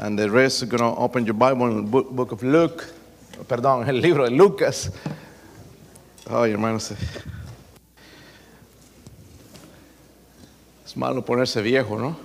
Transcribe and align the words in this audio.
And 0.00 0.16
the 0.16 0.30
rest, 0.30 0.62
you're 0.62 0.70
going 0.70 0.94
to 0.94 1.00
open 1.00 1.24
your 1.24 1.34
Bible 1.34 1.66
in 1.66 1.76
the 1.76 1.82
book, 1.82 2.30
of 2.30 2.44
Luke. 2.44 2.86
Perdón, 3.48 3.88
el 3.88 4.00
libro 4.00 4.24
de 4.24 4.30
Lucas. 4.30 4.92
Ay, 6.30 6.52
hermanos. 6.52 6.92
Es 10.86 10.96
malo 10.96 11.24
ponerse 11.24 11.60
viejo, 11.62 11.98
¿no? 11.98 12.16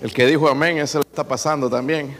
El 0.00 0.12
que 0.12 0.24
dijo 0.24 0.48
amén, 0.48 0.78
eso 0.78 1.00
le 1.00 1.08
está 1.08 1.26
pasando 1.26 1.68
también. 1.68 2.16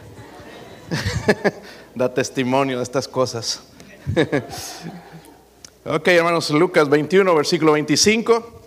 da 1.95 2.12
testimonio 2.12 2.79
de 2.79 2.83
estas 2.83 3.07
cosas. 3.07 3.62
ok, 5.85 6.09
hermanos, 6.09 6.51
Lucas 6.51 6.89
21, 6.89 7.33
versículo 7.33 7.73
25. 7.75 8.57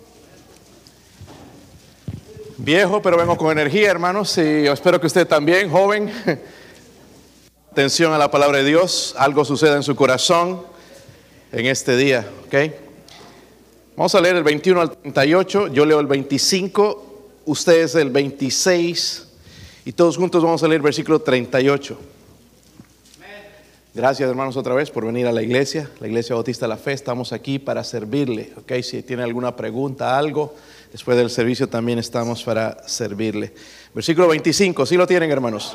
Viejo, 2.64 3.02
pero 3.02 3.16
vengo 3.16 3.36
con 3.36 3.50
energía, 3.50 3.90
hermanos, 3.90 4.38
y 4.38 4.68
espero 4.68 5.00
que 5.00 5.08
usted 5.08 5.26
también, 5.26 5.68
joven. 5.68 6.12
Atención 7.72 8.12
a 8.12 8.18
la 8.18 8.30
palabra 8.30 8.58
de 8.58 8.64
Dios, 8.64 9.16
algo 9.18 9.44
suceda 9.44 9.74
en 9.74 9.82
su 9.82 9.96
corazón 9.96 10.62
en 11.50 11.66
este 11.66 11.96
día, 11.96 12.24
¿ok? 12.46 12.72
Vamos 13.96 14.14
a 14.14 14.20
leer 14.20 14.36
el 14.36 14.44
21 14.44 14.80
al 14.80 14.96
38, 14.96 15.72
yo 15.72 15.84
leo 15.84 15.98
el 15.98 16.06
25, 16.06 17.30
ustedes 17.46 17.96
el 17.96 18.10
26, 18.10 19.26
y 19.84 19.92
todos 19.92 20.16
juntos 20.16 20.44
vamos 20.44 20.62
a 20.62 20.68
leer 20.68 20.82
versículo 20.82 21.20
38. 21.20 21.98
Gracias 23.92 24.30
hermanos 24.30 24.56
otra 24.56 24.74
vez 24.74 24.88
por 24.88 25.04
venir 25.04 25.26
a 25.26 25.32
la 25.32 25.42
iglesia, 25.42 25.90
la 25.98 26.06
iglesia 26.06 26.36
bautista 26.36 26.66
de 26.66 26.70
la 26.70 26.76
fe, 26.76 26.92
estamos 26.92 27.32
aquí 27.32 27.58
para 27.58 27.82
servirle, 27.82 28.52
¿ok? 28.56 28.80
Si 28.82 29.02
tiene 29.02 29.24
alguna 29.24 29.56
pregunta, 29.56 30.16
algo, 30.16 30.54
después 30.92 31.16
del 31.16 31.30
servicio 31.30 31.68
también 31.68 31.98
estamos 31.98 32.42
para 32.44 32.86
servirle. 32.86 33.52
Versículo 33.94 34.28
25, 34.28 34.86
¿sí 34.86 34.96
lo 34.96 35.06
tienen 35.06 35.30
hermanos? 35.30 35.74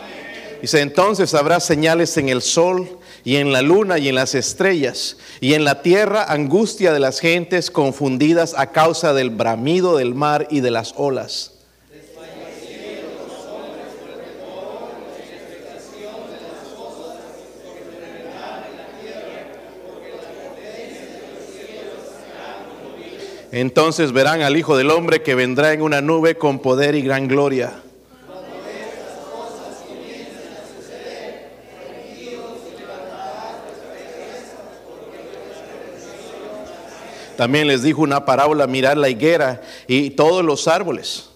Dice, 0.62 0.82
entonces 0.82 1.34
habrá 1.34 1.60
señales 1.60 2.18
en 2.18 2.30
el 2.30 2.42
sol 2.42 2.98
y 3.24 3.36
en 3.36 3.52
la 3.52 3.62
luna 3.62 4.00
y 4.00 4.10
en 4.10 4.16
las 4.16 4.34
estrellas, 4.36 5.18
y 5.40 5.54
en 5.54 5.64
la 5.64 5.82
tierra 5.82 6.24
angustia 6.32 6.94
de 6.94 7.00
las 7.00 7.20
gentes 7.20 7.70
confundidas 7.70 8.56
a 8.58 8.72
causa 8.72 9.14
del 9.14 9.30
bramido 9.30 9.98
del 9.98 10.16
mar 10.16 10.48
y 10.50 10.62
de 10.62 10.72
las 10.72 10.94
olas. 10.98 11.57
Entonces 23.52 24.12
verán 24.12 24.42
al 24.42 24.58
Hijo 24.58 24.76
del 24.76 24.92
Hombre 24.92 25.24
que 25.24 25.36
vendrá 25.36 25.72
en 25.72 25.82
una 25.82 26.02
nube 26.02 26.38
con 26.38 26.60
poder 26.60 26.96
y 26.96 27.02
gran 27.02 27.28
gloria. 27.28 27.82
También 37.38 37.68
les 37.68 37.84
dijo 37.84 38.02
una 38.02 38.26
parábola, 38.26 38.66
mirar 38.66 38.98
la 38.98 39.10
higuera 39.10 39.62
y 39.88 40.10
todos 40.10 40.44
los 40.44 40.68
árboles. 40.68 41.30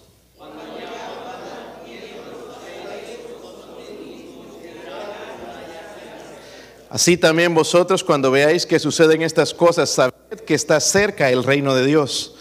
Así 6.90 7.16
también 7.16 7.54
vosotros 7.54 8.04
cuando 8.04 8.30
veáis 8.30 8.66
que 8.66 8.78
suceden 8.78 9.22
estas 9.22 9.54
cosas, 9.54 9.88
sabed 9.88 10.11
que 10.40 10.54
está 10.54 10.80
cerca 10.80 11.30
el 11.30 11.44
reino 11.44 11.74
de 11.74 11.86
Dios. 11.86 12.34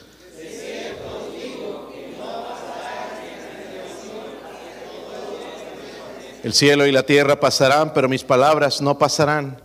El 6.44 6.54
cielo 6.54 6.88
y 6.88 6.92
la 6.92 7.04
tierra 7.04 7.40
pasarán, 7.40 7.94
pero 7.94 8.10
mis 8.10 8.24
palabras 8.24 8.82
no 8.82 8.98
pasarán. 8.98 9.62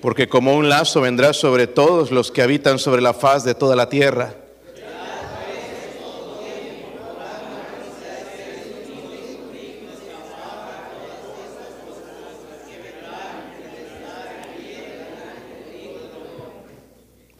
Porque 0.00 0.28
como 0.28 0.54
un 0.54 0.68
lazo 0.68 1.00
vendrá 1.00 1.32
sobre 1.32 1.66
todos 1.66 2.10
los 2.10 2.30
que 2.30 2.42
habitan 2.42 2.78
sobre 2.78 3.02
la 3.02 3.14
faz 3.14 3.44
de 3.44 3.54
toda 3.54 3.74
la 3.74 3.88
tierra. 3.88 4.47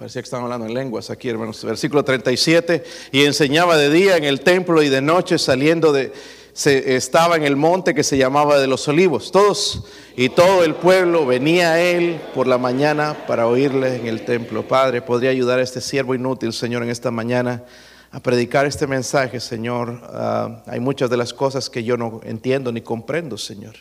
Parecía 0.08 0.22
que 0.22 0.26
estaban 0.26 0.44
hablando 0.44 0.66
en 0.66 0.72
lenguas 0.72 1.10
aquí, 1.10 1.28
hermanos. 1.28 1.62
Versículo 1.62 2.02
37. 2.02 2.82
Y 3.12 3.24
enseñaba 3.24 3.76
de 3.76 3.91
día 3.91 4.16
en 4.16 4.24
el 4.24 4.41
templo 4.41 4.82
y 4.82 4.88
de 4.88 5.02
noche 5.02 5.36
saliendo 5.36 5.92
de. 5.92 6.14
Se, 6.54 6.96
estaba 6.96 7.36
en 7.36 7.42
el 7.42 7.56
monte 7.56 7.92
que 7.92 8.02
se 8.02 8.16
llamaba 8.16 8.58
de 8.58 8.66
los 8.66 8.88
olivos. 8.88 9.30
Todos 9.30 9.84
y 10.16 10.30
todo 10.30 10.64
el 10.64 10.76
pueblo 10.76 11.26
venía 11.26 11.72
a 11.72 11.80
él 11.82 12.19
por 12.34 12.46
la 12.46 12.56
mañana 12.56 13.26
para 13.26 13.46
oírle 13.46 13.96
en 13.96 14.06
el 14.06 14.24
templo. 14.24 14.66
Padre, 14.66 15.02
podría 15.02 15.28
ayudar 15.28 15.58
a 15.58 15.62
este 15.62 15.82
siervo 15.82 16.14
inútil, 16.14 16.54
Señor, 16.54 16.82
en 16.82 16.88
esta 16.88 17.10
mañana 17.10 17.64
a 18.10 18.20
predicar 18.20 18.64
este 18.64 18.86
mensaje, 18.86 19.40
Señor. 19.40 19.90
Uh, 19.90 20.70
hay 20.70 20.80
muchas 20.80 21.10
de 21.10 21.19
las 21.19 21.34
cosas 21.34 21.69
que 21.69 21.84
yo 21.84 21.98
no 21.98 22.22
entiendo 22.25 22.72
ni 22.72 22.80
comprendo, 22.80 23.36
Señor. 23.36 23.75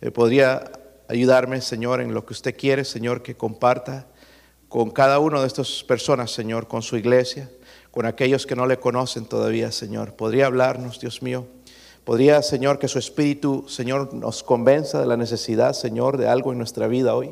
Eh, 0.00 0.10
podría 0.10 0.64
ayudarme, 1.06 1.60
Señor, 1.60 2.00
en 2.00 2.14
lo 2.14 2.24
que 2.24 2.32
usted 2.32 2.56
quiere, 2.56 2.82
Señor, 2.82 3.22
que 3.22 3.36
comparta 3.36 4.06
con 4.76 4.90
cada 4.90 5.20
una 5.20 5.40
de 5.40 5.46
estas 5.46 5.82
personas, 5.84 6.30
Señor, 6.32 6.68
con 6.68 6.82
su 6.82 6.98
iglesia, 6.98 7.48
con 7.90 8.04
aquellos 8.04 8.44
que 8.44 8.54
no 8.54 8.66
le 8.66 8.78
conocen 8.78 9.24
todavía, 9.24 9.72
Señor. 9.72 10.12
Podría 10.12 10.44
hablarnos, 10.44 11.00
Dios 11.00 11.22
mío. 11.22 11.46
Podría, 12.04 12.42
Señor, 12.42 12.78
que 12.78 12.86
su 12.86 12.98
Espíritu, 12.98 13.64
Señor, 13.70 14.12
nos 14.12 14.42
convenza 14.42 15.00
de 15.00 15.06
la 15.06 15.16
necesidad, 15.16 15.72
Señor, 15.72 16.18
de 16.18 16.28
algo 16.28 16.52
en 16.52 16.58
nuestra 16.58 16.88
vida 16.88 17.14
hoy, 17.14 17.30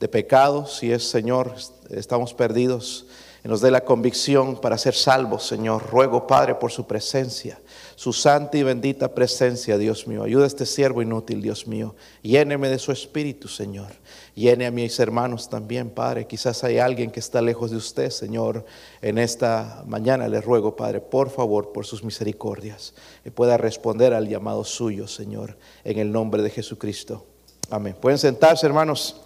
de 0.00 0.08
pecados, 0.08 0.78
si 0.78 0.90
es, 0.90 1.08
Señor, 1.08 1.54
estamos 1.88 2.34
perdidos, 2.34 3.06
y 3.44 3.48
nos 3.48 3.60
dé 3.60 3.72
la 3.72 3.84
convicción 3.84 4.60
para 4.60 4.78
ser 4.78 4.94
salvos, 4.94 5.44
Señor. 5.44 5.90
Ruego, 5.90 6.26
Padre, 6.28 6.54
por 6.54 6.70
su 6.70 6.86
presencia, 6.86 7.60
su 7.96 8.12
santa 8.12 8.56
y 8.56 8.62
bendita 8.62 9.14
presencia, 9.14 9.78
Dios 9.78 10.06
mío. 10.06 10.22
Ayuda 10.22 10.44
a 10.44 10.46
este 10.46 10.64
siervo 10.64 11.02
inútil, 11.02 11.42
Dios 11.42 11.66
mío. 11.66 11.96
Lléneme 12.22 12.68
de 12.68 12.78
su 12.78 12.92
Espíritu, 12.92 13.48
Señor. 13.48 13.88
Llene 14.36 14.66
a 14.66 14.70
mis 14.70 14.98
hermanos 15.00 15.50
también, 15.50 15.90
Padre. 15.90 16.28
Quizás 16.28 16.62
hay 16.62 16.78
alguien 16.78 17.10
que 17.10 17.18
está 17.18 17.42
lejos 17.42 17.72
de 17.72 17.78
usted, 17.78 18.10
Señor. 18.10 18.64
En 19.00 19.18
esta 19.18 19.82
mañana 19.86 20.28
le 20.28 20.40
ruego, 20.40 20.76
Padre, 20.76 21.00
por 21.00 21.28
favor, 21.28 21.72
por 21.72 21.84
sus 21.84 22.04
misericordias, 22.04 22.94
que 23.24 23.32
pueda 23.32 23.56
responder 23.56 24.14
al 24.14 24.28
llamado 24.28 24.62
suyo, 24.62 25.08
Señor, 25.08 25.56
en 25.82 25.98
el 25.98 26.12
nombre 26.12 26.42
de 26.42 26.50
Jesucristo. 26.50 27.26
Amén. 27.70 27.96
Pueden 28.00 28.18
sentarse, 28.18 28.66
hermanos. 28.66 29.21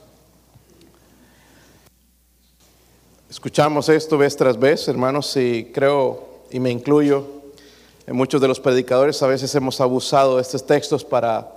Escuchamos 3.29 3.89
esto 3.89 4.17
vez 4.17 4.37
tras 4.37 4.57
vez, 4.57 4.87
hermanos, 4.87 5.37
y 5.37 5.65
creo, 5.75 6.45
y 6.49 6.61
me 6.61 6.71
incluyo, 6.71 7.27
en 8.07 8.15
muchos 8.15 8.41
de 8.41 8.47
los 8.47 8.61
predicadores 8.61 9.21
a 9.21 9.27
veces 9.27 9.53
hemos 9.57 9.81
abusado 9.81 10.37
de 10.37 10.43
estos 10.43 10.65
textos 10.65 11.05
para 11.05 11.51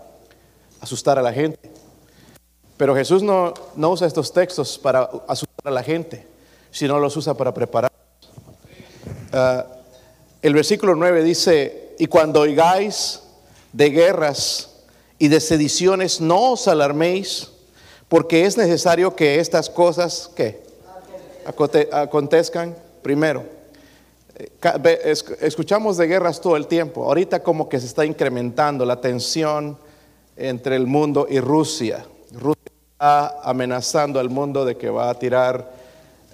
asustar 0.81 1.19
a 1.19 1.21
la 1.21 1.31
gente. 1.31 1.59
Pero 2.75 2.95
Jesús 2.95 3.21
no, 3.21 3.53
no 3.75 3.91
usa 3.91 4.07
estos 4.07 4.33
textos 4.33 4.79
para 4.79 5.11
asustar 5.27 5.67
a 5.67 5.69
la 5.69 5.83
gente, 5.83 6.25
sino 6.71 6.97
los 6.97 7.15
usa 7.15 7.35
para 7.35 7.53
preparar. 7.53 7.91
Uh, 9.31 9.61
el 10.41 10.55
versículo 10.55 10.95
9 10.95 11.23
dice, 11.23 11.95
y 11.99 12.07
cuando 12.07 12.39
oigáis 12.39 13.21
de 13.73 13.91
guerras 13.91 14.71
y 15.19 15.27
de 15.27 15.39
sediciones, 15.39 16.19
no 16.19 16.53
os 16.53 16.67
alarméis, 16.67 17.51
porque 18.07 18.47
es 18.47 18.57
necesario 18.57 19.15
que 19.15 19.39
estas 19.39 19.69
cosas, 19.69 20.31
¿qué? 20.35 20.68
Acontezcan 21.45 22.75
primero. 23.01 23.43
Escuchamos 25.41 25.97
de 25.97 26.07
guerras 26.07 26.39
todo 26.39 26.55
el 26.55 26.67
tiempo. 26.67 27.03
Ahorita 27.05 27.43
como 27.43 27.67
que 27.67 27.79
se 27.79 27.87
está 27.87 28.05
incrementando 28.05 28.85
la 28.85 29.01
tensión 29.01 29.77
entre 30.37 30.75
el 30.75 30.87
mundo 30.87 31.27
y 31.29 31.39
Rusia. 31.39 32.05
Rusia 32.31 32.71
está 32.91 33.39
amenazando 33.43 34.19
al 34.19 34.29
mundo 34.29 34.63
de 34.63 34.77
que 34.77 34.89
va 34.89 35.09
a 35.09 35.13
tirar 35.15 35.71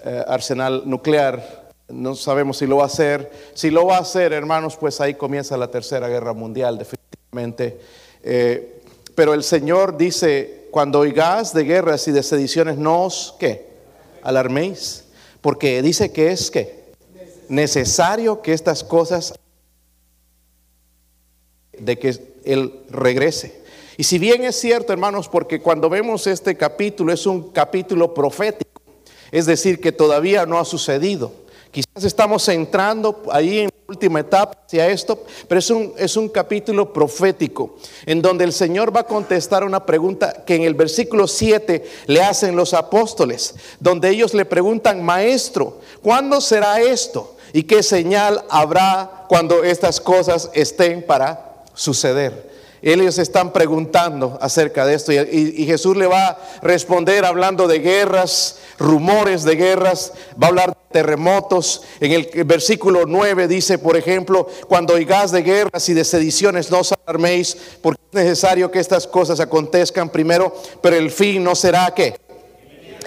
eh, 0.04 0.24
arsenal 0.28 0.84
nuclear. 0.86 1.66
No 1.88 2.16
sabemos 2.16 2.58
si 2.58 2.68
lo 2.68 2.78
va 2.78 2.84
a 2.84 2.88
hacer. 2.88 3.32
Si 3.56 3.72
lo 3.72 3.88
va 3.88 3.98
a 3.98 4.02
hacer, 4.02 4.34
hermanos, 4.34 4.78
pues 4.78 5.02
ahí 5.02 5.16
comienza 5.16 5.58
la 5.58 5.72
tercera 5.72 6.08
guerra 6.08 6.34
mundial, 6.34 6.78
definitivamente. 6.78 7.80
Eh, 8.22 8.82
pero 9.16 9.34
el 9.34 9.44
Señor 9.44 9.98
dice, 9.98 10.68
cuando 10.70 11.00
oigas 11.00 11.54
de 11.54 11.64
guerras 11.64 12.08
y 12.08 12.12
de 12.12 12.22
sediciones, 12.22 12.78
no 12.78 13.04
os, 13.06 13.36
¿qué? 13.40 13.75
Alarméis 14.26 15.06
porque 15.40 15.82
dice 15.84 16.12
que 16.12 16.32
es 16.32 16.50
que 16.50 16.86
necesario 17.48 18.42
que 18.42 18.52
estas 18.52 18.84
cosas 18.84 19.36
de 21.72 22.00
que 22.00 22.18
él 22.44 22.82
regrese. 22.90 23.62
Y 23.98 24.04
si 24.04 24.18
bien 24.18 24.44
es 24.44 24.60
cierto, 24.60 24.92
hermanos, 24.92 25.30
porque 25.30 25.62
cuando 25.62 25.90
vemos 25.90 26.26
este 26.26 26.58
capítulo 26.58 27.14
es 27.14 27.26
un 27.28 27.52
capítulo 27.52 28.14
profético, 28.14 28.82
es 29.32 29.46
decir, 29.46 29.80
que 29.80 29.92
todavía 29.92 30.46
no 30.46 30.60
ha 30.60 30.66
sucedido. 30.66 31.32
Quizás 31.72 32.04
estamos 32.04 32.48
entrando 32.50 33.24
ahí 33.32 33.60
en 33.60 33.70
última 33.88 34.20
etapa 34.22 34.58
hacia 34.66 34.88
esto, 34.88 35.24
pero 35.48 35.60
es 35.60 35.70
un, 35.70 35.94
es 35.98 36.18
un 36.18 36.30
capítulo 36.30 36.92
profético 36.92 37.78
en 38.06 38.22
donde 38.22 38.44
el 38.44 38.54
Señor 38.54 38.96
va 38.96 39.02
a 39.02 39.08
contestar 39.08 39.64
una 39.64 39.86
pregunta 39.86 40.44
que 40.46 40.56
en 40.56 40.64
el 40.64 40.74
versículo 40.74 41.28
7 41.28 41.86
le 42.08 42.24
hacen 42.24 42.56
los 42.56 42.74
apóstoles, 42.74 43.56
donde 43.80 44.10
ellos 44.10 44.34
le 44.34 44.46
preguntan, 44.46 45.04
maestro, 45.04 45.80
¿cuándo 46.02 46.42
será 46.42 46.82
esto? 46.82 47.36
¿Y 47.54 47.64
qué 47.64 47.84
señal 47.84 48.44
habrá 48.50 49.26
cuando 49.30 49.64
estas 49.64 50.02
cosas 50.02 50.50
estén 50.54 51.06
para 51.06 51.64
suceder? 51.74 52.56
Ellos 52.82 53.18
están 53.18 53.52
preguntando 53.52 54.38
acerca 54.42 54.86
de 54.86 54.94
esto 54.94 55.12
y, 55.12 55.66
Jesús 55.66 55.98
le 55.98 56.06
va 56.06 56.28
a 56.28 56.38
responder 56.62 57.26
hablando 57.26 57.68
de 57.68 57.80
guerras, 57.80 58.60
rumores 58.78 59.44
de 59.44 59.56
guerras, 59.56 60.12
va 60.42 60.48
a 60.48 60.50
hablar 60.50 60.78
terremotos. 60.92 61.84
En 62.00 62.12
el 62.12 62.44
versículo 62.46 63.06
9 63.06 63.48
dice, 63.48 63.78
por 63.78 63.98
ejemplo, 63.98 64.48
cuando 64.68 64.94
oigas 64.94 65.32
de 65.32 65.42
guerras 65.42 65.88
y 65.90 65.94
de 65.94 66.04
sediciones, 66.04 66.72
no 66.72 66.80
os 66.80 66.94
alarméis, 67.06 67.58
porque 67.82 68.02
es 68.12 68.24
necesario 68.24 68.72
que 68.72 68.80
estas 68.80 69.08
cosas 69.08 69.40
acontezcan 69.40 70.10
primero, 70.10 70.56
pero 70.82 70.96
el 70.96 71.12
fin 71.12 71.44
no 71.44 71.56
será 71.56 71.94
que 71.94 72.16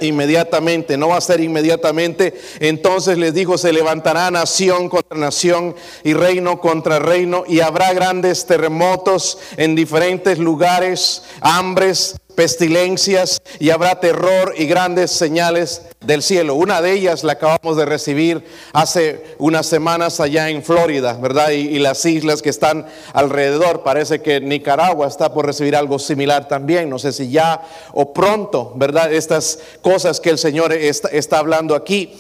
inmediatamente, 0.00 0.96
no 0.96 1.08
va 1.08 1.16
a 1.16 1.20
ser 1.20 1.40
inmediatamente. 1.40 2.38
Entonces 2.60 3.18
les 3.18 3.34
dijo, 3.34 3.58
se 3.58 3.72
levantará 3.72 4.30
nación 4.30 4.88
contra 4.88 5.18
nación 5.18 5.74
y 6.04 6.14
reino 6.14 6.60
contra 6.60 6.98
reino 6.98 7.44
y 7.46 7.60
habrá 7.60 7.92
grandes 7.92 8.46
terremotos 8.46 9.38
en 9.56 9.74
diferentes 9.74 10.38
lugares, 10.38 11.22
hambres, 11.40 12.16
pestilencias 12.38 13.42
y 13.58 13.70
habrá 13.70 13.98
terror 13.98 14.54
y 14.56 14.66
grandes 14.66 15.10
señales 15.10 15.82
del 16.00 16.22
cielo. 16.22 16.54
Una 16.54 16.80
de 16.80 16.92
ellas 16.92 17.24
la 17.24 17.32
acabamos 17.32 17.76
de 17.76 17.84
recibir 17.84 18.44
hace 18.72 19.34
unas 19.38 19.66
semanas 19.66 20.20
allá 20.20 20.48
en 20.48 20.62
Florida, 20.62 21.14
¿verdad? 21.14 21.50
Y, 21.50 21.80
las 21.80 22.04
islas 22.04 22.40
que 22.40 22.50
están 22.50 22.86
alrededor. 23.12 23.82
Parece 23.82 24.20
que 24.22 24.40
Nicaragua 24.40 25.08
está 25.08 25.34
por 25.34 25.46
recibir 25.46 25.74
algo 25.74 25.98
similar 25.98 26.46
también. 26.46 26.88
No 26.88 27.00
sé 27.00 27.12
si 27.12 27.28
ya 27.28 27.60
o 27.92 28.12
pronto, 28.12 28.72
¿verdad? 28.76 29.12
Estas 29.12 29.58
cosas 29.82 30.20
que 30.20 30.30
el 30.30 30.38
Señor 30.38 30.72
está, 30.72 31.38
hablando 31.40 31.74
aquí. 31.74 32.12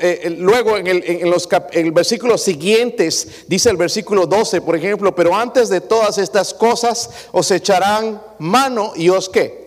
Eh, 0.00 0.36
luego 0.38 0.76
en, 0.76 1.28
los 1.28 1.48
versículos 1.92 2.40
siguientes, 2.40 3.44
dice 3.48 3.70
el 3.70 3.76
versículo 3.76 4.26
12, 4.26 4.60
por 4.60 4.76
ejemplo, 4.76 5.12
pero 5.12 5.34
antes 5.34 5.68
de 5.68 5.80
todas 5.80 6.18
estas 6.18 6.54
cosas 6.54 7.10
os 7.32 7.50
echarán 7.50 8.20
mano 8.38 8.92
y 8.96 9.08
os 9.08 9.28
qué. 9.28 9.66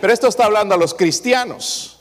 Pero 0.00 0.12
esto 0.12 0.28
está 0.28 0.44
hablando 0.44 0.74
a 0.74 0.78
los 0.78 0.94
cristianos, 0.94 1.98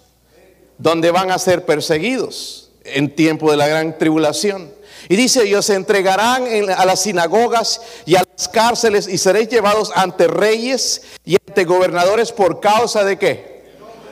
donde 0.77 1.11
van 1.11 1.31
a 1.31 1.39
ser 1.39 1.65
perseguidos 1.65 2.69
en 2.83 3.15
tiempo 3.15 3.51
de 3.51 3.57
la 3.57 3.67
gran 3.67 3.97
tribulación. 3.97 4.71
Y 5.09 5.15
dice, 5.15 5.45
y 5.45 5.55
os 5.55 5.69
entregarán 5.69 6.45
a 6.75 6.85
las 6.85 7.01
sinagogas 7.01 7.81
y 8.05 8.15
a 8.15 8.23
las 8.23 8.47
cárceles 8.49 9.07
y 9.07 9.17
seréis 9.17 9.47
llevados 9.47 9.91
ante 9.95 10.27
reyes 10.27 11.01
y 11.23 11.37
ante 11.47 11.63
gobernadores 11.63 12.31
por 12.31 12.59
causa 12.59 13.03
de 13.03 13.17
qué. 13.17 13.63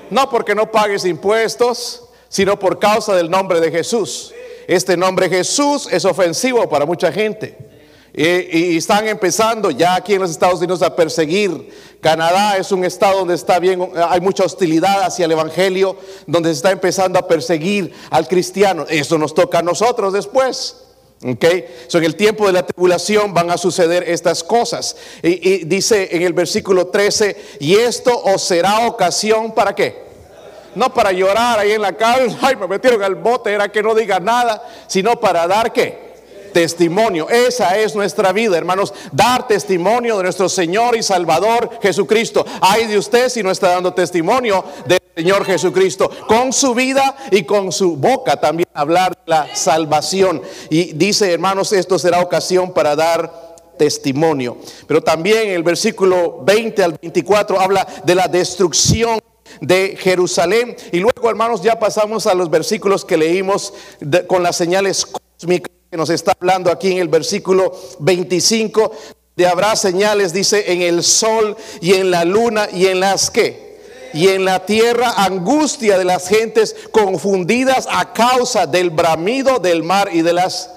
No 0.09 0.29
porque 0.29 0.55
no 0.55 0.71
pagues 0.71 1.05
impuestos, 1.05 2.03
sino 2.29 2.57
por 2.57 2.79
causa 2.79 3.15
del 3.15 3.29
nombre 3.29 3.59
de 3.59 3.71
Jesús. 3.71 4.33
Este 4.67 4.95
nombre 4.95 5.29
Jesús 5.29 5.87
es 5.91 6.05
ofensivo 6.05 6.67
para 6.69 6.85
mucha 6.85 7.11
gente. 7.11 7.57
Y, 8.17 8.77
están 8.77 9.07
empezando 9.09 9.71
ya 9.71 9.95
aquí 9.95 10.13
en 10.13 10.21
los 10.21 10.31
Estados 10.31 10.59
Unidos 10.59 10.81
a 10.81 10.95
perseguir. 10.95 11.69
Canadá 11.99 12.55
es 12.57 12.71
un 12.71 12.85
estado 12.85 13.19
donde 13.19 13.35
está 13.35 13.59
bien, 13.59 13.89
hay 14.09 14.21
mucha 14.21 14.45
hostilidad 14.45 15.01
hacia 15.01 15.25
el 15.25 15.33
Evangelio, 15.33 15.97
donde 16.25 16.49
se 16.49 16.55
está 16.55 16.71
empezando 16.71 17.19
a 17.19 17.27
perseguir 17.27 17.93
al 18.09 18.27
cristiano. 18.27 18.85
Eso 18.87 19.17
nos 19.17 19.33
toca 19.33 19.59
a 19.59 19.63
nosotros 19.63 20.13
después. 20.13 20.77
Okay. 21.25 21.65
So, 21.87 21.97
en 21.97 22.03
el 22.05 22.15
tiempo 22.15 22.45
de 22.45 22.53
la 22.53 22.65
tribulación 22.65 23.33
van 23.33 23.49
a 23.49 23.57
suceder 23.57 24.03
estas 24.07 24.43
cosas. 24.43 24.95
Y, 25.21 25.49
y, 25.49 25.63
dice 25.65 26.09
en 26.15 26.21
el 26.21 26.33
versículo 26.33 26.87
13, 26.87 27.57
y 27.59 27.75
esto 27.75 28.17
os 28.17 28.41
será 28.41 28.87
ocasión 28.87 29.53
para 29.53 29.75
qué? 29.75 30.05
No 30.75 30.93
para 30.93 31.11
llorar 31.11 31.59
ahí 31.59 31.71
en 31.71 31.81
la 31.81 31.93
calle, 31.93 32.33
ay, 32.41 32.55
me 32.55 32.67
metieron 32.67 33.03
al 33.03 33.15
bote, 33.15 33.51
era 33.51 33.69
que 33.69 33.83
no 33.83 33.93
diga 33.93 34.21
nada, 34.21 34.63
sino 34.87 35.19
para 35.19 35.47
dar 35.47 35.73
qué? 35.73 36.04
Testimonio. 36.55 37.27
Esa 37.27 37.77
es 37.77 37.95
nuestra 37.95 38.31
vida, 38.31 38.57
hermanos. 38.57 38.93
Dar 39.11 39.45
testimonio 39.45 40.15
de 40.15 40.23
nuestro 40.23 40.47
Señor 40.47 40.95
y 40.95 41.03
Salvador 41.03 41.69
Jesucristo. 41.81 42.45
Hay 42.61 42.87
de 42.87 42.97
usted 42.97 43.27
si 43.27 43.43
no 43.43 43.51
está 43.51 43.71
dando 43.71 43.93
testimonio 43.93 44.63
del 44.87 45.01
Señor 45.13 45.43
Jesucristo. 45.43 46.09
Con 46.29 46.53
su 46.53 46.73
vida 46.73 47.17
y 47.29 47.43
con 47.43 47.73
su 47.73 47.97
boca 47.97 48.39
también 48.39 48.69
hablar 48.73 49.11
de 49.11 49.21
la 49.25 49.53
salvación. 49.53 50.41
Y 50.69 50.93
dice, 50.93 51.33
hermanos, 51.33 51.73
esto 51.73 51.99
será 51.99 52.21
ocasión 52.21 52.71
para 52.71 52.95
dar 52.95 53.57
testimonio. 53.77 54.55
Pero 54.87 55.03
también 55.03 55.49
el 55.49 55.63
versículo 55.63 56.39
20 56.45 56.83
al 56.85 56.97
24 57.01 57.59
habla 57.59 57.85
de 58.05 58.15
la 58.15 58.29
destrucción 58.29 59.19
de 59.59 59.97
Jerusalén. 59.99 60.77
Y 60.93 61.01
luego, 61.01 61.29
hermanos, 61.29 61.61
ya 61.61 61.77
pasamos 61.77 62.27
a 62.27 62.33
los 62.33 62.49
versículos 62.49 63.03
que 63.03 63.17
leímos 63.17 63.73
con 64.29 64.41
las 64.41 64.55
señales 64.55 65.05
cósmicas 65.05 65.74
nos 65.97 66.09
está 66.09 66.33
hablando 66.39 66.71
aquí 66.71 66.91
en 66.91 66.97
el 66.99 67.07
versículo 67.07 67.75
25, 67.99 68.91
de 69.35 69.47
habrá 69.47 69.75
señales, 69.75 70.33
dice, 70.33 70.71
en 70.71 70.81
el 70.81 71.03
sol 71.03 71.55
y 71.81 71.93
en 71.93 72.11
la 72.11 72.23
luna 72.23 72.67
y 72.71 72.87
en 72.87 72.99
las 72.99 73.29
que. 73.29 73.65
Y 74.13 74.29
en 74.29 74.45
la 74.45 74.65
tierra 74.65 75.13
angustia 75.17 75.97
de 75.97 76.05
las 76.05 76.29
gentes 76.29 76.75
confundidas 76.91 77.87
a 77.91 78.13
causa 78.13 78.65
del 78.65 78.89
bramido 78.89 79.59
del 79.59 79.83
mar 79.83 80.09
y 80.13 80.21
de 80.21 80.33
las... 80.33 80.71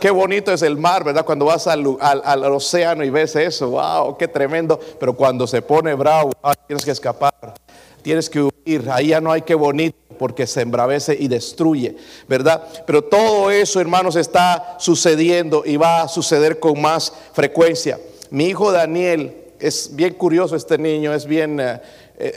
Qué 0.00 0.10
bonito 0.10 0.52
es 0.52 0.62
el 0.62 0.76
mar, 0.76 1.02
¿verdad? 1.02 1.24
Cuando 1.24 1.46
vas 1.46 1.66
al, 1.66 1.96
al, 2.00 2.44
océano 2.44 3.04
y 3.04 3.10
ves 3.10 3.34
eso, 3.34 3.70
wow, 3.70 4.16
qué 4.16 4.28
tremendo. 4.28 4.78
Pero 5.00 5.12
cuando 5.14 5.44
se 5.48 5.60
pone 5.60 5.92
bravo, 5.94 6.30
tienes 6.68 6.84
que 6.84 6.92
escapar, 6.92 7.54
tienes 8.00 8.30
que 8.30 8.42
huir, 8.42 8.88
ahí 8.92 9.08
ya 9.08 9.20
no 9.20 9.32
hay 9.32 9.42
qué 9.42 9.56
bonito 9.56 10.07
porque 10.18 10.46
se 10.46 10.62
embravece 10.62 11.16
y 11.18 11.28
destruye, 11.28 11.96
¿verdad? 12.28 12.66
Pero 12.86 13.02
todo 13.02 13.50
eso, 13.50 13.80
hermanos, 13.80 14.16
está 14.16 14.76
sucediendo 14.78 15.62
y 15.64 15.76
va 15.76 16.02
a 16.02 16.08
suceder 16.08 16.58
con 16.58 16.80
más 16.80 17.12
frecuencia. 17.32 17.98
Mi 18.30 18.46
hijo 18.46 18.72
Daniel 18.72 19.34
es 19.58 19.90
bien 19.94 20.14
curioso 20.14 20.56
este 20.56 20.78
niño, 20.78 21.14
es 21.14 21.26
bien, 21.26 21.58
eh, 21.60 21.80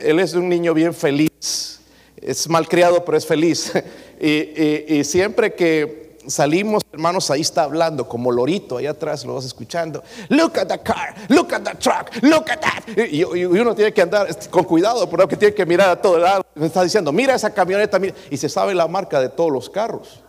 él 0.01 0.19
es 0.19 0.33
un 0.33 0.47
niño 0.47 0.73
bien 0.73 0.93
feliz, 0.93 1.79
es 2.21 2.47
malcriado 2.47 3.03
pero 3.03 3.17
es 3.17 3.25
feliz. 3.25 3.71
y 4.19 5.03
siempre 5.03 5.53
que 5.53 6.00
salimos, 6.27 6.83
hermanos, 6.91 7.29
ahí 7.31 7.41
está 7.41 7.63
hablando 7.63 8.07
como 8.07 8.31
lorito, 8.31 8.77
ahí 8.77 8.87
atrás 8.87 9.25
lo 9.25 9.35
vas 9.35 9.45
escuchando. 9.45 10.03
Look 10.29 10.59
at 10.59 10.67
the 10.67 10.79
car, 10.79 11.15
look 11.29 11.53
at 11.53 11.63
the 11.63 11.75
truck, 11.75 12.11
look 12.21 12.49
at 12.49 12.59
that. 12.59 12.97
Y, 12.97 13.23
uno 13.23 13.75
tiene 13.75 13.93
que 13.93 14.01
andar 14.01 14.27
con 14.49 14.63
cuidado, 14.63 15.09
porque 15.09 15.35
tiene 15.35 15.53
que 15.53 15.65
mirar 15.65 15.89
a 15.89 16.01
todo 16.01 16.17
lado. 16.17 16.43
Está 16.55 16.83
diciendo, 16.83 17.11
mira 17.11 17.35
esa 17.35 17.53
camioneta, 17.53 17.99
y 18.29 18.37
se 18.37 18.49
sabe 18.49 18.73
la 18.73 18.87
marca 18.87 19.19
de 19.19 19.29
todos 19.29 19.51
los 19.51 19.69
carros. 19.69 20.21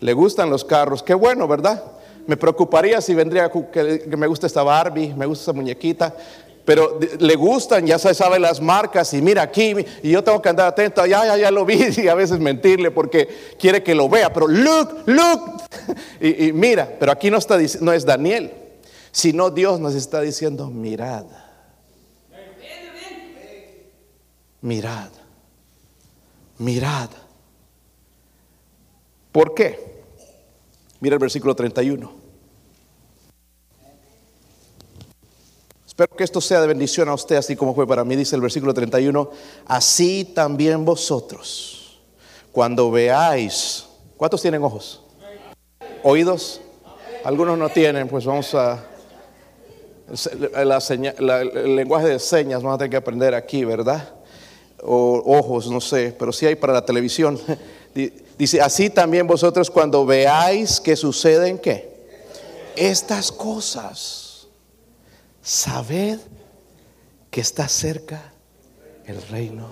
Le 0.00 0.12
gustan 0.12 0.48
los 0.50 0.64
carros, 0.64 1.02
qué 1.02 1.14
bueno, 1.14 1.46
¿verdad? 1.46 1.82
Me 2.26 2.36
preocuparía 2.36 3.00
si 3.00 3.14
vendría 3.14 3.50
que 3.50 4.16
me 4.16 4.26
gusta 4.26 4.46
esta 4.46 4.62
Barbie, 4.62 5.14
me 5.14 5.26
gusta 5.26 5.44
esa 5.44 5.52
muñequita 5.52 6.14
pero 6.64 6.98
le 7.18 7.34
gustan, 7.36 7.86
ya 7.86 7.98
se 7.98 8.14
sabe 8.14 8.38
las 8.38 8.60
marcas 8.60 9.12
y 9.14 9.22
mira 9.22 9.42
aquí, 9.42 9.74
y 10.02 10.10
yo 10.10 10.22
tengo 10.22 10.40
que 10.40 10.48
andar 10.48 10.68
atento, 10.68 11.04
ya, 11.06 11.24
ya, 11.24 11.36
ya 11.36 11.50
lo 11.50 11.64
vi, 11.64 11.86
y 11.96 12.08
a 12.08 12.14
veces 12.14 12.38
mentirle 12.38 12.90
porque 12.90 13.56
quiere 13.58 13.82
que 13.82 13.94
lo 13.94 14.08
vea, 14.08 14.32
pero 14.32 14.46
look, 14.46 15.02
look, 15.06 15.62
y, 16.20 16.52
mira, 16.52 16.96
pero 16.98 17.12
aquí 17.12 17.30
no, 17.30 17.38
está, 17.38 17.58
no 17.80 17.92
es 17.92 18.04
Daniel, 18.04 18.52
sino 19.10 19.50
Dios 19.50 19.80
nos 19.80 19.94
está 19.94 20.20
diciendo, 20.20 20.68
mirad, 20.70 21.24
mirad, 24.60 25.08
mirad. 26.58 27.10
¿Por 29.32 29.54
qué? 29.54 29.78
Mira 31.00 31.14
el 31.14 31.20
versículo 31.20 31.54
31. 31.54 32.19
Espero 36.00 36.16
que 36.16 36.24
esto 36.24 36.40
sea 36.40 36.62
de 36.62 36.66
bendición 36.66 37.10
a 37.10 37.14
usted, 37.14 37.36
así 37.36 37.54
como 37.54 37.74
fue 37.74 37.86
para 37.86 38.04
mí, 38.04 38.16
dice 38.16 38.34
el 38.34 38.40
versículo 38.40 38.72
31. 38.72 39.30
Así 39.66 40.24
también 40.24 40.82
vosotros, 40.82 42.00
cuando 42.52 42.90
veáis, 42.90 43.84
¿cuántos 44.16 44.40
tienen 44.40 44.64
ojos? 44.64 45.02
¿Oídos? 46.02 46.62
Algunos 47.22 47.58
no 47.58 47.68
tienen, 47.68 48.08
pues 48.08 48.24
vamos 48.24 48.54
a... 48.54 48.82
el 50.54 51.76
lenguaje 51.76 52.08
de 52.08 52.18
señas 52.18 52.62
vamos 52.62 52.76
a 52.76 52.78
tener 52.78 52.90
que 52.92 52.96
aprender 52.96 53.34
aquí, 53.34 53.66
¿verdad? 53.66 54.08
O 54.82 55.22
ojos, 55.26 55.70
no 55.70 55.82
sé, 55.82 56.16
pero 56.18 56.32
sí 56.32 56.46
hay 56.46 56.54
para 56.54 56.72
la 56.72 56.82
televisión. 56.82 57.38
Dice, 58.38 58.62
así 58.62 58.88
también 58.88 59.26
vosotros 59.26 59.70
cuando 59.70 60.06
veáis 60.06 60.80
que 60.80 60.96
suceden, 60.96 61.58
¿qué? 61.58 61.90
Estas 62.74 63.30
cosas 63.30 64.29
sabed 65.50 66.20
que 67.28 67.40
está 67.40 67.68
cerca 67.68 68.32
el 69.04 69.20
reino 69.22 69.68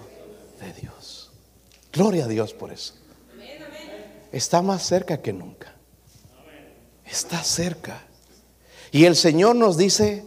de 0.61 0.73
Dios. 0.73 1.31
Gloria 1.93 2.25
a 2.25 2.29
Dios 2.29 2.53
por 2.53 2.73
eso. 2.73 2.95
Está 4.33 4.61
más 4.61 4.83
cerca 4.83 5.23
que 5.23 5.33
nunca. 5.33 5.73
Está 7.07 7.45
cerca. 7.45 8.03
Y 8.91 9.05
el 9.05 9.15
Señor 9.15 9.55
nos 9.55 9.77
dice, 9.77 10.25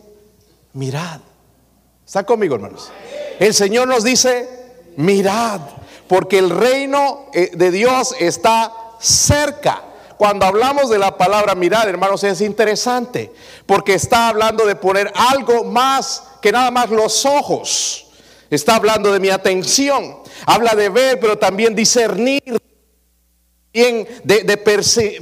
mirad. 0.71 1.19
¿Está 2.05 2.25
conmigo, 2.25 2.55
hermanos? 2.55 2.89
El 3.37 3.53
Señor 3.53 3.89
nos 3.89 4.05
dice, 4.05 4.47
mirad, 4.95 5.59
porque 6.07 6.39
el 6.39 6.49
reino 6.49 7.25
eh, 7.33 7.51
de 7.53 7.71
Dios 7.71 8.15
está 8.21 8.73
cerca. 9.01 9.83
Cuando 10.21 10.45
hablamos 10.45 10.91
de 10.91 10.99
la 10.99 11.17
palabra 11.17 11.55
mirar, 11.55 11.89
hermanos, 11.89 12.23
es 12.23 12.41
interesante, 12.41 13.33
porque 13.65 13.95
está 13.95 14.27
hablando 14.27 14.67
de 14.67 14.75
poner 14.75 15.11
algo 15.15 15.63
más 15.63 16.21
que 16.43 16.51
nada 16.51 16.69
más 16.69 16.91
los 16.91 17.25
ojos. 17.25 18.05
Está 18.47 18.75
hablando 18.75 19.11
de 19.11 19.19
mi 19.19 19.31
atención. 19.31 20.17
Habla 20.45 20.75
de 20.75 20.89
ver, 20.89 21.19
pero 21.19 21.39
también 21.39 21.73
discernir 21.73 22.60
de, 23.73 24.57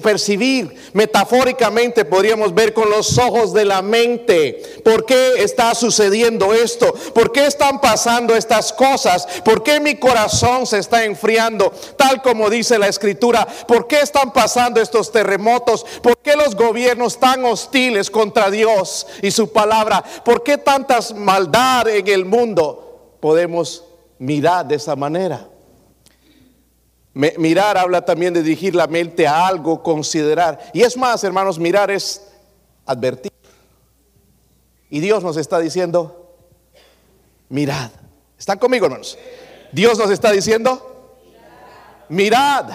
percibir. 0.02 0.76
Metafóricamente 0.94 2.04
podríamos 2.04 2.54
ver 2.54 2.74
con 2.74 2.90
los 2.90 3.18
ojos 3.20 3.54
de 3.54 3.64
la 3.64 3.84
mente 3.84 4.82
por 4.84 5.06
qué 5.06 5.44
está 5.44 5.76
sucediendo 5.76 6.54
esto, 6.54 6.92
por 7.14 7.32
qué 7.32 7.46
están 7.46 7.80
pasando 7.80 8.36
estas 8.36 8.74
cosas, 8.74 9.28
por 9.46 9.62
qué 9.62 9.80
mi 9.80 9.96
corazón 9.96 10.66
se 10.66 10.80
está 10.80 11.06
enfriando, 11.06 11.72
tal 11.96 12.24
como 12.24 12.50
dice 12.50 12.80
la 12.80 12.88
escritura, 12.88 13.48
por 13.68 13.86
qué 13.86 14.02
están 14.02 14.34
pasando 14.34 14.82
estos 14.82 15.12
terremotos, 15.12 15.86
por 16.02 16.18
qué 16.18 16.36
los 16.36 16.56
gobiernos 16.56 17.20
tan 17.20 17.46
hostiles 17.46 18.10
contra 18.10 18.50
Dios 18.50 19.06
y 19.22 19.30
su 19.30 19.52
palabra, 19.52 20.04
por 20.26 20.42
qué 20.42 20.58
tantas 20.58 21.14
maldad 21.14 21.88
en 21.88 22.08
el 22.08 22.26
mundo. 22.26 23.18
Podemos 23.20 23.84
mirar 24.18 24.68
de 24.68 24.76
esa 24.76 24.96
manera. 24.96 25.48
Mirar 27.14 27.78
habla 27.78 28.06
también 28.06 28.34
de 28.34 28.44
dirigir 28.44 28.76
la 28.76 28.88
mente 28.88 29.28
a 29.28 29.48
algo, 29.48 29.82
considerar. 29.82 30.60
Y 30.74 30.84
es 30.84 30.96
más, 30.96 31.24
hermanos, 31.24 31.58
mirar 31.58 31.90
es 31.90 32.28
advertir. 32.86 33.32
Y 34.90 35.00
Dios 35.00 35.24
nos 35.24 35.38
está 35.38 35.60
diciendo, 35.60 36.36
mirad. 37.50 37.92
¿Están 38.38 38.58
conmigo, 38.58 38.86
hermanos? 38.86 39.18
Dios 39.72 39.98
nos 39.98 40.10
está 40.12 40.32
diciendo, 40.32 41.18
mirad. 42.10 42.70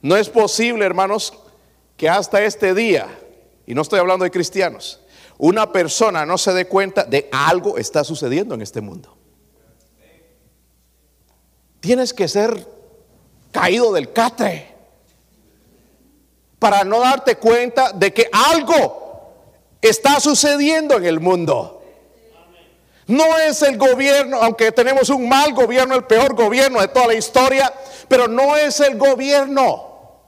No 0.00 0.16
es 0.16 0.28
posible, 0.28 0.84
hermanos, 0.84 1.32
que 1.96 2.08
hasta 2.08 2.42
este 2.42 2.74
día, 2.74 3.06
y 3.66 3.74
no 3.74 3.82
estoy 3.82 4.00
hablando 4.00 4.24
de 4.24 4.30
cristianos, 4.30 5.00
una 5.38 5.70
persona 5.70 6.26
no 6.26 6.38
se 6.38 6.52
dé 6.52 6.66
cuenta 6.66 7.04
de 7.04 7.28
algo 7.32 7.78
está 7.78 8.04
sucediendo 8.04 8.54
en 8.54 8.62
este 8.62 8.80
mundo. 8.80 9.16
Tienes 11.80 12.12
que 12.12 12.28
ser 12.28 12.66
caído 13.52 13.92
del 13.92 14.12
catre 14.12 14.72
para 16.58 16.84
no 16.84 17.00
darte 17.00 17.36
cuenta 17.36 17.92
de 17.92 18.12
que 18.12 18.28
algo 18.32 19.02
está 19.80 20.20
sucediendo 20.20 20.96
en 20.96 21.04
el 21.04 21.20
mundo. 21.20 21.82
No 23.08 23.36
es 23.38 23.62
el 23.62 23.76
gobierno, 23.76 24.38
aunque 24.40 24.70
tenemos 24.70 25.10
un 25.10 25.28
mal 25.28 25.52
gobierno, 25.52 25.96
el 25.96 26.04
peor 26.04 26.34
gobierno 26.34 26.80
de 26.80 26.88
toda 26.88 27.08
la 27.08 27.14
historia, 27.14 27.72
pero 28.08 28.28
no 28.28 28.56
es 28.56 28.78
el 28.80 28.96
gobierno, 28.96 30.20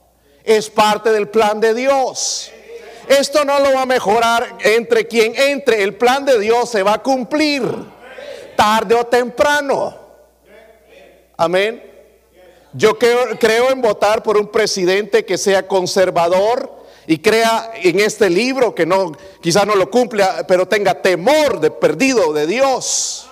es 0.43 0.69
parte 0.69 1.11
del 1.11 1.29
plan 1.29 1.59
de 1.61 1.73
Dios. 1.73 2.51
Esto 3.07 3.45
no 3.45 3.59
lo 3.59 3.73
va 3.73 3.83
a 3.83 3.85
mejorar 3.85 4.57
entre 4.61 5.07
quien 5.07 5.33
entre, 5.35 5.83
el 5.83 5.95
plan 5.95 6.25
de 6.25 6.37
Dios 6.37 6.69
se 6.69 6.83
va 6.83 6.95
a 6.95 7.01
cumplir 7.01 7.63
tarde 8.57 8.93
o 8.93 9.05
temprano. 9.05 9.95
Amén. 11.37 11.94
Yo 12.77 12.99
creo, 12.99 13.71
en 13.71 13.81
votar 13.81 14.21
por 14.21 14.37
un 14.37 14.47
presidente 14.47 15.23
que 15.23 15.37
sea 15.37 15.65
conservador 15.65 16.83
y 17.07 17.19
crea 17.19 17.71
en 17.75 18.01
este 18.01 18.29
libro 18.29 18.75
que 18.75 18.85
no, 18.85 19.13
quizás 19.41 19.65
no 19.65 19.75
lo 19.75 19.89
cumple, 19.89 20.25
pero 20.45 20.67
tenga 20.67 21.01
temor 21.01 21.61
de 21.61 21.71
perdido 21.71 22.33
de 22.33 22.45
Dios. 22.45 23.29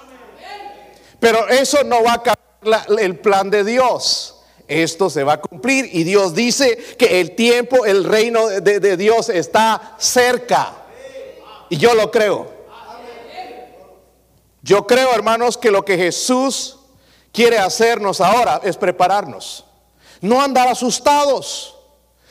Pero 1.20 1.50
eso 1.50 1.84
no 1.84 2.02
va 2.04 2.14
a 2.14 2.24
cambiar 2.24 3.00
el 3.00 3.20
plan 3.20 3.50
de 3.50 3.66
Dios. 3.66 4.42
Esto 4.66 5.10
se 5.10 5.26
va 5.26 5.34
a 5.34 5.42
cumplir 5.42 5.90
y 5.92 6.06
Dios 6.06 6.34
dice 6.34 6.78
que 6.98 7.20
el 7.20 7.36
tiempo, 7.36 7.86
el 7.86 8.06
reino 8.06 8.48
de, 8.48 8.80
de 8.80 8.96
Dios 8.96 9.28
está 9.28 9.98
cerca. 9.98 10.74
Y 11.70 11.76
yo 11.76 11.96
lo 11.96 12.12
creo. 12.12 12.50
Yo 14.62 14.88
creo, 14.88 15.14
hermanos, 15.14 15.58
que 15.58 15.70
lo 15.70 15.84
que 15.84 15.98
Jesús 15.98 16.80
quiere 17.34 17.58
hacernos 17.58 18.22
ahora 18.22 18.62
es 18.63 18.78
prepararnos. 18.78 19.66
No 20.22 20.42
andar 20.42 20.70
asustados, 20.70 21.75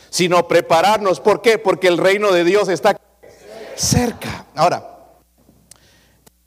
sino 0.09 0.49
prepararnos. 0.49 1.21
¿Por 1.21 1.43
qué? 1.43 1.59
Porque 1.59 1.89
el 1.89 1.99
reino 1.99 2.33
de 2.33 2.45
Dios 2.45 2.69
está 2.71 2.97
cerca. 3.77 4.47
Ahora, 4.55 4.97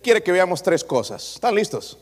quiere 0.02 0.24
que 0.24 0.32
veamos 0.32 0.64
tres 0.64 0.84
cosas. 0.84 1.36
¿Están 1.36 1.54
listos? 1.54 2.00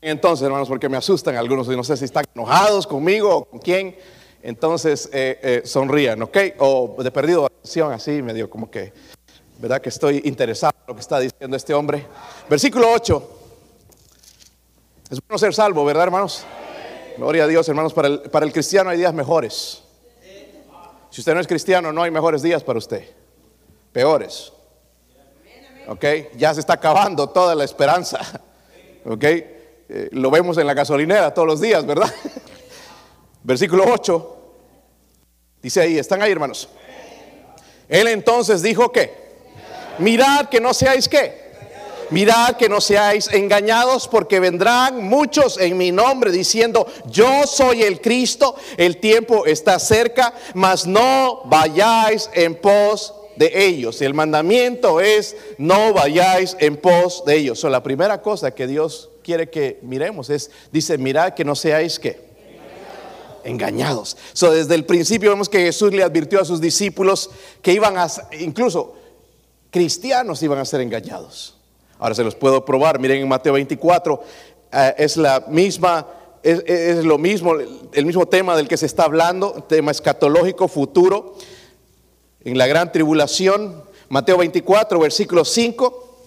Entonces, 0.00 0.44
hermanos, 0.44 0.68
porque 0.68 0.88
me 0.88 0.96
asustan 0.96 1.36
algunos 1.36 1.68
y 1.68 1.76
no 1.76 1.84
sé 1.84 1.96
si 1.96 2.04
están 2.06 2.24
enojados 2.34 2.86
conmigo 2.86 3.36
o 3.36 3.44
con 3.44 3.60
quién. 3.60 3.96
Entonces, 4.42 5.08
eh, 5.12 5.38
eh, 5.42 5.62
sonrían, 5.64 6.20
¿ok? 6.22 6.36
O 6.58 6.96
de 6.98 7.10
perdido 7.10 7.46
atención, 7.46 7.92
así 7.92 8.20
medio 8.20 8.50
como 8.50 8.70
que, 8.70 8.92
¿verdad? 9.58 9.80
Que 9.80 9.88
estoy 9.88 10.20
interesado 10.24 10.74
en 10.80 10.84
lo 10.88 10.94
que 10.94 11.00
está 11.00 11.18
diciendo 11.20 11.56
este 11.56 11.72
hombre. 11.72 12.06
Versículo 12.50 12.92
8. 12.92 13.33
Es 15.10 15.20
bueno 15.20 15.38
ser 15.38 15.52
salvo, 15.52 15.84
¿verdad, 15.84 16.04
hermanos? 16.04 16.44
Gloria 17.18 17.44
a 17.44 17.46
Dios, 17.46 17.68
hermanos. 17.68 17.92
Para 17.92 18.08
el, 18.08 18.20
para 18.22 18.46
el 18.46 18.52
cristiano 18.52 18.88
hay 18.88 18.96
días 18.96 19.12
mejores. 19.12 19.82
Si 21.10 21.20
usted 21.20 21.34
no 21.34 21.40
es 21.40 21.46
cristiano, 21.46 21.92
no 21.92 22.02
hay 22.02 22.10
mejores 22.10 22.42
días 22.42 22.62
para 22.62 22.78
usted. 22.78 23.04
Peores. 23.92 24.52
¿Ok? 25.88 26.04
Ya 26.36 26.54
se 26.54 26.60
está 26.60 26.72
acabando 26.72 27.28
toda 27.28 27.54
la 27.54 27.64
esperanza. 27.64 28.18
¿Ok? 29.04 29.24
Eh, 29.24 30.08
lo 30.12 30.30
vemos 30.30 30.56
en 30.56 30.66
la 30.66 30.72
gasolinera 30.72 31.34
todos 31.34 31.46
los 31.46 31.60
días, 31.60 31.84
¿verdad? 31.84 32.12
Versículo 33.42 33.84
8. 33.86 34.36
Dice 35.62 35.82
ahí, 35.82 35.98
están 35.98 36.22
ahí, 36.22 36.32
hermanos. 36.32 36.70
Él 37.90 38.08
entonces 38.08 38.62
dijo 38.62 38.90
que, 38.90 39.12
mirad 39.98 40.48
que 40.48 40.60
no 40.60 40.72
seáis 40.72 41.08
que 41.08 41.43
Mirad 42.10 42.56
que 42.56 42.68
no 42.68 42.80
seáis 42.80 43.28
engañados 43.32 44.08
porque 44.08 44.40
vendrán 44.40 45.04
muchos 45.04 45.58
en 45.58 45.76
mi 45.76 45.92
nombre 45.92 46.30
diciendo, 46.30 46.86
yo 47.06 47.46
soy 47.46 47.82
el 47.82 48.00
Cristo, 48.00 48.54
el 48.76 48.98
tiempo 48.98 49.46
está 49.46 49.78
cerca, 49.78 50.34
mas 50.54 50.86
no 50.86 51.42
vayáis 51.46 52.30
en 52.34 52.54
pos 52.54 53.14
de 53.36 53.66
ellos. 53.66 54.00
El 54.02 54.14
mandamiento 54.14 55.00
es, 55.00 55.36
no 55.58 55.92
vayáis 55.92 56.56
en 56.60 56.76
pos 56.76 57.24
de 57.24 57.36
ellos. 57.36 57.58
So, 57.60 57.68
la 57.68 57.82
primera 57.82 58.22
cosa 58.22 58.54
que 58.54 58.66
Dios 58.66 59.10
quiere 59.22 59.50
que 59.50 59.78
miremos 59.82 60.30
es, 60.30 60.50
dice, 60.70 60.98
mirad 60.98 61.34
que 61.34 61.44
no 61.44 61.54
seáis 61.54 62.00
engañados. 63.44 64.16
So, 64.32 64.52
desde 64.52 64.74
el 64.74 64.84
principio 64.84 65.30
vemos 65.30 65.48
que 65.48 65.60
Jesús 65.60 65.92
le 65.92 66.02
advirtió 66.02 66.40
a 66.40 66.44
sus 66.44 66.60
discípulos 66.60 67.30
que 67.62 67.72
iban 67.72 67.98
a, 67.98 68.08
incluso 68.40 68.94
cristianos 69.70 70.42
iban 70.42 70.58
a 70.58 70.64
ser 70.64 70.80
engañados. 70.80 71.56
Ahora 71.98 72.14
se 72.14 72.24
los 72.24 72.34
puedo 72.34 72.64
probar. 72.64 72.98
Miren 72.98 73.22
en 73.22 73.28
Mateo 73.28 73.54
24, 73.54 74.22
eh, 74.72 74.94
es 74.98 75.16
la 75.16 75.44
misma, 75.48 76.06
es, 76.42 77.04
lo 77.04 77.18
mismo, 77.18 77.54
el 77.54 78.06
mismo 78.06 78.26
tema 78.26 78.56
del 78.56 78.68
que 78.68 78.76
se 78.76 78.86
está 78.86 79.04
hablando, 79.04 79.64
tema 79.68 79.90
escatológico 79.90 80.68
futuro. 80.68 81.36
En 82.44 82.58
la 82.58 82.66
gran 82.66 82.92
tribulación, 82.92 83.82
Mateo 84.08 84.38
24, 84.38 84.98
versículo 84.98 85.44
5. 85.44 86.18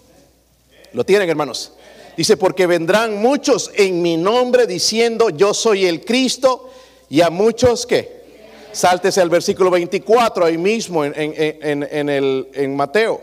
¿Lo 0.94 1.04
tienen, 1.04 1.30
hermanos? 1.30 1.74
Dice, 2.16 2.38
porque 2.38 2.66
vendrán 2.66 3.22
muchos 3.22 3.72
en 3.76 4.02
mi 4.02 4.18
nombre 4.18 4.66
diciendo, 4.66 5.30
yo 5.30 5.54
soy 5.54 5.86
el 5.86 6.04
Cristo, 6.04 6.72
y 7.10 7.22
a 7.22 7.30
muchos 7.30 7.86
que... 7.86 8.18
Sáltese 8.72 9.22
al 9.22 9.30
versículo 9.30 9.72
24, 9.72 10.46
ahí 10.46 10.58
mismo 10.58 11.04
en, 11.04 11.14
en, 11.16 12.10
el, 12.10 12.48
en 12.54 12.76
Mateo. 12.76 13.22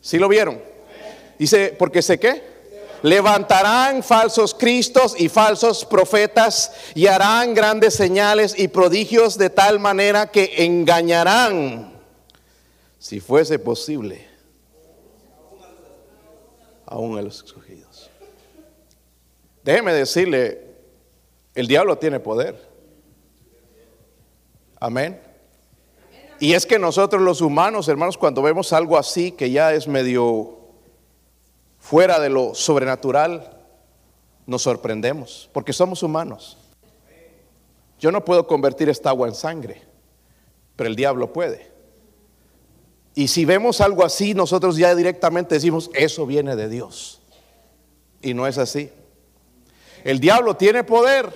¿Sí 0.00 0.18
lo 0.18 0.28
vieron? 0.28 0.60
Dice, 1.38 1.74
porque 1.78 2.02
sé 2.02 2.18
qué. 2.18 2.58
Levantarán 3.02 4.02
falsos 4.02 4.54
cristos 4.54 5.14
y 5.18 5.28
falsos 5.28 5.84
profetas 5.84 6.72
y 6.94 7.06
harán 7.06 7.54
grandes 7.54 7.94
señales 7.94 8.58
y 8.58 8.66
prodigios 8.68 9.38
de 9.38 9.50
tal 9.50 9.78
manera 9.78 10.32
que 10.32 10.64
engañarán, 10.64 11.92
si 12.98 13.20
fuese 13.20 13.60
posible, 13.60 14.26
aún 16.86 17.16
a 17.16 17.22
los 17.22 17.44
escogidos. 17.44 18.10
Déjeme 19.62 19.92
decirle, 19.92 20.66
el 21.54 21.68
diablo 21.68 21.98
tiene 21.98 22.18
poder. 22.18 22.68
Amén. 24.80 25.20
Y 26.40 26.54
es 26.54 26.66
que 26.66 26.78
nosotros 26.78 27.22
los 27.22 27.40
humanos, 27.40 27.88
hermanos, 27.88 28.16
cuando 28.16 28.42
vemos 28.42 28.72
algo 28.72 28.96
así 28.96 29.32
que 29.32 29.50
ya 29.50 29.72
es 29.72 29.86
medio 29.86 30.57
fuera 31.88 32.20
de 32.20 32.28
lo 32.28 32.54
sobrenatural, 32.54 33.50
nos 34.44 34.60
sorprendemos, 34.60 35.48
porque 35.54 35.72
somos 35.72 36.02
humanos. 36.02 36.58
Yo 37.98 38.12
no 38.12 38.26
puedo 38.26 38.46
convertir 38.46 38.90
esta 38.90 39.08
agua 39.08 39.26
en 39.26 39.34
sangre, 39.34 39.80
pero 40.76 40.90
el 40.90 40.96
diablo 40.96 41.32
puede. 41.32 41.72
Y 43.14 43.28
si 43.28 43.46
vemos 43.46 43.80
algo 43.80 44.04
así, 44.04 44.34
nosotros 44.34 44.76
ya 44.76 44.94
directamente 44.94 45.54
decimos, 45.54 45.90
eso 45.94 46.26
viene 46.26 46.56
de 46.56 46.68
Dios. 46.68 47.20
Y 48.20 48.34
no 48.34 48.46
es 48.46 48.58
así. 48.58 48.90
El 50.04 50.20
diablo 50.20 50.56
tiene 50.56 50.84
poder. 50.84 51.32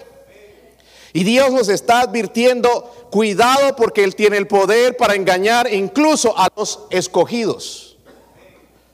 Y 1.14 1.25
Dios 1.25 1.50
nos 1.50 1.71
está 1.71 2.02
advirtiendo, 2.02 3.09
cuidado 3.11 3.75
porque 3.75 4.04
Él 4.04 4.14
tiene 4.14 4.37
el 4.37 4.47
poder 4.47 4.99
para 4.99 5.14
engañar 5.14 5.73
incluso 5.73 6.38
a 6.38 6.49
los 6.54 6.85
escogidos. 6.90 7.91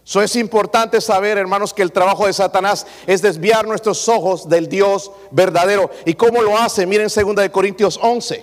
Eso 0.09 0.23
es 0.23 0.37
importante 0.37 1.03
saber, 1.03 1.37
hermanos, 1.37 1.75
que 1.75 1.83
el 1.83 1.93
trabajo 1.93 2.27
de 2.27 2.33
Satanás 2.33 2.87
es 3.07 3.21
desviar 3.21 3.69
nuestros 3.69 4.09
ojos 4.09 4.49
del 4.49 4.67
Dios 4.67 5.13
verdadero. 5.31 5.91
¿Y 6.07 6.15
cómo 6.15 6.41
lo 6.41 6.57
hace? 6.57 6.87
Miren 6.87 7.09
2 7.15 7.37
de 7.37 7.51
Corintios 7.51 8.01
11. 8.03 8.43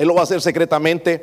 Él 0.00 0.08
lo 0.08 0.14
va 0.14 0.22
a 0.22 0.24
hacer 0.24 0.42
secretamente. 0.42 1.20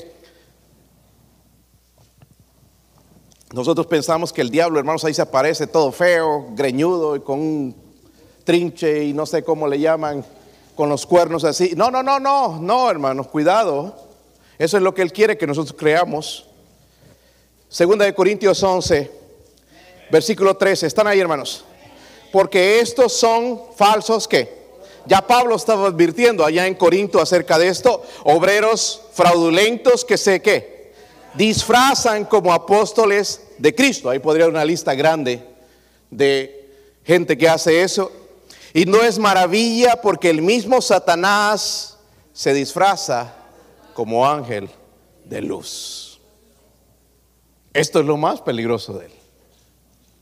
Nosotros 3.52 3.88
pensamos 3.88 4.32
que 4.32 4.40
el 4.40 4.52
diablo, 4.52 4.80
hermanos, 4.80 5.04
ahí 5.04 5.14
se 5.14 5.22
aparece 5.22 5.68
todo 5.68 5.92
feo, 5.92 6.48
greñudo 6.52 7.18
y 7.18 7.20
con 7.20 7.38
un 7.42 7.76
trinche 8.46 9.04
y 9.04 9.12
no 9.12 9.26
sé 9.26 9.44
cómo 9.44 9.68
le 9.68 9.82
llaman, 9.82 10.24
con 10.78 10.88
los 10.88 11.06
cuernos 11.06 11.44
así. 11.44 11.74
No, 11.76 11.92
no, 11.92 12.02
no, 12.02 12.22
no, 12.22 12.58
no, 12.58 12.90
hermanos, 12.90 13.28
cuidado. 13.28 13.98
Eso 14.58 14.78
es 14.78 14.84
lo 14.84 14.94
que 14.94 15.02
él 15.02 15.12
quiere 15.12 15.38
que 15.38 15.46
nosotros 15.46 15.76
creamos. 15.78 16.48
Segunda 17.68 18.06
de 18.06 18.16
Corintios 18.16 18.64
11, 18.64 19.20
Versículo 20.12 20.56
13. 20.56 20.88
¿Están 20.88 21.08
ahí, 21.08 21.20
hermanos? 21.20 21.64
Porque 22.32 22.80
estos 22.80 23.14
son 23.14 23.62
falsos 23.76 24.28
que 24.28 24.62
ya 25.06 25.26
Pablo 25.26 25.56
estaba 25.56 25.88
advirtiendo 25.88 26.46
allá 26.46 26.68
en 26.68 26.76
Corinto 26.76 27.20
acerca 27.20 27.58
de 27.58 27.70
esto, 27.70 28.04
obreros 28.24 29.02
fraudulentos 29.14 30.06
que 30.06 30.18
sé 30.18 30.42
que 30.42 30.94
disfrazan 31.34 32.26
como 32.26 32.54
apóstoles 32.54 33.42
de 33.58 33.74
Cristo. 33.74 34.10
Ahí 34.10 34.20
podría 34.20 34.46
haber 34.46 34.56
una 34.56 34.66
lista 34.66 34.94
grande 34.94 35.44
de 36.10 36.70
gente 37.04 37.38
que 37.38 37.50
hace 37.50 37.82
eso. 37.82 38.12
Y 38.74 38.86
no 38.86 39.02
es 39.02 39.18
maravilla 39.18 40.02
porque 40.02 40.30
el 40.30 40.42
mismo 40.42 40.82
Satanás 40.82 41.98
se 42.34 42.54
disfraza 42.54 43.34
como 43.94 44.28
ángel 44.28 44.70
de 45.26 45.42
luz. 45.42 46.20
Esto 47.74 48.02
es 48.02 48.06
lo 48.06 48.18
más 48.18 48.42
peligroso 48.42 48.94
de 48.94 49.06
él. 49.08 49.21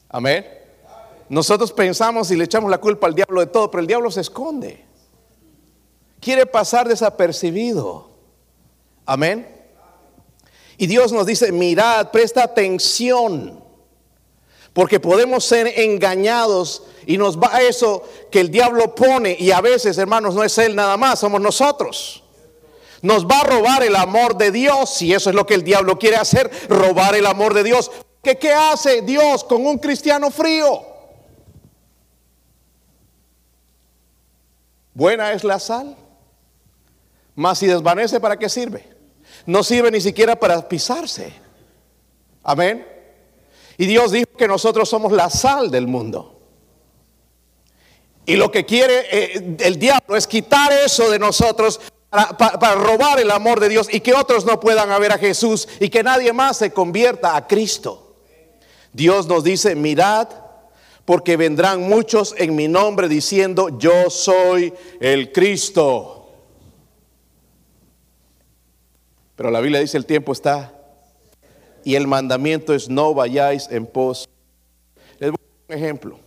Amén. 0.09 0.45
Nosotros 1.29 1.71
pensamos 1.71 2.31
y 2.31 2.35
le 2.35 2.45
echamos 2.45 2.71
la 2.71 2.79
culpa 2.79 3.07
al 3.07 3.13
diablo 3.13 3.39
de 3.39 3.47
todo, 3.47 3.69
pero 3.69 3.81
el 3.81 3.87
diablo 3.87 4.09
se 4.09 4.21
esconde. 4.21 4.83
Quiere 6.19 6.47
pasar 6.47 6.87
desapercibido. 6.87 8.09
Amén. 9.05 9.47
Y 10.77 10.87
Dios 10.87 11.11
nos 11.11 11.25
dice, 11.25 11.51
mirad, 11.51 12.09
presta 12.09 12.43
atención, 12.43 13.63
porque 14.73 14.99
podemos 14.99 15.43
ser 15.43 15.79
engañados 15.79 16.83
y 17.05 17.17
nos 17.17 17.37
va 17.37 17.61
eso 17.61 18.03
que 18.31 18.39
el 18.39 18.49
diablo 18.49 18.95
pone 18.95 19.35
y 19.37 19.51
a 19.51 19.61
veces, 19.61 19.97
hermanos, 19.97 20.35
no 20.35 20.43
es 20.43 20.57
él 20.57 20.75
nada 20.75 20.95
más, 20.95 21.19
somos 21.19 21.41
nosotros. 21.41 22.23
Nos 23.01 23.25
va 23.25 23.41
a 23.41 23.43
robar 23.43 23.83
el 23.83 23.95
amor 23.95 24.37
de 24.37 24.51
Dios 24.51 25.01
y 25.01 25.13
eso 25.13 25.29
es 25.29 25.35
lo 25.35 25.45
que 25.45 25.53
el 25.53 25.63
diablo 25.63 25.99
quiere 25.99 26.17
hacer, 26.17 26.49
robar 26.69 27.15
el 27.15 27.25
amor 27.25 27.53
de 27.53 27.63
Dios. 27.63 27.91
¿Qué, 28.21 28.38
¿Qué 28.38 28.53
hace 28.53 29.01
Dios 29.01 29.43
con 29.43 29.65
un 29.65 29.77
cristiano 29.77 30.29
frío? 30.29 30.85
Buena 34.93 35.32
es 35.32 35.43
la 35.43 35.60
sal, 35.60 35.95
mas 37.36 37.60
si 37.60 37.67
desvanece, 37.67 38.19
¿para 38.19 38.38
qué 38.38 38.49
sirve? 38.49 38.86
No 39.45 39.63
sirve 39.63 39.91
ni 39.91 40.01
siquiera 40.01 40.38
para 40.38 40.67
pisarse. 40.67 41.32
Amén. 42.43 42.86
Y 43.77 43.86
Dios 43.86 44.12
dijo 44.12 44.34
que 44.38 44.47
nosotros 44.47 44.89
somos 44.89 45.13
la 45.13 45.29
sal 45.29 45.71
del 45.71 45.88
mundo. 45.88 46.38
Y 48.25 48.36
lo 48.36 48.51
que 48.51 48.65
quiere 48.65 49.05
eh, 49.10 49.58
el 49.60 49.79
diablo 49.79 50.17
es 50.17 50.27
quitar 50.27 50.71
eso 50.73 51.10
de 51.10 51.17
nosotros 51.17 51.79
para, 52.10 52.75
robar 52.75 53.19
el 53.19 53.32
amor 53.32 53.60
de 53.60 53.69
Dios 53.69 53.88
y 53.91 54.01
que 54.01 54.13
otros 54.13 54.45
no 54.45 54.60
puedan 54.60 54.89
ver 54.99 55.13
a 55.13 55.17
Jesús 55.17 55.67
y 55.79 55.89
que 55.89 56.03
nadie 56.03 56.34
más 56.34 56.58
se 56.58 56.71
convierta 56.71 57.36
a 57.36 57.47
Cristo. 57.47 58.09
Dios 58.93 59.28
nos 59.28 59.43
dice, 59.43 59.75
mirad, 59.75 60.30
porque 61.06 61.38
vendrán 61.38 61.82
muchos 61.82 62.36
en 62.38 62.56
mi 62.56 62.67
nombre 62.67 63.08
diciendo, 63.08 63.78
yo 63.80 64.10
soy 64.10 64.73
el 64.99 65.32
Cristo. 65.32 66.30
Pero 69.36 69.52
la 69.52 69.62
Biblia 69.62 69.80
dice, 69.80 69.97
el 69.97 70.06
tiempo 70.06 70.34
está 70.34 70.73
y 71.84 71.95
el 71.95 72.08
mandamiento 72.08 72.73
es 72.73 72.89
no 72.89 73.13
vayáis 73.13 73.67
en 73.71 73.88
pos. 73.88 74.28
Les 75.17 75.32
voy 75.32 75.39
a 75.39 75.67
dar 75.67 75.78
un 75.78 75.84
ejemplo, 75.84 76.19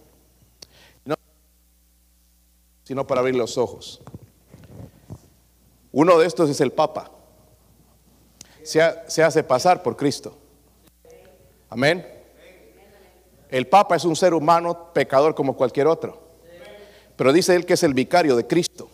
sino 2.85 3.07
para 3.07 3.21
abrir 3.21 3.37
los 3.37 3.59
ojos. 3.59 4.01
Uno 5.93 6.19
de 6.19 6.27
estos 6.27 6.49
es 6.49 6.61
el 6.61 6.73
Papa. 6.73 7.11
Se 8.63 8.81
hace 9.23 9.45
pasar 9.45 9.83
por 9.83 9.97
Cristo. 9.97 10.37
Amén. 11.69 12.07
El 13.53 13.67
Papa 13.67 13.97
es 13.97 14.07
un 14.07 14.17
ser 14.17 14.33
humano 14.33 14.95
pecador 14.95 15.35
como 15.35 15.55
cualquier 15.55 15.87
otro. 15.87 16.19
Pero 17.17 17.35
dice 17.35 17.55
él 17.55 17.67
que 17.67 17.75
es 17.75 17.83
el 17.83 17.93
vicario 17.93 18.35
de 18.35 18.47
Cristo. 18.47 18.89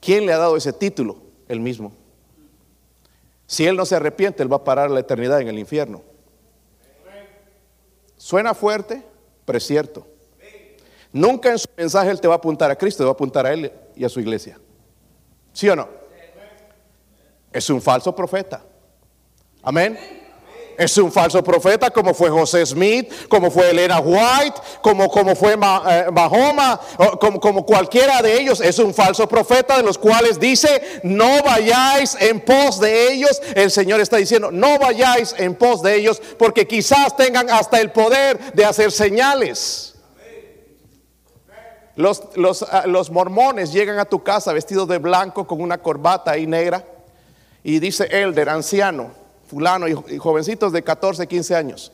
¿Quién 0.00 0.26
le 0.26 0.32
ha 0.32 0.38
dado 0.38 0.56
ese 0.56 0.72
título? 0.72 1.22
Él 1.46 1.60
mismo. 1.60 1.92
Si 3.46 3.66
él 3.66 3.76
no 3.76 3.86
se 3.86 3.94
arrepiente, 3.94 4.42
él 4.42 4.52
va 4.52 4.56
a 4.56 4.64
parar 4.64 4.90
la 4.90 4.98
eternidad 4.98 5.40
en 5.40 5.46
el 5.46 5.60
infierno. 5.60 6.02
Suena 8.16 8.52
fuerte, 8.52 9.04
pero 9.44 9.58
es 9.58 9.64
cierto. 9.64 10.04
Nunca 11.12 11.52
en 11.52 11.58
su 11.60 11.68
mensaje 11.76 12.10
él 12.10 12.20
te 12.20 12.26
va 12.26 12.34
a 12.34 12.38
apuntar 12.38 12.72
a 12.72 12.76
Cristo, 12.76 13.04
te 13.04 13.04
va 13.04 13.10
a 13.10 13.12
apuntar 13.12 13.46
a 13.46 13.52
él 13.52 13.72
y 13.94 14.04
a 14.04 14.08
su 14.08 14.18
iglesia. 14.18 14.58
¿Sí 15.52 15.68
o 15.68 15.76
no? 15.76 15.88
Es 17.52 17.70
un 17.70 17.80
falso 17.80 18.12
profeta. 18.12 18.60
Amén. 19.62 19.96
Es 20.78 20.96
un 20.96 21.10
falso 21.10 21.42
profeta 21.42 21.90
como 21.90 22.14
fue 22.14 22.30
José 22.30 22.64
Smith, 22.64 23.26
como 23.26 23.50
fue 23.50 23.70
Elena 23.70 23.98
White, 23.98 24.60
como, 24.80 25.10
como 25.10 25.34
fue 25.34 25.54
eh, 25.54 26.06
Mahoma, 26.12 26.80
como, 27.20 27.40
como 27.40 27.66
cualquiera 27.66 28.22
de 28.22 28.40
ellos. 28.40 28.60
Es 28.60 28.78
un 28.78 28.94
falso 28.94 29.28
profeta 29.28 29.76
de 29.76 29.82
los 29.82 29.98
cuales 29.98 30.38
dice, 30.38 31.00
no 31.02 31.42
vayáis 31.42 32.16
en 32.20 32.40
pos 32.40 32.78
de 32.78 33.12
ellos. 33.12 33.42
El 33.56 33.72
Señor 33.72 33.98
está 33.98 34.18
diciendo, 34.18 34.52
no 34.52 34.78
vayáis 34.78 35.34
en 35.36 35.56
pos 35.56 35.82
de 35.82 35.96
ellos 35.96 36.22
porque 36.38 36.68
quizás 36.68 37.16
tengan 37.16 37.50
hasta 37.50 37.80
el 37.80 37.90
poder 37.90 38.52
de 38.52 38.64
hacer 38.64 38.92
señales. 38.92 39.96
Los, 41.96 42.22
los, 42.36 42.62
ah, 42.62 42.84
los, 42.86 43.10
mormones 43.10 43.72
llegan 43.72 43.98
a 43.98 44.04
tu 44.04 44.22
casa 44.22 44.52
vestidos 44.52 44.86
de 44.86 44.98
blanco 44.98 45.48
con 45.48 45.60
una 45.60 45.78
corbata 45.78 46.30
ahí 46.30 46.46
negra 46.46 46.84
y 47.64 47.80
dice 47.80 48.06
elder, 48.12 48.48
anciano 48.48 49.26
fulano 49.48 49.88
y 49.88 50.18
jovencitos 50.18 50.72
de 50.72 50.84
14, 50.84 51.26
15 51.26 51.56
años. 51.56 51.92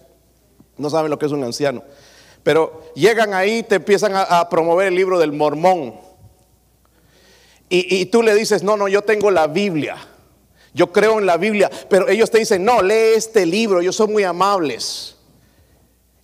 No 0.77 0.91
saben 0.91 1.11
lo 1.11 1.19
que 1.19 1.27
es 1.27 1.33
un 1.33 1.45
anciano. 1.45 1.83
Pero 2.43 2.83
llegan 2.95 3.33
ahí, 3.33 3.63
te 3.63 3.77
empiezan 3.77 4.13
a, 4.15 4.49
promover 4.49 4.89
el 4.89 4.95
libro 4.95 5.19
del 5.19 5.33
mormón. 5.33 5.95
Y, 7.71 8.07
tú 8.07 8.23
le 8.23 8.35
dices, 8.35 8.63
no, 8.63 8.77
no, 8.77 8.87
yo 8.87 9.03
tengo 9.03 9.33
la 9.33 9.49
Biblia. 9.49 9.97
Yo 10.75 10.93
creo 10.93 11.19
en 11.19 11.27
la 11.27 11.39
Biblia. 11.39 11.71
Pero 11.89 12.09
ellos 12.09 12.31
te 12.31 12.39
dicen, 12.39 12.65
no, 12.65 12.83
lee 12.83 13.15
este 13.17 13.47
libro, 13.47 13.81
ellos 13.81 13.97
son 13.97 14.13
muy 14.13 14.23
amables. 14.23 15.17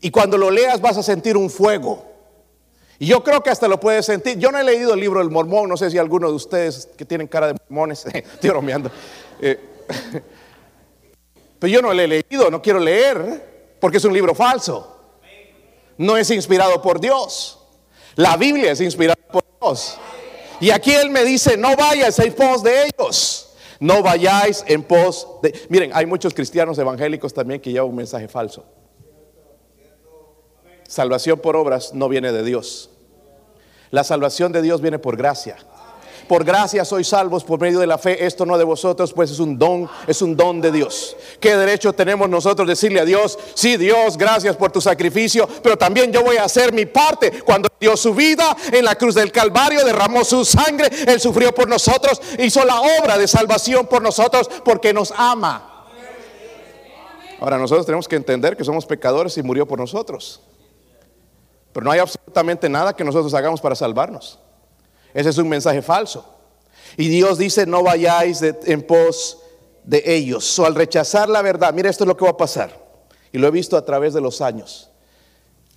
Y 0.00 0.10
cuando 0.10 0.38
lo 0.38 0.50
leas 0.50 0.80
vas 0.80 0.96
a 0.98 1.02
sentir 1.02 1.36
un 1.36 1.50
fuego. 1.50 2.04
Y 2.98 3.06
yo 3.06 3.24
creo 3.24 3.42
que 3.42 3.50
hasta 3.50 3.66
lo 3.66 3.80
puedes 3.80 4.06
sentir. 4.06 4.38
Yo 4.38 4.52
no 4.52 4.58
he 4.58 4.64
leído 4.64 4.94
el 4.94 5.00
libro 5.00 5.20
del 5.20 5.30
mormón, 5.30 5.68
no 5.68 5.76
sé 5.76 5.90
si 5.90 5.98
alguno 5.98 6.28
de 6.28 6.34
ustedes 6.34 6.88
que 6.96 7.04
tienen 7.06 7.26
cara 7.26 7.48
de 7.48 7.54
mormones, 7.54 8.04
estoy 8.12 8.50
bromeando. 8.50 8.90
Eh, 9.40 9.58
pero 11.60 11.72
yo 11.74 11.82
no 11.82 11.92
lo 11.92 12.00
he 12.00 12.08
leído, 12.08 12.50
no 12.50 12.60
quiero 12.60 12.80
leer, 12.80 13.76
porque 13.78 13.98
es 13.98 14.04
un 14.04 14.14
libro 14.14 14.34
falso. 14.34 14.96
No 15.98 16.16
es 16.16 16.30
inspirado 16.30 16.80
por 16.80 16.98
Dios. 16.98 17.58
La 18.16 18.38
Biblia 18.38 18.72
es 18.72 18.80
inspirada 18.80 19.20
por 19.30 19.44
Dios. 19.60 19.98
Y 20.58 20.70
aquí 20.70 20.92
Él 20.92 21.10
me 21.10 21.22
dice, 21.22 21.58
no 21.58 21.76
vayáis 21.76 22.18
en 22.18 22.32
pos 22.32 22.62
de 22.62 22.86
ellos. 22.86 23.54
No 23.78 24.02
vayáis 24.02 24.64
en 24.66 24.82
pos 24.82 25.28
de... 25.42 25.66
Miren, 25.68 25.90
hay 25.94 26.06
muchos 26.06 26.32
cristianos 26.32 26.78
evangélicos 26.78 27.32
también 27.32 27.60
que 27.60 27.70
llevan 27.70 27.90
un 27.90 27.96
mensaje 27.96 28.28
falso. 28.28 28.64
Salvación 30.88 31.38
por 31.38 31.56
obras 31.56 31.92
no 31.92 32.08
viene 32.08 32.32
de 32.32 32.42
Dios. 32.42 32.90
La 33.90 34.04
salvación 34.04 34.52
de 34.52 34.62
Dios 34.62 34.80
viene 34.80 34.98
por 34.98 35.16
gracia. 35.16 35.56
Por 36.30 36.44
gracia 36.44 36.84
sois 36.84 37.08
salvos 37.08 37.42
por 37.42 37.58
medio 37.58 37.80
de 37.80 37.88
la 37.88 37.98
fe, 37.98 38.24
esto 38.24 38.46
no 38.46 38.56
de 38.56 38.62
vosotros, 38.62 39.12
pues 39.12 39.32
es 39.32 39.40
un 39.40 39.58
don, 39.58 39.90
es 40.06 40.22
un 40.22 40.36
don 40.36 40.60
de 40.60 40.70
Dios. 40.70 41.16
¿Qué 41.40 41.56
derecho 41.56 41.92
tenemos 41.92 42.30
nosotros 42.30 42.68
decirle 42.68 43.00
a 43.00 43.04
Dios, 43.04 43.36
sí 43.54 43.76
Dios, 43.76 44.16
gracias 44.16 44.54
por 44.54 44.70
tu 44.70 44.80
sacrificio, 44.80 45.48
pero 45.60 45.76
también 45.76 46.12
yo 46.12 46.22
voy 46.22 46.36
a 46.36 46.44
hacer 46.44 46.72
mi 46.72 46.86
parte 46.86 47.42
cuando 47.42 47.68
dio 47.80 47.96
su 47.96 48.14
vida 48.14 48.56
en 48.70 48.84
la 48.84 48.94
cruz 48.94 49.16
del 49.16 49.32
Calvario, 49.32 49.84
derramó 49.84 50.22
su 50.22 50.44
sangre, 50.44 50.88
Él 51.04 51.18
sufrió 51.18 51.52
por 51.52 51.66
nosotros, 51.68 52.22
hizo 52.38 52.64
la 52.64 52.80
obra 52.80 53.18
de 53.18 53.26
salvación 53.26 53.88
por 53.88 54.00
nosotros 54.00 54.48
porque 54.64 54.94
nos 54.94 55.12
ama. 55.16 55.88
Ahora 57.40 57.58
nosotros 57.58 57.86
tenemos 57.86 58.06
que 58.06 58.14
entender 58.14 58.56
que 58.56 58.62
somos 58.62 58.86
pecadores 58.86 59.36
y 59.36 59.42
murió 59.42 59.66
por 59.66 59.80
nosotros. 59.80 60.40
Pero 61.72 61.82
no 61.82 61.90
hay 61.90 61.98
absolutamente 61.98 62.68
nada 62.68 62.94
que 62.94 63.02
nosotros 63.02 63.34
hagamos 63.34 63.60
para 63.60 63.74
salvarnos. 63.74 64.38
Ese 65.14 65.30
es 65.30 65.38
un 65.38 65.48
mensaje 65.48 65.82
falso. 65.82 66.24
Y 66.96 67.08
Dios 67.08 67.38
dice, 67.38 67.66
no 67.66 67.82
vayáis 67.82 68.42
en 68.42 68.82
pos 68.82 69.38
de 69.84 70.02
ellos. 70.06 70.58
O 70.58 70.66
al 70.66 70.74
rechazar 70.74 71.28
la 71.28 71.42
verdad, 71.42 71.72
mira, 71.72 71.90
esto 71.90 72.04
es 72.04 72.08
lo 72.08 72.16
que 72.16 72.24
va 72.24 72.32
a 72.32 72.36
pasar. 72.36 72.78
Y 73.32 73.38
lo 73.38 73.46
he 73.46 73.50
visto 73.50 73.76
a 73.76 73.84
través 73.84 74.12
de 74.14 74.20
los 74.20 74.40
años. 74.40 74.90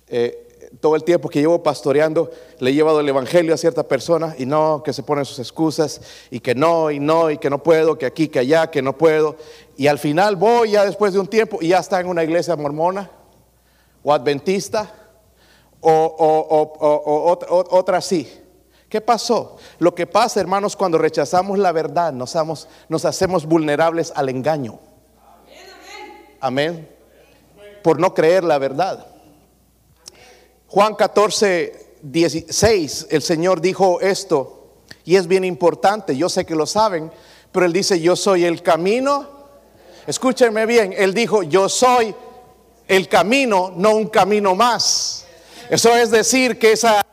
Eh, 0.08 0.44
todo 0.80 0.96
el 0.96 1.04
tiempo 1.04 1.28
que 1.28 1.40
llevo 1.40 1.62
pastoreando, 1.62 2.30
le 2.58 2.70
he 2.70 2.74
llevado 2.74 3.00
el 3.00 3.08
Evangelio 3.08 3.54
a 3.54 3.56
cierta 3.56 3.84
persona 3.84 4.34
y 4.38 4.46
no, 4.46 4.82
que 4.84 4.92
se 4.92 5.02
ponen 5.02 5.24
sus 5.24 5.38
excusas 5.38 6.00
y 6.30 6.40
que 6.40 6.54
no, 6.54 6.90
y 6.90 6.98
no, 6.98 7.30
y 7.30 7.38
que 7.38 7.48
no 7.48 7.62
puedo, 7.62 7.96
que 7.96 8.06
aquí, 8.06 8.28
que 8.28 8.40
allá, 8.40 8.70
que 8.70 8.82
no 8.82 8.96
puedo. 8.96 9.36
Y 9.76 9.86
al 9.86 9.98
final 9.98 10.36
voy 10.36 10.72
ya 10.72 10.84
después 10.84 11.12
de 11.12 11.20
un 11.20 11.26
tiempo 11.26 11.58
y 11.60 11.68
ya 11.68 11.78
está 11.78 12.00
en 12.00 12.08
una 12.08 12.24
iglesia 12.24 12.56
mormona 12.56 13.10
o 14.02 14.12
adventista 14.12 14.92
o, 15.80 17.38
otra 17.70 17.98
así. 17.98 18.30
¿Qué 18.94 19.00
pasó? 19.00 19.56
Lo 19.80 19.92
que 19.92 20.06
pasa, 20.06 20.38
hermanos, 20.38 20.76
cuando 20.76 20.98
rechazamos 20.98 21.58
la 21.58 21.72
verdad, 21.72 22.12
nos, 22.12 22.36
nos 22.88 23.04
hacemos 23.04 23.44
vulnerables 23.44 24.12
al 24.14 24.28
engaño. 24.28 24.78
Amén. 26.38 26.88
Por 27.82 27.98
no 27.98 28.14
creer 28.14 28.44
la 28.44 28.56
verdad. 28.58 29.04
Juan 30.68 30.94
14, 30.94 31.96
16, 32.02 33.08
el 33.10 33.20
Señor 33.22 33.60
dijo 33.60 34.00
esto, 34.00 34.68
y 35.04 35.16
es 35.16 35.26
bien 35.26 35.44
importante, 35.44 36.16
yo 36.16 36.28
sé 36.28 36.46
que 36.46 36.54
lo 36.54 36.64
saben, 36.64 37.10
pero 37.50 37.66
Él 37.66 37.72
dice, 37.72 38.00
yo 38.00 38.14
soy 38.14 38.44
el 38.44 38.62
camino. 38.62 39.28
Escúchenme 40.06 40.66
bien, 40.66 40.94
Él 40.96 41.14
dijo, 41.14 41.42
yo 41.42 41.68
soy 41.68 42.14
el 42.86 43.08
camino, 43.08 43.72
no 43.74 43.96
un 43.96 44.06
camino 44.06 44.54
más. 44.54 45.26
Eso 45.68 45.92
es 45.96 46.12
decir 46.12 46.60
que 46.60 46.70
esa, 46.70 47.03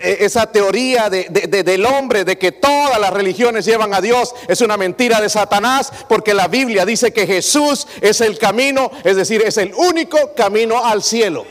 esa 0.00 0.46
teoría 0.46 1.10
del 1.10 1.86
hombre 1.86 2.24
de 2.24 2.38
que 2.38 2.52
todas 2.52 2.98
las 2.98 3.12
religiones 3.12 3.64
llevan 3.64 3.92
a 3.94 4.00
Dios 4.00 4.34
es 4.48 4.60
una 4.60 4.76
mentira 4.76 5.20
de 5.20 5.28
Satanás, 5.28 5.92
porque 6.08 6.34
la 6.34 6.48
Biblia 6.48 6.84
dice 6.84 7.12
que 7.12 7.26
Jesús 7.26 7.86
es 8.00 8.20
el 8.20 8.38
camino, 8.38 8.90
es 9.04 9.16
decir, 9.16 9.42
es 9.42 9.58
el 9.58 9.74
único 9.74 10.34
camino 10.34 10.84
al 10.84 11.02
cielo. 11.02 11.44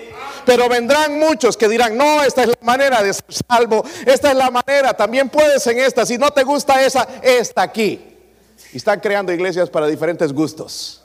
Pero 0.45 0.67
vendrán 0.67 1.19
muchos 1.19 1.55
que 1.57 1.67
dirán, 1.67 1.95
no, 1.95 2.23
esta 2.23 2.43
es 2.43 2.47
la 2.49 2.57
manera 2.61 3.03
de 3.03 3.13
ser 3.13 3.25
salvo, 3.47 3.83
esta 4.05 4.31
es 4.31 4.37
la 4.37 4.49
manera, 4.49 4.93
también 4.93 5.29
puedes 5.29 5.65
en 5.67 5.79
esta, 5.79 6.05
si 6.05 6.17
no 6.17 6.31
te 6.31 6.43
gusta 6.43 6.83
esa, 6.83 7.07
esta 7.21 7.61
aquí. 7.61 8.01
Y 8.73 8.77
están 8.77 8.99
creando 8.99 9.31
iglesias 9.31 9.69
para 9.69 9.87
diferentes 9.87 10.33
gustos. 10.33 11.03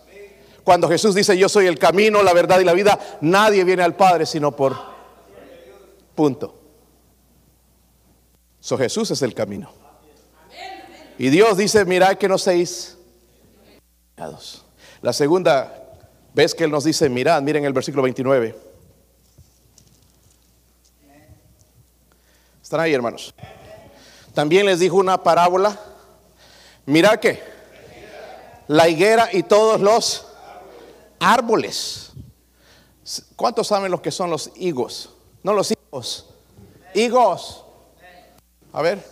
Cuando 0.62 0.88
Jesús 0.88 1.14
dice, 1.14 1.37
yo 1.37 1.50
soy 1.50 1.66
el 1.66 1.78
camino, 1.78 2.22
la 2.22 2.33
verdad 2.33 2.59
y 2.61 2.64
la 2.64 2.72
vida, 2.72 2.98
nadie 3.20 3.64
viene 3.64 3.83
al 3.83 3.94
Padre 3.96 4.24
sino 4.24 4.52
por 4.52 4.94
Punto. 6.14 6.63
So 8.64 8.79
Jesús 8.79 9.11
es 9.11 9.20
el 9.20 9.35
camino. 9.35 9.70
Y 11.18 11.29
Dios 11.29 11.59
dice, 11.59 11.85
mirad 11.85 12.16
que 12.16 12.27
no 12.27 12.38
seis 12.38 12.96
La 15.03 15.12
segunda 15.12 15.92
vez 16.33 16.55
que 16.55 16.64
Él 16.64 16.70
nos 16.70 16.85
dice, 16.85 17.11
mirad, 17.11 17.42
miren 17.42 17.66
el 17.66 17.74
versículo 17.74 18.03
29. 18.05 18.59
¿Están 22.62 22.81
ahí, 22.81 22.94
hermanos? 22.94 23.35
También 24.33 24.64
les 24.64 24.81
dijo 24.81 24.96
una 24.96 25.22
parábola. 25.22 25.79
Mirad 26.87 27.20
que 27.20 27.42
la 28.66 28.88
higuera 28.88 29.29
y 29.31 29.42
todos 29.42 29.79
los 29.79 30.27
árboles. 31.20 32.12
¿Cuántos 33.37 33.66
saben 33.66 33.90
lo 33.90 34.00
que 34.00 34.11
son 34.11 34.31
los 34.31 34.53
higos? 34.57 35.11
No 35.42 35.53
los 35.53 35.70
higos. 35.70 36.31
Higos. 36.94 37.63
A 38.74 38.82
ver. 38.82 39.02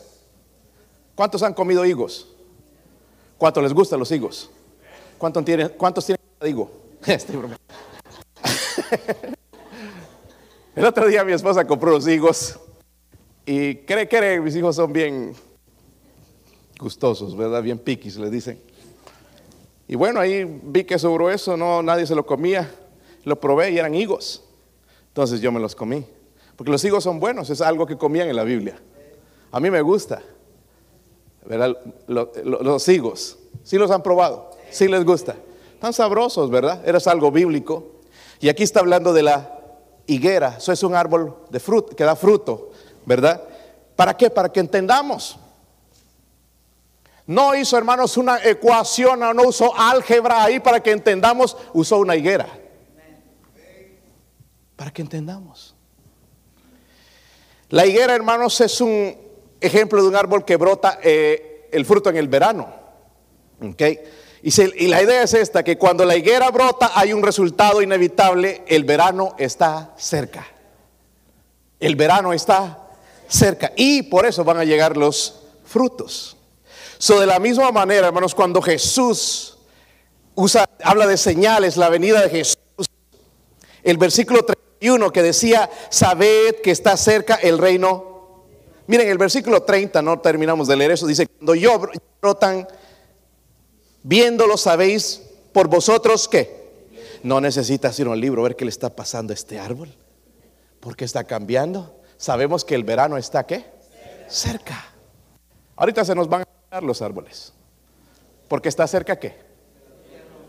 ¿Cuántos 1.14 1.42
han 1.44 1.54
comido 1.54 1.86
higos? 1.86 2.28
¿Cuántos 3.38 3.62
les 3.62 3.72
gustan 3.72 4.00
los 4.00 4.10
higos? 4.10 4.50
¿Cuántos 5.18 5.44
tienen, 5.44 5.68
cuántos 5.78 6.04
tienen 6.04 6.20
higo? 6.44 6.68
Este 7.06 7.32
El 10.74 10.84
otro 10.84 11.06
día 11.06 11.24
mi 11.24 11.32
esposa 11.32 11.64
compró 11.64 11.92
los 11.92 12.08
higos 12.08 12.58
y 13.46 13.76
cree 13.76 14.08
que 14.08 14.40
mis 14.40 14.56
hijos 14.56 14.74
son 14.74 14.92
bien 14.92 15.36
gustosos, 16.80 17.36
¿verdad? 17.36 17.62
Bien 17.62 17.78
piquis, 17.78 18.16
le 18.16 18.30
dicen. 18.30 18.60
Y 19.86 19.94
bueno, 19.94 20.18
ahí 20.18 20.44
vi 20.44 20.82
que 20.82 20.98
sobró 20.98 21.30
eso, 21.30 21.56
no, 21.56 21.84
nadie 21.84 22.04
se 22.04 22.16
lo 22.16 22.26
comía. 22.26 22.68
Lo 23.22 23.38
probé 23.38 23.70
y 23.70 23.78
eran 23.78 23.94
higos. 23.94 24.42
Entonces 25.08 25.40
yo 25.40 25.52
me 25.52 25.60
los 25.60 25.76
comí. 25.76 26.04
Porque 26.56 26.72
los 26.72 26.84
higos 26.84 27.04
son 27.04 27.20
buenos, 27.20 27.48
es 27.50 27.60
algo 27.60 27.86
que 27.86 27.96
comían 27.96 28.28
en 28.28 28.34
la 28.34 28.42
Biblia. 28.42 28.76
A 29.52 29.60
mí 29.60 29.70
me 29.70 29.82
gusta. 29.82 30.22
¿verdad? 31.44 31.76
Los, 32.06 32.88
higos, 32.88 33.38
¿sí 33.62 33.76
los 33.76 33.90
han 33.90 34.02
probado? 34.02 34.50
¿Sí 34.70 34.88
les 34.88 35.04
gusta? 35.04 35.36
Están 35.74 35.92
sabrosos, 35.92 36.50
¿verdad? 36.50 36.86
Eres 36.86 37.06
algo 37.06 37.30
bíblico. 37.30 38.00
Y 38.40 38.48
aquí 38.48 38.62
está 38.62 38.80
hablando 38.80 39.12
de 39.12 39.22
la 39.22 39.60
higuera. 40.06 40.56
Eso 40.58 40.72
es 40.72 40.82
un 40.82 40.94
árbol 40.94 41.36
de 41.50 41.60
fruto, 41.60 41.94
que 41.94 42.04
da 42.04 42.16
fruto, 42.16 42.70
¿verdad? 43.04 43.42
¿Para 43.96 44.16
qué? 44.16 44.30
Para 44.30 44.50
que 44.50 44.60
entendamos. 44.60 45.38
No 47.26 47.54
hizo, 47.54 47.76
hermanos, 47.76 48.16
una 48.16 48.42
ecuación, 48.44 49.20
no 49.20 49.42
usó 49.44 49.76
álgebra 49.76 50.42
ahí 50.44 50.60
para 50.60 50.82
que 50.82 50.90
entendamos, 50.90 51.56
usó 51.72 51.98
una 51.98 52.16
higuera. 52.16 52.46
Para 54.76 54.90
que 54.92 55.02
entendamos. 55.02 55.74
La 57.68 57.86
higuera, 57.86 58.14
hermanos, 58.14 58.60
es 58.60 58.80
un 58.80 59.16
ejemplo 59.62 60.02
de 60.02 60.08
un 60.08 60.16
árbol 60.16 60.44
que 60.44 60.56
brota 60.56 60.98
eh, 61.02 61.68
el 61.72 61.86
fruto 61.86 62.10
en 62.10 62.16
el 62.16 62.28
verano. 62.28 62.72
¿okay? 63.60 64.00
Y, 64.42 64.88
la 64.88 65.02
idea 65.02 65.22
es 65.22 65.34
esta, 65.34 65.62
que 65.62 65.78
cuando 65.78 66.04
la 66.04 66.16
higuera 66.16 66.50
brota 66.50 66.92
hay 66.94 67.12
un 67.12 67.22
resultado 67.22 67.80
inevitable, 67.80 68.64
el 68.66 68.84
verano 68.84 69.34
está 69.38 69.94
cerca. 69.96 70.46
El 71.78 71.96
verano 71.96 72.32
está 72.32 72.88
cerca 73.28 73.72
y 73.76 74.02
por 74.02 74.26
eso 74.26 74.44
van 74.44 74.58
a 74.58 74.64
llegar 74.64 74.96
los 74.96 75.42
frutos. 75.64 76.36
So, 76.98 77.20
de 77.20 77.26
la 77.26 77.38
misma 77.38 77.70
manera, 77.72 78.08
hermanos, 78.08 78.34
cuando 78.34 78.60
Jesús 78.60 79.58
usa, 80.34 80.68
habla 80.82 81.06
de 81.06 81.16
señales, 81.16 81.76
la 81.76 81.88
venida 81.88 82.20
de 82.22 82.30
Jesús, 82.30 82.56
el 83.82 83.96
versículo 83.96 84.44
3 84.44 84.56
y 84.82 84.88
uno 84.88 85.12
que 85.12 85.22
decía, 85.22 85.70
sabed 85.90 86.56
que 86.60 86.72
está 86.72 86.96
cerca 86.96 87.36
el 87.36 87.58
reino. 87.58 88.11
Miren, 88.86 89.08
el 89.08 89.18
versículo 89.18 89.62
30, 89.62 90.02
no 90.02 90.20
terminamos 90.20 90.68
de 90.68 90.76
leer 90.76 90.92
eso, 90.92 91.06
dice, 91.06 91.26
cuando 91.26 91.54
yo 91.54 91.80
brotan, 92.20 92.66
viéndolo 94.02 94.56
sabéis 94.56 95.22
por 95.52 95.68
vosotros 95.68 96.28
que 96.28 96.62
no 97.22 97.40
necesitas 97.40 97.98
ir 98.00 98.06
a 98.06 98.10
un 98.10 98.20
libro 98.20 98.42
ver 98.42 98.56
qué 98.56 98.64
le 98.64 98.70
está 98.70 98.90
pasando 98.90 99.32
a 99.32 99.34
este 99.34 99.58
árbol. 99.58 99.94
Porque 100.80 101.04
está 101.04 101.22
cambiando. 101.24 101.94
Sabemos 102.16 102.64
que 102.64 102.74
el 102.74 102.82
verano 102.82 103.16
está 103.16 103.46
qué? 103.46 103.64
Cerca. 104.28 104.92
Ahorita 105.76 106.04
se 106.04 106.14
nos 106.14 106.28
van 106.28 106.42
a 106.42 106.46
dar 106.70 106.82
los 106.82 107.00
árboles. 107.02 107.52
Porque 108.48 108.68
está 108.68 108.86
cerca 108.88 109.18
qué? 109.18 109.36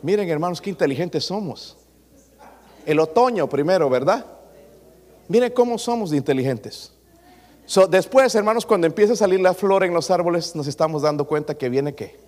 Miren, 0.02 0.28
hermanos, 0.30 0.60
qué 0.60 0.72
inteligentes 0.72 1.26
somos 1.26 1.78
el 2.86 3.00
otoño 3.00 3.48
primero, 3.48 3.90
¿verdad? 3.90 4.26
Miren 5.28 5.52
cómo 5.52 5.78
somos 5.78 6.10
de 6.10 6.18
inteligentes. 6.18 6.92
Después, 7.90 8.36
hermanos, 8.36 8.66
cuando 8.66 8.88
empieza 8.88 9.14
a 9.14 9.16
salir 9.16 9.40
la 9.40 9.54
flor 9.54 9.84
en 9.84 9.94
los 9.94 10.12
árboles, 10.12 10.56
nos 10.56 10.68
estamos 10.68 11.02
dando 11.02 11.26
cuenta 11.26 11.56
que 11.56 11.70
viene 11.70 11.96
qué? 11.96 12.20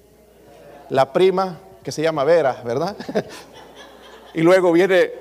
La 0.89 1.11
prima 1.13 1.59
que 1.83 1.91
se 1.91 2.01
llama 2.01 2.23
Vera, 2.23 2.61
¿verdad? 2.63 2.95
y 4.33 4.41
luego 4.41 4.71
viene 4.71 5.11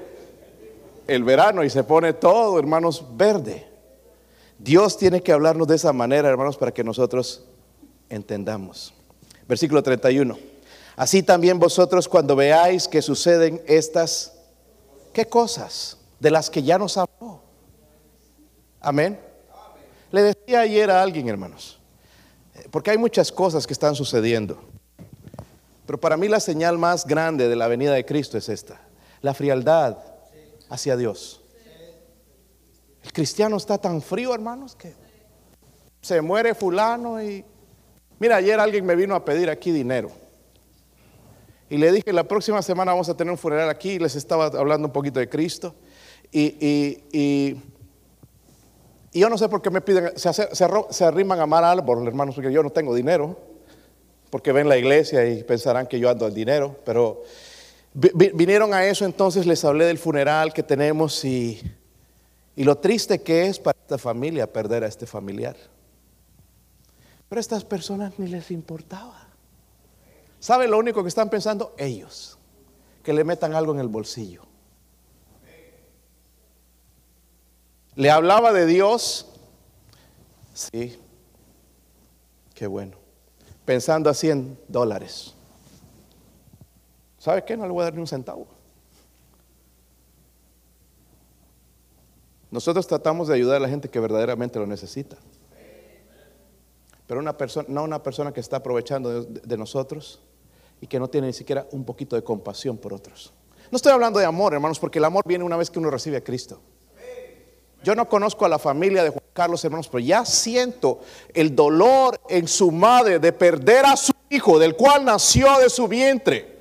el 1.06 1.24
verano 1.24 1.64
y 1.64 1.70
se 1.70 1.84
pone 1.84 2.12
todo, 2.12 2.58
hermanos, 2.58 3.04
verde. 3.16 3.66
Dios 4.58 4.96
tiene 4.96 5.22
que 5.22 5.32
hablarnos 5.32 5.68
de 5.68 5.76
esa 5.76 5.92
manera, 5.92 6.28
hermanos, 6.28 6.56
para 6.56 6.72
que 6.72 6.84
nosotros 6.84 7.44
entendamos. 8.08 8.94
Versículo 9.46 9.82
31. 9.82 10.38
Así 10.96 11.22
también 11.22 11.58
vosotros 11.58 12.08
cuando 12.08 12.36
veáis 12.36 12.86
que 12.88 13.02
suceden 13.02 13.60
estas 13.66 14.34
¿Qué 15.14 15.26
cosas? 15.26 15.96
De 16.18 16.30
las 16.30 16.50
que 16.50 16.62
ya 16.62 16.76
nos 16.76 16.98
habló. 16.98 17.40
Amén. 18.80 19.18
Le 20.14 20.22
decía 20.22 20.60
ayer 20.60 20.92
a 20.92 21.02
alguien, 21.02 21.28
hermanos, 21.28 21.80
Porque 22.70 22.92
hay 22.92 22.98
muchas 22.98 23.32
cosas 23.32 23.66
que 23.66 23.72
están 23.72 23.96
sucediendo. 23.96 24.62
Pero 25.86 25.98
para 25.98 26.16
mí 26.16 26.28
la 26.28 26.38
señal 26.38 26.78
más 26.78 27.04
grande 27.04 27.48
de 27.48 27.56
la 27.56 27.66
venida 27.66 27.94
de 27.94 28.06
Cristo 28.06 28.38
es 28.38 28.48
esta, 28.48 28.80
la 29.22 29.34
frialdad 29.34 29.98
hacia 30.68 30.96
Dios. 30.96 31.42
El 33.02 33.12
cristiano 33.12 33.56
está 33.56 33.76
tan 33.76 34.00
frío, 34.00 34.32
hermanos, 34.32 34.76
que 34.76 34.94
se 36.00 36.20
muere 36.20 36.54
fulano 36.54 37.20
y... 37.20 37.44
Mira, 38.20 38.36
ayer 38.36 38.60
alguien 38.60 38.86
me 38.86 38.94
vino 38.94 39.16
a 39.16 39.24
pedir 39.24 39.50
aquí 39.50 39.72
dinero. 39.72 40.12
Y 41.68 41.76
le 41.76 41.90
dije, 41.90 42.12
la 42.12 42.22
próxima 42.22 42.62
semana 42.62 42.92
vamos 42.92 43.08
a 43.08 43.16
tener 43.16 43.32
un 43.32 43.38
funeral 43.38 43.68
aquí. 43.68 43.90
Y 43.90 43.98
les 43.98 44.14
estaba 44.14 44.46
hablando 44.46 44.86
un 44.86 44.92
poquito 44.92 45.18
de 45.18 45.28
Cristo. 45.28 45.74
Y, 46.30 47.02
y, 47.12 47.56
yo 49.20 49.30
no 49.30 49.38
sé 49.38 49.48
por 49.48 49.62
qué 49.62 49.70
me 49.70 49.80
piden, 49.80 50.12
se, 50.16 50.32
se, 50.32 51.04
arriman 51.04 51.40
a 51.40 51.46
mal 51.46 51.64
árbol, 51.64 52.06
hermanos, 52.06 52.34
porque 52.34 52.52
yo 52.52 52.62
no 52.62 52.70
tengo 52.70 52.94
dinero. 52.94 53.36
Porque 54.30 54.50
ven 54.50 54.68
la 54.68 54.76
iglesia 54.76 55.24
y 55.28 55.44
pensarán 55.44 55.86
que 55.86 56.00
yo 56.00 56.10
ando 56.10 56.26
al 56.26 56.34
dinero. 56.34 56.76
Pero 56.84 57.22
vinieron 57.92 58.74
a 58.74 58.84
eso, 58.84 59.04
entonces 59.04 59.46
les 59.46 59.64
hablé 59.64 59.84
del 59.84 59.98
funeral 59.98 60.52
que 60.52 60.64
tenemos 60.64 61.24
y, 61.24 61.62
y 62.56 62.64
lo 62.64 62.78
triste 62.78 63.22
que 63.22 63.46
es 63.46 63.60
para 63.60 63.78
esta 63.80 63.98
familia 63.98 64.52
perder 64.52 64.82
a 64.82 64.88
este 64.88 65.06
familiar. 65.06 65.56
Pero 67.28 67.38
a 67.38 67.40
estas 67.40 67.64
personas 67.64 68.18
ni 68.18 68.26
les 68.26 68.50
importaba. 68.50 69.28
¿Saben 70.40 70.72
lo 70.72 70.78
único 70.78 71.02
que 71.02 71.08
están 71.08 71.30
pensando? 71.30 71.74
Ellos. 71.78 72.36
Que 73.04 73.12
le 73.12 73.22
metan 73.22 73.54
algo 73.54 73.72
en 73.72 73.78
el 73.78 73.88
bolsillo. 73.88 74.42
Le 77.96 78.10
hablaba 78.10 78.52
de 78.52 78.66
Dios. 78.66 79.26
Sí. 80.52 80.98
Qué 82.54 82.66
bueno. 82.66 82.96
Pensando 83.64 84.10
a 84.10 84.14
100 84.14 84.58
dólares. 84.68 85.34
¿Sabe 87.18 87.44
qué? 87.44 87.56
No 87.56 87.66
le 87.66 87.72
voy 87.72 87.82
a 87.82 87.84
dar 87.84 87.94
ni 87.94 88.00
un 88.00 88.06
centavo. 88.06 88.46
Nosotros 92.50 92.86
tratamos 92.86 93.28
de 93.28 93.34
ayudar 93.34 93.56
a 93.56 93.60
la 93.60 93.68
gente 93.68 93.88
que 93.88 93.98
verdaderamente 93.98 94.58
lo 94.58 94.66
necesita. 94.66 95.16
Pero 97.06 97.20
una 97.20 97.36
persona, 97.36 97.66
no 97.68 97.82
una 97.82 98.02
persona 98.02 98.32
que 98.32 98.40
está 98.40 98.58
aprovechando 98.58 99.24
de, 99.24 99.56
nosotros 99.56 100.20
y 100.80 100.86
que 100.86 101.00
no 101.00 101.08
tiene 101.08 101.28
ni 101.28 101.32
siquiera 101.32 101.66
un 101.72 101.84
poquito 101.84 102.14
de 102.16 102.22
compasión 102.22 102.76
por 102.76 102.94
otros. 102.94 103.32
No 103.70 103.76
estoy 103.76 103.92
hablando 103.92 104.18
de 104.18 104.26
amor, 104.26 104.54
hermanos, 104.54 104.78
porque 104.78 104.98
el 104.98 105.04
amor 105.04 105.24
viene 105.26 105.44
una 105.44 105.56
vez 105.56 105.70
que 105.70 105.78
uno 105.78 105.90
recibe 105.90 106.18
a 106.18 106.24
Cristo. 106.24 106.60
Yo 107.84 107.94
no 107.94 108.08
conozco 108.08 108.46
a 108.46 108.48
la 108.48 108.58
familia 108.58 109.04
de 109.04 109.10
Juan 109.10 109.24
Carlos, 109.34 109.62
hermanos, 109.62 109.88
pero 109.88 109.98
ya 109.98 110.24
siento 110.24 111.00
el 111.34 111.54
dolor 111.54 112.18
en 112.30 112.48
su 112.48 112.72
madre 112.72 113.18
de 113.18 113.30
perder 113.30 113.84
a 113.84 113.94
su 113.94 114.12
hijo, 114.30 114.58
del 114.58 114.74
cual 114.74 115.04
nació 115.04 115.58
de 115.58 115.68
su 115.68 115.86
vientre, 115.86 116.60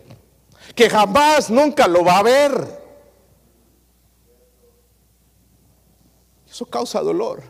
que 0.75 0.89
jamás, 0.89 1.49
nunca 1.49 1.88
lo 1.88 2.03
va 2.03 2.17
a 2.17 2.23
ver. 2.23 2.83
Eso 6.45 6.65
causa 6.65 6.99
dolor. 6.99 7.41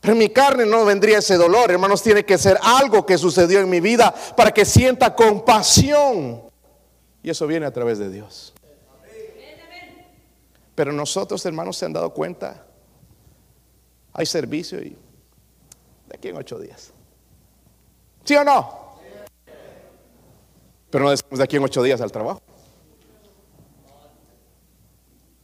Pero 0.00 0.12
en 0.14 0.18
mi 0.18 0.30
carne 0.30 0.66
no 0.66 0.84
vendría 0.84 1.18
ese 1.18 1.36
dolor, 1.36 1.70
hermanos, 1.70 2.02
tiene 2.02 2.24
que 2.24 2.38
ser 2.38 2.58
algo 2.60 3.06
que 3.06 3.18
sucedió 3.18 3.60
en 3.60 3.70
mi 3.70 3.78
vida 3.78 4.12
para 4.36 4.50
que 4.50 4.64
sienta 4.64 5.14
compasión. 5.14 6.42
Y 7.22 7.30
eso 7.30 7.46
viene 7.46 7.66
a 7.66 7.72
través 7.72 8.00
de 8.00 8.10
Dios. 8.10 8.52
Pero 10.74 10.92
nosotros, 10.92 11.44
hermanos, 11.46 11.76
se 11.76 11.86
han 11.86 11.92
dado 11.92 12.12
cuenta, 12.12 12.66
hay 14.12 14.26
servicio 14.26 14.80
y 14.80 14.96
de 16.08 16.14
aquí 16.14 16.28
en 16.28 16.36
ocho 16.36 16.58
días. 16.58 16.92
¿Sí 18.24 18.34
o 18.36 18.44
no? 18.44 18.80
Pero 20.90 21.04
no 21.04 21.10
decimos 21.10 21.38
de 21.38 21.44
aquí 21.44 21.56
en 21.56 21.64
ocho 21.64 21.82
días 21.82 22.00
al 22.00 22.10
trabajo. 22.10 22.40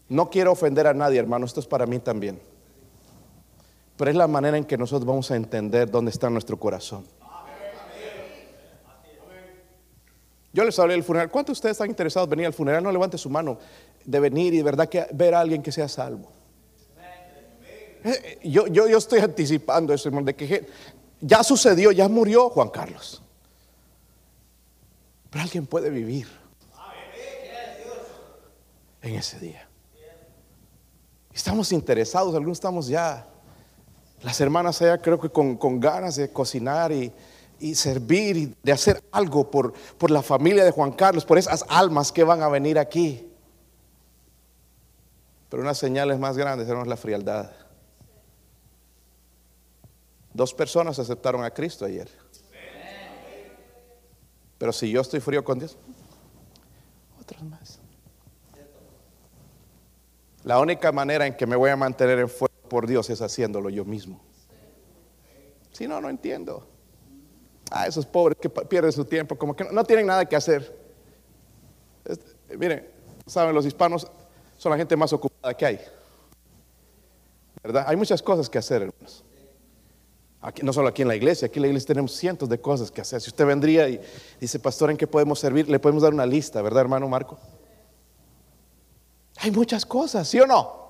No 0.09 0.31
quiero 0.31 0.53
ofender 0.53 0.87
a 0.87 0.95
nadie, 0.95 1.19
hermano, 1.19 1.47
esto 1.47 1.61
es 1.61 1.67
para 1.67 1.87
mí 1.87 1.99
también. 1.99 2.41
Pero 3.97 4.11
es 4.11 4.17
la 4.17 4.29
manera 4.29 4.57
en 4.57 4.65
que 4.65 4.77
nosotros 4.77 5.07
vamos 5.07 5.31
a 5.31 5.37
entender 5.37 5.91
dónde 5.91 6.11
está 6.11 6.31
nuestro 6.31 6.59
corazón. 6.59 7.05
Yo 10.57 10.65
les 10.65 10.79
hablé 10.79 10.95
del 10.95 11.05
funeral. 11.05 11.31
¿Cuántos 11.31 11.53
de 11.53 11.59
ustedes 11.59 11.73
están 11.73 11.91
interesados 11.91 12.29
en 12.29 12.31
venir 12.31 12.47
al 12.47 12.55
funeral? 12.55 12.83
No 12.83 12.91
levante 12.91 13.19
su 13.19 13.29
mano 13.29 13.59
de 14.03 14.21
venir 14.21 14.55
y 14.55 14.57
de 14.57 14.63
verdad 14.63 14.89
que 14.89 15.07
ver 15.13 15.35
a 15.35 15.41
alguien 15.41 15.63
que 15.63 15.71
sea 15.71 15.87
salvo. 15.87 16.33
Eh, 18.03 18.39
yo, 18.43 18.67
yo, 18.69 18.89
yo 18.89 18.97
estoy 18.97 19.21
anticipando 19.21 19.93
eso, 19.93 20.09
hermano, 20.09 20.25
de 20.25 20.35
que 20.35 20.67
ya 21.21 21.45
sucedió, 21.45 21.93
ya 21.93 22.09
murió 22.09 22.49
Juan 22.49 22.71
Carlos. 22.71 23.23
Pero 25.29 25.45
alguien 25.45 25.67
puede 25.67 25.91
vivir 25.91 26.27
en 29.03 29.15
ese 29.15 29.39
día. 29.39 29.69
Estamos 31.35 31.71
interesados, 31.71 32.35
algunos 32.35 32.57
estamos 32.57 32.89
ya 32.89 33.27
las 34.23 34.41
hermanas 34.41 34.81
allá 34.81 34.97
creo 35.03 35.21
que 35.21 35.29
con, 35.29 35.79
ganas 35.81 36.17
de 36.17 36.33
cocinar 36.33 36.93
y, 36.93 37.13
servir 37.75 38.37
y 38.37 38.55
de 38.63 38.73
hacer 38.73 39.03
algo 39.13 39.51
por, 39.51 39.73
por 39.99 40.11
la 40.11 40.23
familia 40.23 40.65
de 40.65 40.71
Juan 40.71 40.93
Carlos, 40.93 41.25
por 41.25 41.39
esas 41.39 41.65
almas 41.69 42.13
que 42.13 42.25
van 42.25 42.43
a 42.43 42.49
venir 42.49 42.79
aquí. 42.79 43.31
Pero 45.49 45.63
unas 45.63 45.79
señales 45.79 46.19
más 46.19 46.37
grandes 46.37 46.69
eran 46.69 46.89
la 46.89 46.97
frialdad. 46.97 47.51
Dos 50.35 50.53
personas 50.53 50.99
aceptaron 50.99 51.45
a 51.45 51.51
Cristo 51.51 51.85
ayer. 51.85 52.11
Pero 54.59 54.73
si 54.73 54.91
yo 54.91 55.01
estoy 55.01 55.21
frío 55.21 55.45
con 55.45 55.59
Dios, 55.59 55.77
otros 57.21 57.43
más. 57.43 57.79
La 60.45 60.61
única 60.61 60.93
manera 60.93 61.27
en 61.27 61.37
que 61.37 61.47
me 61.47 61.57
voy 61.57 61.71
a 61.71 61.77
mantener 61.77 62.19
en 62.19 62.29
fuego 62.29 62.55
por 62.69 62.87
Dios 62.87 63.11
es 63.11 63.21
haciéndolo 63.21 63.71
yo 63.71 63.85
mismo. 63.85 64.21
Si 65.73 65.89
no, 65.89 66.01
no 66.01 66.09
entiendo. 66.09 66.67
Ah, 67.71 67.87
esos 67.87 68.07
pobres 68.07 68.39
que 68.41 68.49
pierden 68.49 68.93
su 68.93 69.05
tiempo, 69.05 69.37
como 69.37 69.55
que 69.57 69.65
no, 69.65 69.85
tienen 69.85 70.07
nada 70.07 70.25
que 70.25 70.37
hacer. 70.37 70.77
miren, 72.57 72.89
saben, 73.27 73.55
los 73.55 73.67
hispanos 73.67 74.07
son 74.57 74.71
la 74.71 74.79
gente 74.79 74.97
más 74.97 75.13
ocupada 75.13 75.55
que 75.55 75.67
hay. 75.67 75.81
¿Verdad? 77.63 77.85
Hay 77.89 77.97
muchas 77.97 78.23
cosas 78.23 78.49
que 78.49 78.59
hacer, 78.59 78.83
hermanos. 78.83 79.25
Aquí, 80.41 80.63
no 80.63 80.73
solo 80.73 80.87
aquí 80.89 81.03
en 81.03 81.09
la 81.09 81.17
iglesia, 81.17 81.47
aquí 81.47 81.59
en 81.59 81.63
la 81.63 81.69
iglesia 81.69 81.89
tenemos 81.89 82.13
cientos 82.13 82.49
de 82.49 82.61
cosas 82.61 82.93
que 82.93 83.01
hacer. 83.01 83.21
Si 83.21 83.31
usted 83.31 83.45
vendría 83.45 83.89
y 83.89 84.01
dice, 84.41 84.61
pastor, 84.61 84.93
¿en 84.93 84.97
qué 84.97 85.09
podemos 85.09 85.41
servir? 85.41 85.69
Le 85.69 85.81
podemos 85.81 86.05
dar 86.05 86.15
una 86.15 86.25
lista, 86.25 86.63
¿verdad, 86.63 86.83
hermano 86.83 87.09
Marco? 87.09 87.37
Hay 89.39 89.51
muchas 89.51 89.85
cosas, 89.85 90.29
¿sí 90.29 90.39
o 90.39 90.47
no? 90.47 90.86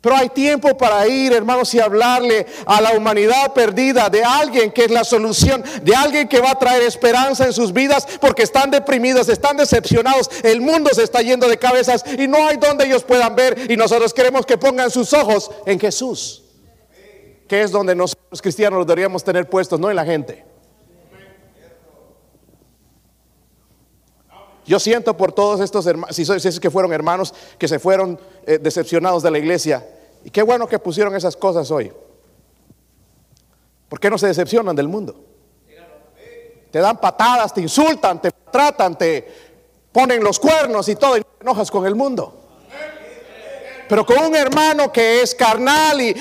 Pero 0.00 0.14
hay 0.14 0.28
tiempo 0.28 0.76
para 0.76 1.06
ir, 1.08 1.32
hermanos, 1.32 1.74
y 1.74 1.80
hablarle 1.80 2.46
a 2.66 2.80
la 2.80 2.92
humanidad 2.92 3.52
perdida 3.52 4.08
de 4.08 4.22
alguien 4.22 4.70
que 4.70 4.84
es 4.84 4.90
la 4.92 5.02
solución, 5.02 5.64
de 5.82 5.94
alguien 5.94 6.28
que 6.28 6.40
va 6.40 6.52
a 6.52 6.58
traer 6.58 6.82
esperanza 6.82 7.46
en 7.46 7.52
sus 7.52 7.72
vidas 7.72 8.06
porque 8.20 8.44
están 8.44 8.70
deprimidos, 8.70 9.28
están 9.28 9.56
decepcionados, 9.56 10.30
el 10.44 10.60
mundo 10.60 10.90
se 10.92 11.02
está 11.02 11.20
yendo 11.20 11.48
de 11.48 11.58
cabezas 11.58 12.04
y 12.16 12.28
no 12.28 12.46
hay 12.46 12.58
donde 12.58 12.86
ellos 12.86 13.02
puedan 13.02 13.34
ver 13.34 13.70
y 13.70 13.76
nosotros 13.76 14.14
queremos 14.14 14.46
que 14.46 14.56
pongan 14.56 14.90
sus 14.90 15.12
ojos 15.12 15.50
en 15.66 15.80
Jesús, 15.80 16.44
que 17.48 17.62
es 17.62 17.72
donde 17.72 17.96
nosotros 17.96 18.40
cristianos 18.40 18.86
deberíamos 18.86 19.24
tener 19.24 19.50
puestos, 19.50 19.80
no 19.80 19.90
en 19.90 19.96
la 19.96 20.04
gente. 20.04 20.47
Yo 24.68 24.78
siento 24.78 25.16
por 25.16 25.32
todos 25.32 25.60
estos 25.60 25.86
hermanos, 25.86 26.14
si, 26.14 26.22
es 26.22 26.60
que 26.60 26.70
fueron 26.70 26.92
hermanos 26.92 27.32
que 27.56 27.66
se 27.66 27.78
fueron 27.78 28.20
eh, 28.46 28.58
decepcionados 28.58 29.22
de 29.22 29.30
la 29.30 29.38
iglesia. 29.38 29.88
Y 30.22 30.30
qué 30.30 30.42
bueno 30.42 30.68
que 30.68 30.78
pusieron 30.78 31.16
esas 31.16 31.34
cosas 31.36 31.70
hoy. 31.70 31.90
¿Por 33.88 33.98
qué 33.98 34.10
no 34.10 34.18
se 34.18 34.26
decepcionan 34.26 34.76
del 34.76 34.86
mundo? 34.86 35.24
Te 36.70 36.80
dan 36.80 37.00
patadas, 37.00 37.54
te 37.54 37.62
insultan, 37.62 38.20
te 38.20 38.30
tratan, 38.30 38.98
te 38.98 39.26
ponen 39.90 40.22
los 40.22 40.38
cuernos 40.38 40.86
y 40.90 40.96
todo 40.96 41.16
y 41.16 41.22
te 41.22 41.28
enojas 41.40 41.70
con 41.70 41.86
el 41.86 41.94
mundo. 41.94 42.37
Pero 43.88 44.04
con 44.04 44.18
un 44.18 44.36
hermano 44.36 44.92
que 44.92 45.22
es 45.22 45.34
carnal 45.34 46.00
y, 46.00 46.14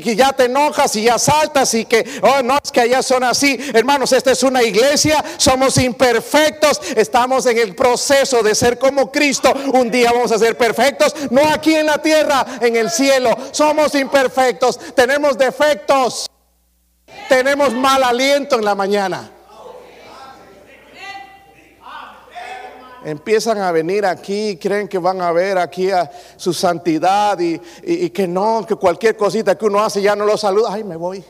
que 0.00 0.16
ya 0.16 0.32
te 0.32 0.44
enojas 0.44 0.96
y 0.96 1.02
ya 1.02 1.18
saltas 1.18 1.72
y 1.74 1.84
que, 1.84 2.04
oh, 2.22 2.42
no, 2.42 2.58
es 2.62 2.72
que 2.72 2.80
allá 2.80 3.02
son 3.02 3.24
así. 3.24 3.58
Hermanos, 3.72 4.12
esta 4.12 4.32
es 4.32 4.42
una 4.42 4.62
iglesia, 4.62 5.24
somos 5.36 5.78
imperfectos, 5.78 6.80
estamos 6.96 7.46
en 7.46 7.58
el 7.58 7.74
proceso 7.74 8.42
de 8.42 8.54
ser 8.54 8.78
como 8.78 9.10
Cristo. 9.10 9.52
Un 9.72 9.90
día 9.90 10.12
vamos 10.12 10.32
a 10.32 10.38
ser 10.38 10.56
perfectos, 10.56 11.14
no 11.30 11.42
aquí 11.48 11.74
en 11.74 11.86
la 11.86 11.98
tierra, 11.98 12.44
en 12.60 12.76
el 12.76 12.90
cielo. 12.90 13.36
Somos 13.52 13.94
imperfectos, 13.94 14.78
tenemos 14.94 15.38
defectos, 15.38 16.30
tenemos 17.28 17.72
mal 17.72 18.02
aliento 18.02 18.56
en 18.56 18.64
la 18.64 18.74
mañana. 18.74 19.30
Empiezan 23.04 23.58
a 23.58 23.72
venir 23.72 24.04
aquí, 24.06 24.56
creen 24.56 24.88
que 24.88 24.98
van 24.98 25.20
a 25.20 25.32
ver 25.32 25.58
aquí 25.58 25.90
a 25.90 26.10
su 26.36 26.52
santidad 26.52 27.38
y, 27.38 27.58
que 28.10 28.26
no, 28.26 28.64
que 28.66 28.76
cualquier 28.76 29.16
cosita 29.16 29.56
que 29.56 29.66
uno 29.66 29.80
hace 29.80 30.02
ya 30.02 30.16
no 30.16 30.24
lo 30.24 30.36
saluda. 30.36 30.68
Ay, 30.72 30.84
me 30.84 30.96
voy. 30.96 31.24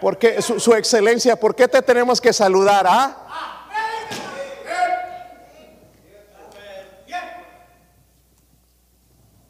¿Por 0.00 0.18
qué? 0.18 0.42
Su, 0.42 0.60
su 0.60 0.74
excelencia, 0.74 1.36
¿por 1.36 1.54
qué 1.54 1.68
te 1.68 1.80
tenemos 1.82 2.20
que 2.20 2.32
saludar? 2.32 2.86
¿Ah? 2.88 3.22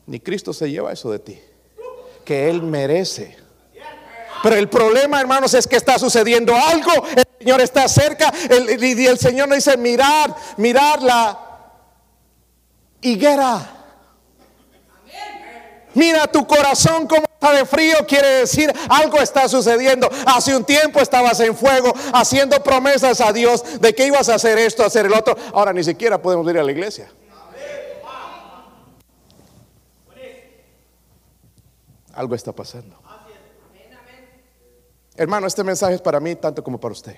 Ni 0.07 0.21
Cristo 0.21 0.53
se 0.53 0.71
lleva 0.71 0.93
eso 0.93 1.11
de 1.11 1.19
ti. 1.19 1.41
Que 2.25 2.49
Él 2.49 2.63
merece. 2.63 3.46
Pero 4.47 4.59
el 4.59 4.69
problema, 4.69 5.21
hermanos, 5.21 5.55
es 5.55 5.67
que 5.67 5.75
está 5.75 5.99
sucediendo 5.99 6.55
algo. 6.55 6.93
El 7.17 7.27
Señor 7.37 7.61
está 7.61 7.89
cerca. 7.89 8.33
El, 8.49 8.81
y 8.81 9.05
el 9.05 9.19
Señor 9.19 9.49
nos 9.49 9.57
dice, 9.57 9.77
mirar, 9.77 10.33
mirar 10.57 11.03
la 11.03 11.37
higuera. 13.01 13.73
Mira 15.95 16.29
tu 16.29 16.47
corazón 16.47 17.09
como 17.09 17.25
está 17.25 17.51
de 17.55 17.67
frío, 17.67 18.07
quiere 18.07 18.29
decir 18.29 18.73
algo 18.89 19.19
está 19.19 19.49
sucediendo. 19.49 20.09
Hace 20.27 20.55
un 20.55 20.63
tiempo 20.63 21.01
estabas 21.01 21.41
en 21.41 21.57
fuego 21.57 21.93
haciendo 22.13 22.63
promesas 22.63 23.21
a 23.21 23.33
Dios 23.33 23.81
de 23.81 23.97
que 23.97 24.07
ibas 24.07 24.29
a 24.29 24.37
hacer 24.37 24.59
esto, 24.59 24.85
hacer 24.85 25.07
el 25.07 25.13
otro. 25.15 25.37
Ahora 25.55 25.73
ni 25.73 25.83
siquiera 25.83 26.23
podemos 26.23 26.49
ir 26.49 26.57
a 26.57 26.63
la 26.63 26.71
iglesia. 26.71 27.09
Algo 32.15 32.37
está 32.37 32.53
pasando. 32.53 33.06
Hermano, 35.17 35.47
este 35.47 35.65
mensaje 35.65 35.95
es 35.95 36.03
para 36.03 36.21
mí 36.21 36.35
tanto 36.37 36.63
como 36.63 36.79
para 36.79 36.93
usted. 36.93 37.17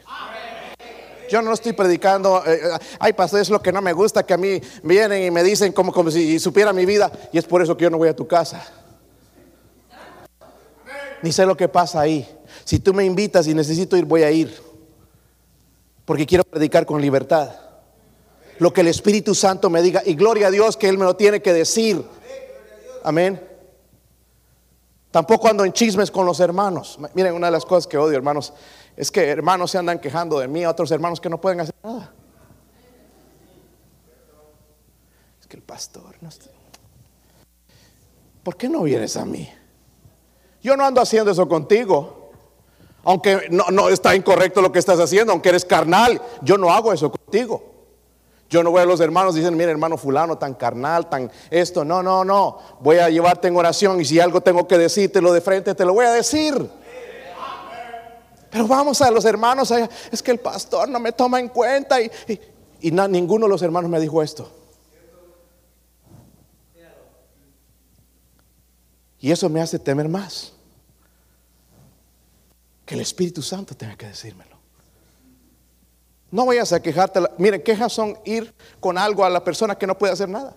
Yo 1.28 1.42
no 1.42 1.52
estoy 1.52 1.72
predicando, 1.72 2.42
eh, 2.46 2.60
eh, 2.62 2.78
ay 2.98 3.12
pastor, 3.12 3.40
es 3.40 3.50
lo 3.50 3.60
que 3.60 3.70
no 3.70 3.82
me 3.82 3.92
gusta, 3.92 4.24
que 4.24 4.32
a 4.32 4.38
mí 4.38 4.60
vienen 4.82 5.24
y 5.24 5.30
me 5.30 5.42
dicen 5.42 5.72
como, 5.72 5.92
como 5.92 6.10
si 6.10 6.38
supiera 6.38 6.72
mi 6.72 6.86
vida, 6.86 7.12
y 7.32 7.38
es 7.38 7.44
por 7.44 7.60
eso 7.60 7.76
que 7.76 7.84
yo 7.84 7.90
no 7.90 7.98
voy 7.98 8.08
a 8.08 8.16
tu 8.16 8.26
casa. 8.26 8.64
Ni 11.20 11.32
sé 11.32 11.44
lo 11.44 11.56
que 11.56 11.68
pasa 11.68 12.00
ahí. 12.00 12.26
Si 12.64 12.78
tú 12.78 12.94
me 12.94 13.04
invitas 13.04 13.46
y 13.46 13.54
necesito 13.54 13.96
ir, 13.96 14.04
voy 14.04 14.22
a 14.22 14.30
ir. 14.30 14.56
Porque 16.04 16.24
quiero 16.24 16.44
predicar 16.44 16.86
con 16.86 17.00
libertad. 17.00 17.50
Lo 18.58 18.72
que 18.72 18.80
el 18.80 18.88
Espíritu 18.88 19.34
Santo 19.34 19.68
me 19.68 19.82
diga, 19.82 20.02
y 20.04 20.14
gloria 20.14 20.46
a 20.46 20.50
Dios 20.50 20.76
que 20.76 20.88
Él 20.88 20.96
me 20.96 21.04
lo 21.04 21.16
tiene 21.16 21.42
que 21.42 21.52
decir. 21.52 22.02
Amén. 23.02 23.47
Tampoco 25.10 25.48
ando 25.48 25.64
en 25.64 25.72
chismes 25.72 26.10
con 26.10 26.26
los 26.26 26.40
hermanos. 26.40 26.98
Miren, 27.14 27.34
una 27.34 27.46
de 27.46 27.52
las 27.52 27.64
cosas 27.64 27.86
que 27.86 27.96
odio, 27.96 28.16
hermanos, 28.16 28.52
es 28.96 29.10
que 29.10 29.26
hermanos 29.28 29.70
se 29.70 29.78
andan 29.78 29.98
quejando 30.00 30.38
de 30.38 30.48
mí, 30.48 30.66
otros 30.66 30.90
hermanos 30.90 31.20
que 31.20 31.30
no 31.30 31.40
pueden 31.40 31.60
hacer 31.60 31.74
nada. 31.82 32.12
Es 35.40 35.46
que 35.46 35.56
el 35.56 35.62
pastor 35.62 36.16
no 36.20 36.28
está... 36.28 36.50
¿Por 38.42 38.56
qué 38.56 38.68
no 38.68 38.82
vienes 38.82 39.16
a 39.16 39.24
mí? 39.24 39.48
Yo 40.62 40.76
no 40.76 40.84
ando 40.84 41.00
haciendo 41.00 41.30
eso 41.30 41.48
contigo. 41.48 42.30
Aunque 43.04 43.48
no 43.50 43.88
está 43.88 44.14
incorrecto 44.14 44.60
lo 44.60 44.70
que 44.70 44.78
estás 44.78 45.00
haciendo, 45.00 45.32
aunque 45.32 45.48
eres 45.48 45.64
carnal, 45.64 46.20
yo 46.42 46.58
no 46.58 46.70
hago 46.70 46.92
eso 46.92 47.10
contigo. 47.10 47.77
Yo 48.48 48.62
no 48.62 48.70
voy 48.70 48.80
a 48.80 48.86
los 48.86 49.00
hermanos 49.00 49.34
dicen, 49.34 49.56
mira 49.56 49.70
hermano 49.70 49.98
fulano, 49.98 50.38
tan 50.38 50.54
carnal, 50.54 51.08
tan 51.10 51.30
esto. 51.50 51.84
No, 51.84 52.02
no, 52.02 52.24
no. 52.24 52.58
Voy 52.80 52.96
a 52.96 53.10
llevarte 53.10 53.48
en 53.48 53.56
oración 53.56 54.00
y 54.00 54.06
si 54.06 54.18
algo 54.20 54.40
tengo 54.40 54.66
que 54.66 54.78
decírtelo 54.78 55.32
de 55.32 55.40
frente, 55.42 55.74
te 55.74 55.84
lo 55.84 55.92
voy 55.92 56.06
a 56.06 56.12
decir. 56.12 56.54
Pero 58.50 58.66
vamos 58.66 59.02
a 59.02 59.10
los 59.10 59.26
hermanos, 59.26 59.70
es 60.10 60.22
que 60.22 60.30
el 60.30 60.38
pastor 60.38 60.88
no 60.88 60.98
me 60.98 61.12
toma 61.12 61.38
en 61.38 61.48
cuenta 61.48 62.00
y, 62.00 62.10
y, 62.80 62.90
ninguno 62.90 63.44
de 63.44 63.50
los 63.50 63.60
hermanos 63.60 63.90
me 63.90 64.00
dijo 64.00 64.22
esto. 64.22 64.50
Y 69.20 69.30
eso 69.30 69.50
me 69.50 69.60
hace 69.60 69.78
temer 69.78 70.08
más. 70.08 70.54
Que 72.86 72.94
el 72.94 73.00
Espíritu 73.00 73.42
Santo 73.42 73.76
tenga 73.76 73.96
que 73.96 74.06
decírmelo. 74.06 74.47
No 76.30 76.44
vayas 76.46 76.72
a 76.72 76.80
quejarte. 76.80 77.20
Miren, 77.38 77.62
quejas 77.62 77.92
son 77.92 78.18
ir 78.24 78.54
con 78.80 78.98
algo 78.98 79.24
a 79.24 79.30
la 79.30 79.42
persona 79.42 79.76
que 79.76 79.86
no 79.86 79.96
puede 79.96 80.12
hacer 80.12 80.28
nada. 80.28 80.54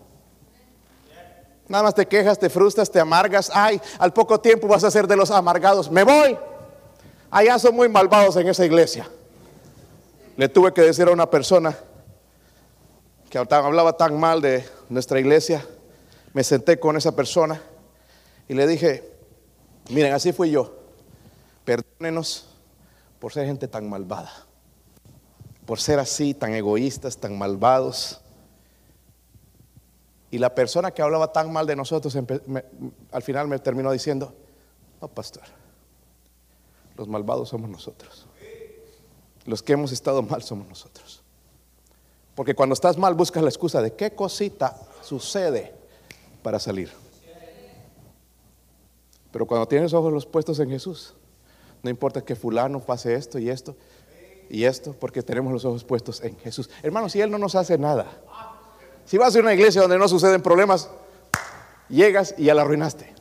Nada 1.67 1.83
más 1.83 1.95
te 1.95 2.05
quejas, 2.05 2.37
te 2.37 2.49
frustras, 2.49 2.91
te 2.91 2.99
amargas. 2.99 3.49
Ay, 3.53 3.79
al 3.97 4.11
poco 4.11 4.39
tiempo 4.39 4.67
vas 4.67 4.83
a 4.83 4.91
ser 4.91 5.07
de 5.07 5.15
los 5.15 5.31
amargados. 5.31 5.89
Me 5.89 6.03
voy. 6.03 6.37
Allá 7.29 7.57
son 7.57 7.75
muy 7.75 7.87
malvados 7.87 8.35
en 8.35 8.49
esa 8.49 8.65
iglesia. 8.65 9.07
Le 10.35 10.49
tuve 10.49 10.73
que 10.73 10.81
decir 10.81 11.07
a 11.07 11.11
una 11.11 11.29
persona 11.29 11.77
que 13.29 13.37
hablaba 13.37 13.93
tan 13.93 14.19
mal 14.19 14.41
de 14.41 14.67
nuestra 14.89 15.19
iglesia. 15.21 15.65
Me 16.33 16.43
senté 16.43 16.77
con 16.77 16.97
esa 16.97 17.15
persona 17.15 17.61
y 18.49 18.53
le 18.53 18.67
dije, 18.67 19.09
miren, 19.89 20.11
así 20.11 20.33
fui 20.33 20.51
yo. 20.51 20.75
Perdónenos 21.63 22.47
por 23.19 23.31
ser 23.31 23.45
gente 23.45 23.69
tan 23.69 23.89
malvada 23.89 24.50
por 25.71 25.79
ser 25.79 25.99
así, 25.99 26.33
tan 26.33 26.53
egoístas, 26.53 27.15
tan 27.15 27.37
malvados. 27.37 28.19
Y 30.29 30.37
la 30.37 30.53
persona 30.53 30.91
que 30.91 31.01
hablaba 31.01 31.31
tan 31.31 31.49
mal 31.53 31.65
de 31.65 31.77
nosotros 31.77 32.13
al 32.13 33.23
final 33.23 33.47
me 33.47 33.57
terminó 33.57 33.89
diciendo, 33.89 34.33
no, 35.01 35.07
pastor, 35.07 35.43
los 36.97 37.07
malvados 37.07 37.47
somos 37.47 37.69
nosotros. 37.69 38.27
Los 39.45 39.63
que 39.63 39.71
hemos 39.71 39.93
estado 39.93 40.21
mal 40.21 40.43
somos 40.43 40.67
nosotros. 40.67 41.23
Porque 42.35 42.53
cuando 42.53 42.73
estás 42.73 42.97
mal 42.97 43.13
buscas 43.13 43.41
la 43.41 43.47
excusa 43.49 43.81
de 43.81 43.93
qué 43.93 44.11
cosita 44.11 44.75
sucede 45.01 45.73
para 46.43 46.59
salir. 46.59 46.91
Pero 49.31 49.47
cuando 49.47 49.69
tienes 49.69 49.93
ojos 49.93 50.11
los 50.11 50.25
puestos 50.25 50.59
en 50.59 50.69
Jesús, 50.69 51.13
no 51.81 51.89
importa 51.89 52.25
que 52.25 52.35
fulano 52.35 52.81
pase 52.81 53.15
esto 53.15 53.39
y 53.39 53.49
esto, 53.49 53.77
y 54.51 54.65
esto 54.65 54.93
porque 54.99 55.23
tenemos 55.23 55.53
los 55.53 55.63
ojos 55.63 55.85
puestos 55.85 56.21
en 56.21 56.37
Jesús. 56.37 56.69
Hermanos, 56.83 57.13
si 57.13 57.21
Él 57.21 57.31
no 57.31 57.37
nos 57.37 57.55
hace 57.55 57.77
nada, 57.77 58.05
si 59.05 59.17
vas 59.17 59.33
a 59.35 59.39
una 59.39 59.53
iglesia 59.53 59.81
donde 59.81 59.97
no 59.97 60.09
suceden 60.09 60.41
problemas, 60.41 60.89
llegas 61.87 62.35
y 62.37 62.45
ya 62.45 62.53
la 62.53 62.63
arruinaste. 62.63 63.13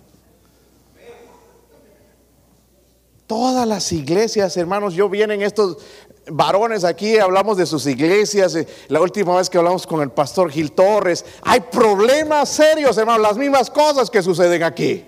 Todas 3.29 3.67
las 3.67 3.93
iglesias, 3.93 4.57
hermanos, 4.57 4.95
yo 4.95 5.09
vienen 5.09 5.41
estos 5.43 5.79
varones 6.27 6.83
aquí, 6.83 7.17
hablamos 7.19 7.57
de 7.57 7.65
sus 7.65 7.87
iglesias. 7.87 8.57
Eh, 8.57 8.67
la 8.89 9.01
última 9.01 9.37
vez 9.37 9.49
que 9.49 9.57
hablamos 9.57 9.87
con 9.87 10.03
el 10.03 10.11
pastor 10.11 10.51
Gil 10.51 10.73
Torres, 10.73 11.25
hay 11.43 11.61
problemas 11.61 12.49
serios, 12.49 12.99
hermanos, 12.99 13.23
las 13.23 13.39
mismas 13.39 13.71
cosas 13.71 14.11
que 14.11 14.21
suceden 14.21 14.65
aquí. 14.65 15.05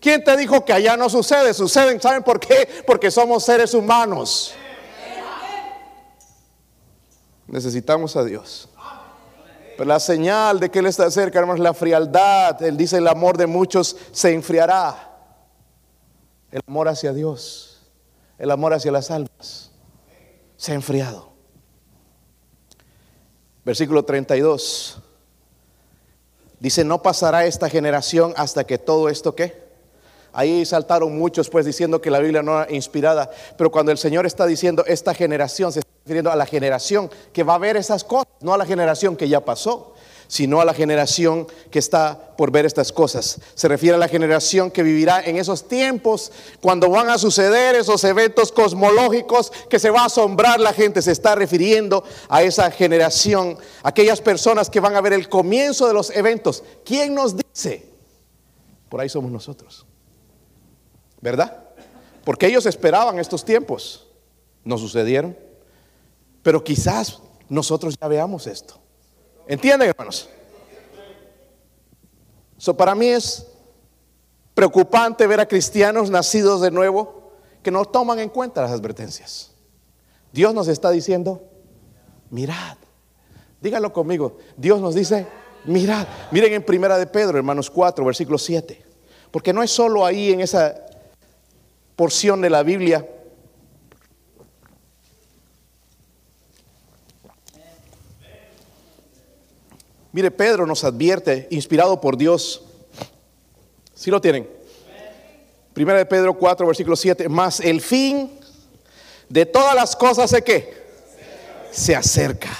¿Quién 0.00 0.24
te 0.24 0.36
dijo 0.36 0.64
que 0.64 0.72
allá 0.72 0.96
no 0.96 1.08
sucede? 1.08 1.54
Suceden, 1.54 2.00
¿saben 2.00 2.24
por 2.24 2.40
qué? 2.40 2.68
Porque 2.84 3.08
somos 3.08 3.44
seres 3.44 3.72
humanos. 3.72 4.56
Necesitamos 7.52 8.16
a 8.16 8.24
Dios. 8.24 8.66
Pero 9.76 9.84
la 9.84 10.00
señal 10.00 10.58
de 10.58 10.70
que 10.70 10.78
Él 10.78 10.86
está 10.86 11.10
cerca, 11.10 11.38
hermanos, 11.38 11.60
la 11.60 11.74
frialdad. 11.74 12.60
Él 12.62 12.78
dice, 12.78 12.96
el 12.96 13.06
amor 13.06 13.36
de 13.36 13.46
muchos 13.46 13.94
se 14.10 14.32
enfriará. 14.32 15.10
El 16.50 16.62
amor 16.66 16.88
hacia 16.88 17.12
Dios, 17.12 17.82
el 18.38 18.50
amor 18.50 18.72
hacia 18.72 18.90
las 18.90 19.10
almas, 19.10 19.70
se 20.56 20.72
ha 20.72 20.74
enfriado. 20.74 21.30
Versículo 23.66 24.02
32. 24.02 24.98
Dice, 26.58 26.84
no 26.84 27.02
pasará 27.02 27.44
esta 27.44 27.68
generación 27.68 28.32
hasta 28.36 28.64
que 28.64 28.78
todo 28.78 29.10
esto 29.10 29.34
que 29.34 29.62
Ahí 30.34 30.64
saltaron 30.64 31.18
muchos 31.18 31.50
pues 31.50 31.66
diciendo 31.66 32.00
que 32.00 32.10
la 32.10 32.18
Biblia 32.18 32.42
no 32.42 32.62
era 32.62 32.72
inspirada, 32.72 33.30
pero 33.58 33.70
cuando 33.70 33.92
el 33.92 33.98
Señor 33.98 34.24
está 34.24 34.46
diciendo 34.46 34.82
esta 34.86 35.12
generación, 35.12 35.70
se 35.70 35.80
está 35.80 35.91
refiriendo 36.04 36.30
a 36.30 36.36
la 36.36 36.46
generación 36.46 37.10
que 37.32 37.42
va 37.42 37.54
a 37.54 37.58
ver 37.58 37.76
esas 37.76 38.04
cosas, 38.04 38.28
no 38.40 38.52
a 38.52 38.58
la 38.58 38.66
generación 38.66 39.16
que 39.16 39.28
ya 39.28 39.44
pasó, 39.44 39.94
sino 40.28 40.60
a 40.60 40.64
la 40.64 40.72
generación 40.72 41.46
que 41.70 41.78
está 41.78 42.34
por 42.36 42.50
ver 42.50 42.64
estas 42.64 42.90
cosas. 42.90 43.38
Se 43.54 43.68
refiere 43.68 43.96
a 43.96 43.98
la 43.98 44.08
generación 44.08 44.70
que 44.70 44.82
vivirá 44.82 45.20
en 45.20 45.36
esos 45.36 45.68
tiempos 45.68 46.32
cuando 46.60 46.88
van 46.88 47.10
a 47.10 47.18
suceder 47.18 47.74
esos 47.74 48.02
eventos 48.04 48.50
cosmológicos 48.50 49.52
que 49.68 49.78
se 49.78 49.90
va 49.90 50.02
a 50.02 50.06
asombrar 50.06 50.58
la 50.58 50.72
gente. 50.72 51.02
Se 51.02 51.12
está 51.12 51.34
refiriendo 51.34 52.02
a 52.28 52.42
esa 52.42 52.70
generación, 52.70 53.58
aquellas 53.82 54.20
personas 54.20 54.70
que 54.70 54.80
van 54.80 54.96
a 54.96 55.02
ver 55.02 55.12
el 55.12 55.28
comienzo 55.28 55.86
de 55.86 55.94
los 55.94 56.10
eventos. 56.10 56.64
¿Quién 56.84 57.14
nos 57.14 57.36
dice? 57.36 57.86
Por 58.88 59.00
ahí 59.00 59.08
somos 59.08 59.30
nosotros. 59.30 59.86
¿verdad? 61.22 61.62
Porque 62.24 62.46
ellos 62.46 62.66
esperaban 62.66 63.18
estos 63.18 63.44
tiempos, 63.44 64.06
no 64.64 64.76
sucedieron, 64.76 65.36
pero 66.42 66.62
quizás 66.62 67.20
nosotros 67.48 67.96
ya 68.00 68.08
veamos 68.08 68.46
esto. 68.46 68.80
¿Entienden, 69.46 69.88
hermanos? 69.88 70.28
So, 72.58 72.76
para 72.76 72.94
mí 72.94 73.08
es 73.08 73.46
preocupante 74.54 75.26
ver 75.26 75.40
a 75.40 75.46
cristianos 75.46 76.10
nacidos 76.10 76.60
de 76.60 76.70
nuevo 76.70 77.32
que 77.62 77.70
no 77.70 77.84
toman 77.84 78.18
en 78.18 78.28
cuenta 78.28 78.62
las 78.62 78.70
advertencias. 78.70 79.52
Dios 80.32 80.54
nos 80.54 80.68
está 80.68 80.90
diciendo, 80.90 81.42
mirad, 82.30 82.76
dígalo 83.60 83.92
conmigo, 83.92 84.38
Dios 84.56 84.80
nos 84.80 84.94
dice, 84.94 85.26
mirad, 85.64 86.06
miren 86.30 86.54
en 86.54 86.64
primera 86.64 86.98
de 86.98 87.06
Pedro, 87.06 87.38
hermanos 87.38 87.70
4, 87.70 88.04
versículo 88.04 88.38
7, 88.38 88.82
porque 89.30 89.52
no 89.52 89.62
es 89.62 89.70
solo 89.70 90.04
ahí 90.06 90.32
en 90.32 90.40
esa 90.40 90.74
porción 91.96 92.40
de 92.40 92.50
la 92.50 92.62
Biblia 92.62 93.06
Mire, 100.12 100.30
Pedro 100.30 100.66
nos 100.66 100.84
advierte, 100.84 101.48
inspirado 101.50 102.00
por 102.00 102.16
Dios. 102.16 102.62
Si 103.94 104.10
lo 104.10 104.20
tienen? 104.20 104.48
Primera 105.72 105.98
de 105.98 106.06
Pedro 106.06 106.36
4, 106.36 106.66
versículo 106.66 106.96
7. 106.96 107.28
Más 107.30 107.60
el 107.60 107.80
fin 107.80 108.30
de 109.28 109.46
todas 109.46 109.74
las 109.74 109.96
cosas 109.96 110.30
¿de 110.30 110.42
qué? 110.42 110.82
Se 111.70 111.96
acerca. 111.96 112.50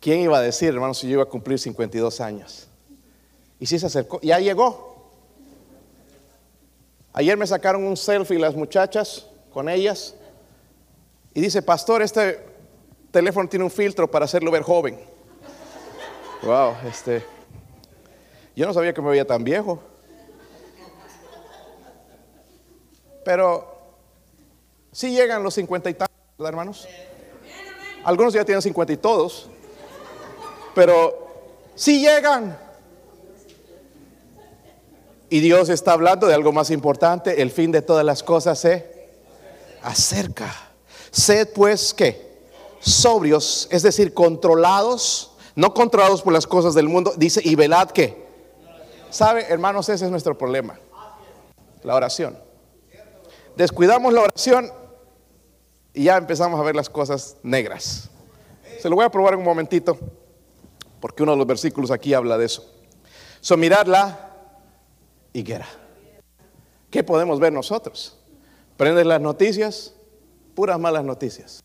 ¿Quién 0.00 0.20
iba 0.20 0.38
a 0.38 0.42
decir, 0.42 0.68
hermano, 0.68 0.94
si 0.94 1.08
yo 1.08 1.14
iba 1.14 1.22
a 1.24 1.26
cumplir 1.26 1.58
52 1.58 2.20
años? 2.20 2.68
Y 3.58 3.66
si 3.66 3.78
se 3.78 3.86
acercó, 3.86 4.20
ya 4.20 4.38
llegó. 4.38 5.10
Ayer 7.12 7.36
me 7.36 7.46
sacaron 7.46 7.84
un 7.84 7.96
selfie 7.96 8.38
las 8.38 8.54
muchachas 8.54 9.26
con 9.52 9.68
ellas 9.68 10.14
y 11.34 11.40
dice, 11.40 11.62
pastor, 11.62 12.02
este 12.02 12.44
teléfono 13.10 13.48
tiene 13.48 13.64
un 13.64 13.70
filtro 13.70 14.10
para 14.10 14.24
hacerlo 14.24 14.50
ver 14.50 14.62
joven. 14.62 15.11
Wow, 16.42 16.74
este. 16.88 17.24
Yo 18.56 18.66
no 18.66 18.74
sabía 18.74 18.92
que 18.92 19.00
me 19.00 19.10
veía 19.10 19.26
tan 19.26 19.44
viejo. 19.44 19.78
Pero 23.24 23.78
sí 24.90 25.12
llegan 25.12 25.42
los 25.44 25.54
cincuenta 25.54 25.88
y 25.88 25.94
tantos, 25.94 26.16
¿verdad, 26.36 26.48
hermanos? 26.48 26.88
Algunos 28.04 28.34
ya 28.34 28.44
tienen 28.44 28.60
cincuenta 28.60 28.92
y 28.92 28.96
todos. 28.96 29.48
Pero 30.74 31.28
sí 31.76 32.00
llegan. 32.00 32.58
Y 35.30 35.40
Dios 35.40 35.68
está 35.68 35.92
hablando 35.92 36.26
de 36.26 36.34
algo 36.34 36.52
más 36.52 36.70
importante. 36.70 37.40
El 37.40 37.52
fin 37.52 37.70
de 37.70 37.82
todas 37.82 38.04
las 38.04 38.24
cosas 38.24 38.58
se 38.58 39.08
acerca. 39.82 40.52
Sed 41.12 41.50
pues 41.54 41.94
que 41.94 42.32
sobrios, 42.80 43.68
es 43.70 43.82
decir, 43.82 44.12
controlados, 44.12 45.31
no 45.54 45.74
controlados 45.74 46.22
por 46.22 46.32
las 46.32 46.46
cosas 46.46 46.74
del 46.74 46.88
mundo. 46.88 47.12
Dice, 47.16 47.40
y 47.44 47.54
velad 47.54 47.90
que. 47.90 48.26
¿Sabe, 49.10 49.44
hermanos? 49.48 49.88
Ese 49.88 50.06
es 50.06 50.10
nuestro 50.10 50.36
problema. 50.36 50.78
La 51.82 51.94
oración. 51.94 52.38
Descuidamos 53.56 54.12
la 54.12 54.22
oración 54.22 54.70
y 55.92 56.04
ya 56.04 56.16
empezamos 56.16 56.58
a 56.58 56.62
ver 56.62 56.74
las 56.74 56.88
cosas 56.88 57.36
negras. 57.42 58.08
Se 58.80 58.88
lo 58.88 58.96
voy 58.96 59.04
a 59.04 59.10
probar 59.10 59.34
en 59.34 59.40
un 59.40 59.44
momentito, 59.44 59.98
porque 61.00 61.22
uno 61.22 61.32
de 61.32 61.38
los 61.38 61.46
versículos 61.46 61.90
aquí 61.90 62.14
habla 62.14 62.38
de 62.38 62.46
eso. 62.46 62.68
So, 63.40 63.56
mirar 63.56 63.86
la 63.88 64.30
higuera. 65.32 65.66
¿Qué 66.90 67.02
podemos 67.02 67.38
ver 67.40 67.52
nosotros? 67.52 68.18
Prendes 68.76 69.06
las 69.06 69.20
noticias, 69.20 69.94
puras 70.54 70.78
malas 70.78 71.04
noticias. 71.04 71.62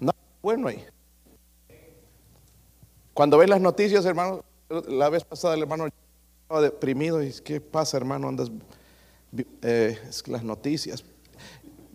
No, 0.00 0.12
bueno 0.42 0.68
ahí. 0.68 0.84
Cuando 3.14 3.38
ves 3.38 3.48
las 3.48 3.60
noticias, 3.60 4.04
hermano, 4.04 4.42
la 4.88 5.08
vez 5.10 5.24
pasada 5.24 5.54
el 5.54 5.62
hermano 5.62 5.86
estaba 5.86 6.62
deprimido 6.62 7.22
y 7.22 7.32
¿qué 7.44 7.60
pasa, 7.60 7.96
hermano? 7.96 8.28
Andas 8.28 8.50
eh, 9.62 9.98
es 10.08 10.26
las 10.28 10.42
noticias. 10.42 11.04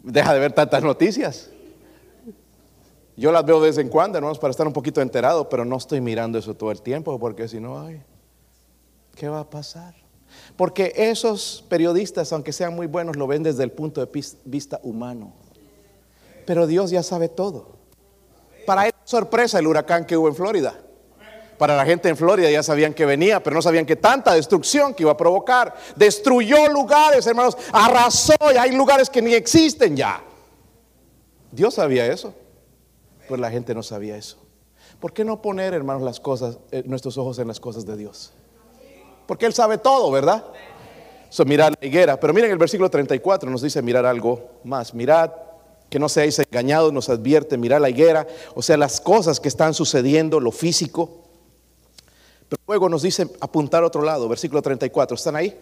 Deja 0.03 0.33
de 0.33 0.39
ver 0.39 0.53
tantas 0.53 0.83
noticias. 0.83 1.49
Yo 3.15 3.31
las 3.31 3.43
veo 3.43 3.59
de 3.59 3.69
vez 3.69 3.77
en 3.79 3.89
cuando, 3.89 4.19
hermanos, 4.19 4.37
para 4.37 4.51
estar 4.51 4.67
un 4.67 4.73
poquito 4.73 5.01
enterado, 5.01 5.49
pero 5.49 5.65
no 5.65 5.77
estoy 5.77 6.01
mirando 6.01 6.37
eso 6.37 6.53
todo 6.53 6.71
el 6.71 6.83
tiempo, 6.83 7.17
porque 7.17 7.47
si 7.47 7.59
no, 7.59 7.79
ay, 7.79 8.03
¿qué 9.15 9.27
va 9.27 9.39
a 9.39 9.49
pasar? 9.49 9.95
Porque 10.55 10.93
esos 10.95 11.65
periodistas, 11.67 12.31
aunque 12.31 12.53
sean 12.53 12.75
muy 12.75 12.85
buenos, 12.85 13.15
lo 13.15 13.25
ven 13.25 13.41
desde 13.41 13.63
el 13.63 13.71
punto 13.71 14.05
de 14.05 14.23
vista 14.45 14.79
humano. 14.83 15.33
Pero 16.45 16.67
Dios 16.67 16.91
ya 16.91 17.01
sabe 17.01 17.27
todo. 17.27 17.77
Para 18.67 18.85
él, 18.85 18.93
sorpresa 19.03 19.57
el 19.57 19.65
huracán 19.65 20.05
que 20.05 20.15
hubo 20.15 20.27
en 20.27 20.35
Florida. 20.35 20.79
Para 21.57 21.75
la 21.75 21.85
gente 21.85 22.09
en 22.09 22.17
Florida 22.17 22.49
ya 22.51 22.61
sabían 22.61 22.93
que 22.93 23.05
venía, 23.05 23.41
pero 23.41 23.55
no 23.55 23.61
sabían 23.61 23.85
que 23.85 23.95
tanta 23.95 24.33
destrucción 24.33 24.93
que 24.93 25.03
iba 25.03 25.11
a 25.11 25.17
provocar. 25.17 25.75
Destruyó 25.95 26.67
lugares, 26.67 27.25
hermanos, 27.25 27.57
arrasó 27.71 28.35
y 28.53 28.57
hay 28.57 28.71
lugares 28.75 29.09
que 29.09 29.21
ni 29.21 29.33
existen 29.33 29.95
ya. 29.95 30.21
Dios 31.51 31.73
sabía 31.73 32.05
eso, 32.05 32.33
pero 33.27 33.41
la 33.41 33.49
gente 33.49 33.73
no 33.73 33.81
sabía 33.81 34.17
eso. 34.17 34.37
¿Por 34.99 35.13
qué 35.13 35.23
no 35.23 35.41
poner, 35.41 35.73
hermanos, 35.73 36.03
las 36.03 36.19
cosas, 36.19 36.57
eh, 36.71 36.83
nuestros 36.85 37.17
ojos 37.17 37.39
en 37.39 37.47
las 37.47 37.59
cosas 37.59 37.85
de 37.85 37.97
Dios? 37.97 38.33
Porque 39.25 39.45
Él 39.45 39.53
sabe 39.53 39.77
todo, 39.77 40.11
¿verdad? 40.11 40.45
So, 41.29 41.45
mirar 41.45 41.73
la 41.79 41.87
higuera. 41.87 42.19
Pero 42.19 42.33
miren 42.33 42.51
el 42.51 42.57
versículo 42.57 42.89
34 42.89 43.49
nos 43.49 43.61
dice 43.61 43.81
mirar 43.81 44.05
algo 44.05 44.59
más. 44.63 44.93
Mirad 44.93 45.31
que 45.89 45.99
no 45.99 46.09
seáis 46.09 46.39
engañados, 46.39 46.91
nos 46.91 47.09
advierte, 47.09 47.57
mirar 47.57 47.81
la 47.81 47.89
higuera, 47.89 48.27
o 48.55 48.61
sea, 48.61 48.77
las 48.77 48.99
cosas 48.99 49.39
que 49.39 49.47
están 49.47 49.73
sucediendo, 49.73 50.39
lo 50.39 50.51
físico. 50.51 51.26
Pero 52.49 52.61
luego 52.67 52.89
nos 52.89 53.01
dice 53.01 53.27
apuntar 53.39 53.83
a 53.83 53.87
otro 53.87 54.01
lado, 54.01 54.29
versículo 54.29 54.61
34, 54.61 55.15
¿están 55.15 55.35
ahí? 55.35 55.57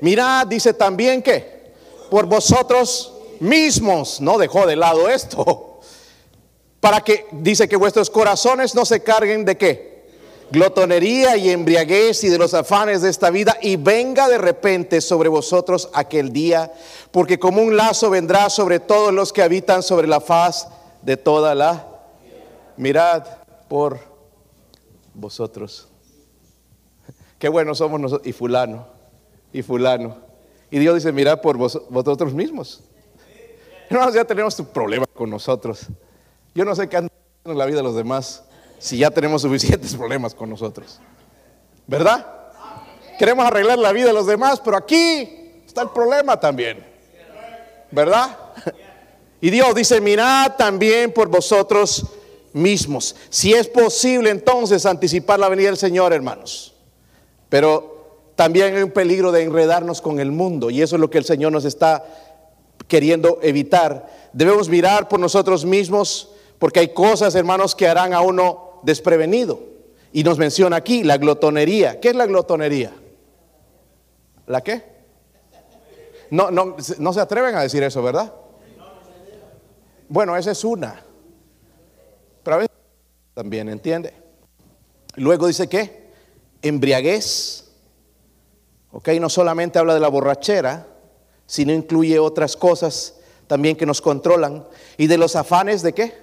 Mirad, 0.00 0.46
dice 0.46 0.72
también 0.72 1.22
que 1.22 1.74
por 2.10 2.26
vosotros 2.26 3.12
mismos, 3.40 4.20
no 4.20 4.38
dejó 4.38 4.66
de 4.66 4.76
lado 4.76 5.08
esto, 5.08 5.80
para 6.80 7.00
que 7.00 7.26
dice 7.32 7.68
que 7.68 7.76
vuestros 7.76 8.10
corazones 8.10 8.74
no 8.74 8.84
se 8.84 9.02
carguen 9.02 9.44
de 9.44 9.56
qué? 9.56 9.96
Glotonería 10.50 11.36
y 11.36 11.50
embriaguez 11.50 12.22
y 12.22 12.28
de 12.28 12.38
los 12.38 12.54
afanes 12.54 13.02
de 13.02 13.10
esta 13.10 13.30
vida 13.30 13.58
y 13.60 13.74
venga 13.74 14.28
de 14.28 14.38
repente 14.38 15.00
sobre 15.00 15.28
vosotros 15.28 15.90
aquel 15.92 16.32
día, 16.32 16.72
porque 17.10 17.38
como 17.38 17.60
un 17.62 17.76
lazo 17.76 18.10
vendrá 18.10 18.48
sobre 18.48 18.78
todos 18.78 19.12
los 19.12 19.32
que 19.32 19.42
habitan 19.42 19.82
sobre 19.82 20.06
la 20.06 20.20
faz 20.20 20.68
de 21.02 21.16
toda 21.16 21.54
la... 21.54 21.88
Mirad 22.76 23.24
por 23.68 23.98
vosotros. 25.14 25.88
Qué 27.38 27.48
bueno 27.48 27.74
somos 27.74 28.00
nosotros. 28.00 28.26
Y 28.26 28.32
fulano, 28.32 28.86
y 29.52 29.62
fulano. 29.62 30.16
Y 30.70 30.78
Dios 30.78 30.94
dice, 30.96 31.12
mirad 31.12 31.40
por 31.40 31.56
vosotros 31.56 32.32
mismos. 32.34 32.82
Hermanos, 33.88 34.14
ya 34.14 34.24
tenemos 34.24 34.56
tu 34.56 34.64
problema 34.64 35.06
con 35.06 35.30
nosotros. 35.30 35.86
Yo 36.54 36.64
no 36.64 36.74
sé 36.74 36.88
qué 36.88 36.96
anda 36.96 37.12
en 37.44 37.58
la 37.58 37.66
vida 37.66 37.76
de 37.76 37.82
los 37.82 37.94
demás 37.94 38.42
si 38.78 38.98
ya 38.98 39.10
tenemos 39.10 39.42
suficientes 39.42 39.94
problemas 39.96 40.34
con 40.34 40.50
nosotros. 40.50 41.00
¿Verdad? 41.86 42.26
Queremos 43.18 43.46
arreglar 43.46 43.78
la 43.78 43.92
vida 43.92 44.06
de 44.06 44.12
los 44.12 44.26
demás, 44.26 44.60
pero 44.60 44.76
aquí 44.76 45.62
está 45.66 45.82
el 45.82 45.90
problema 45.90 46.38
también. 46.38 46.84
¿Verdad? 47.90 48.36
Y 49.40 49.50
Dios 49.50 49.74
dice, 49.74 50.00
mirad 50.00 50.56
también 50.56 51.12
por 51.12 51.28
vosotros 51.28 52.04
mismos. 52.52 53.14
Si 53.28 53.52
es 53.52 53.68
posible 53.68 54.30
entonces 54.30 54.84
anticipar 54.86 55.38
la 55.38 55.48
venida 55.48 55.68
del 55.68 55.76
Señor, 55.76 56.12
hermanos. 56.12 56.75
Pero 57.48 58.32
también 58.34 58.74
hay 58.74 58.82
un 58.82 58.90
peligro 58.90 59.32
de 59.32 59.42
enredarnos 59.42 60.00
con 60.00 60.20
el 60.20 60.30
mundo 60.30 60.70
y 60.70 60.82
eso 60.82 60.96
es 60.96 61.00
lo 61.00 61.10
que 61.10 61.18
el 61.18 61.24
Señor 61.24 61.52
nos 61.52 61.64
está 61.64 62.04
queriendo 62.88 63.38
evitar. 63.42 64.10
Debemos 64.32 64.68
mirar 64.68 65.08
por 65.08 65.18
nosotros 65.18 65.64
mismos 65.64 66.30
porque 66.58 66.80
hay 66.80 66.88
cosas, 66.88 67.34
hermanos, 67.34 67.74
que 67.74 67.88
harán 67.88 68.12
a 68.12 68.20
uno 68.20 68.80
desprevenido. 68.82 69.60
Y 70.12 70.24
nos 70.24 70.38
menciona 70.38 70.76
aquí 70.76 71.02
la 71.02 71.18
glotonería. 71.18 72.00
¿Qué 72.00 72.08
es 72.08 72.16
la 72.16 72.26
glotonería? 72.26 72.92
¿La 74.46 74.62
qué? 74.62 74.82
No, 76.30 76.50
no, 76.50 76.76
no 76.98 77.12
se 77.12 77.20
atreven 77.20 77.54
a 77.54 77.62
decir 77.62 77.82
eso, 77.82 78.02
¿verdad? 78.02 78.32
Bueno, 80.08 80.36
esa 80.36 80.52
es 80.52 80.64
una. 80.64 81.02
Pero 82.42 82.54
a 82.54 82.58
veces 82.58 82.76
también, 83.34 83.68
¿entiende? 83.68 84.14
Luego 85.16 85.46
dice 85.46 85.68
que 85.68 86.05
embriaguez. 86.68 87.64
Ok, 88.92 89.08
no 89.20 89.28
solamente 89.28 89.78
habla 89.78 89.94
de 89.94 90.00
la 90.00 90.08
borrachera, 90.08 90.86
sino 91.46 91.72
incluye 91.72 92.18
otras 92.18 92.56
cosas 92.56 93.16
también 93.46 93.76
que 93.76 93.86
nos 93.86 94.00
controlan. 94.00 94.66
¿Y 94.96 95.06
de 95.06 95.18
los 95.18 95.36
afanes 95.36 95.82
de 95.82 95.92
qué? 95.92 96.14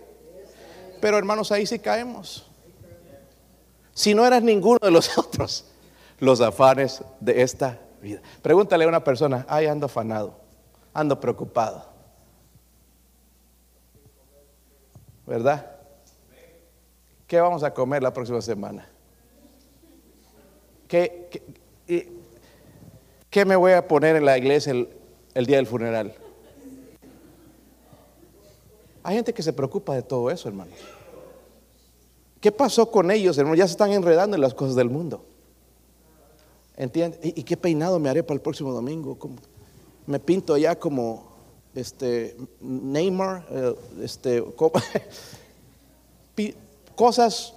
Pero 1.00 1.18
hermanos, 1.18 1.52
ahí 1.52 1.66
sí 1.66 1.80
caemos. 1.80 2.48
Si 3.94 4.16
no 4.16 4.26
eras 4.26 4.41
ninguno 4.41 4.80
de 4.82 4.91
los 4.91 5.18
otros, 5.18 5.66
los 6.20 6.41
afanes 6.41 7.04
de 7.20 7.41
esta 7.41 7.80
vida. 8.02 8.22
Pregúntale 8.41 8.86
a 8.86 8.88
una 8.88 9.04
persona, 9.04 9.46
ay, 9.48 9.68
ando 9.68 9.86
afanado, 9.86 10.39
ando 10.94 11.20
preocupado. 11.20 11.86
¿Verdad? 15.26 15.72
¿Qué 17.28 17.39
vamos 17.39 17.64
a 17.64 17.74
comer 17.74 18.04
la 18.04 18.14
próxima 18.14 18.41
semana? 18.41 18.93
¿Qué, 20.88 21.42
me 23.46 23.56
voy 23.56 23.72
a 23.74 23.88
poner 23.88 24.16
en 24.16 24.26
la 24.26 24.38
iglesia 24.38 24.72
el, 24.72 25.46
día 25.46 25.58
del 25.58 25.68
funeral? 25.68 26.14
Hay 29.04 29.16
gente 29.16 29.34
que 29.34 29.44
se 29.44 29.52
preocupa 29.54 29.96
de 29.96 30.02
todo 30.02 30.30
eso, 30.30 30.48
hermanos. 30.48 30.76
¿Qué 32.40 32.52
pasó 32.52 32.90
con 32.92 33.10
ellos, 33.12 33.38
hermanos? 33.38 33.58
Ya 33.58 33.68
se 33.68 33.72
están 33.72 33.92
enredando 33.92 34.36
en 34.36 34.42
las 34.42 34.54
cosas 34.54 34.76
del 34.76 34.90
mundo. 34.90 35.24
¿Entiendes? 36.76 37.20
¿Y, 37.24 37.44
qué 37.44 37.58
peinado 37.58 38.00
me 38.00 38.10
haré 38.10 38.24
para 38.24 38.36
el 38.36 38.42
próximo 38.42 38.72
domingo? 38.72 39.18
Me 40.06 40.20
pinto 40.20 40.58
ya 40.58 40.78
como 40.78 41.34
este 41.76 42.36
Neymar, 42.60 43.46
eh, 43.50 43.76
este, 44.02 44.44
cosas 46.96 47.54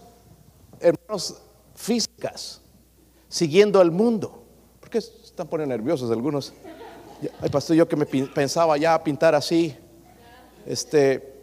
hermanos, 0.81 1.37
físicas, 1.75 2.61
siguiendo 3.29 3.81
al 3.81 3.91
mundo. 3.91 4.43
¿Por 4.81 4.91
qué 4.91 4.99
están 4.99 5.49
poniendo 5.49 5.77
nerviosos 5.77 6.11
algunos? 6.11 6.53
Ay, 7.41 7.49
pastor, 7.51 7.77
yo 7.77 7.89
que 7.89 7.97
me 7.97 8.07
pensaba 8.07 8.77
ya 8.77 9.03
pintar 9.03 9.35
así, 9.35 9.77
este, 10.67 11.43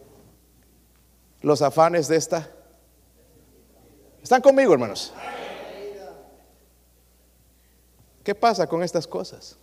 los 1.42 1.62
afanes 1.62 2.08
de 2.08 2.16
esta. 2.16 2.50
¿Están 4.22 4.42
conmigo, 4.42 4.74
hermanos? 4.74 5.14
¿Qué 8.24 8.34
pasa 8.34 8.68
con 8.68 8.82
estas 8.84 9.06
cosas? 9.06 9.58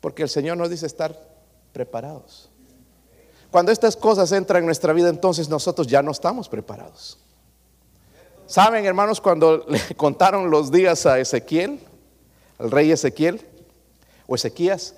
Porque 0.00 0.22
el 0.22 0.28
Señor 0.28 0.56
nos 0.58 0.68
dice 0.68 0.86
estar 0.86 1.18
preparados. 1.72 2.50
Cuando 3.50 3.72
estas 3.72 3.96
cosas 3.96 4.30
entran 4.32 4.62
en 4.62 4.66
nuestra 4.66 4.92
vida, 4.92 5.08
entonces 5.08 5.48
nosotros 5.48 5.86
ya 5.86 6.02
no 6.02 6.10
estamos 6.10 6.48
preparados. 6.48 7.18
¿Saben, 8.48 8.86
hermanos, 8.86 9.20
cuando 9.20 9.58
le 9.68 9.78
contaron 9.94 10.50
los 10.50 10.72
días 10.72 11.04
a 11.04 11.20
Ezequiel, 11.20 11.80
al 12.58 12.70
rey 12.70 12.90
Ezequiel, 12.90 13.42
o 14.26 14.34
Ezequías? 14.34 14.94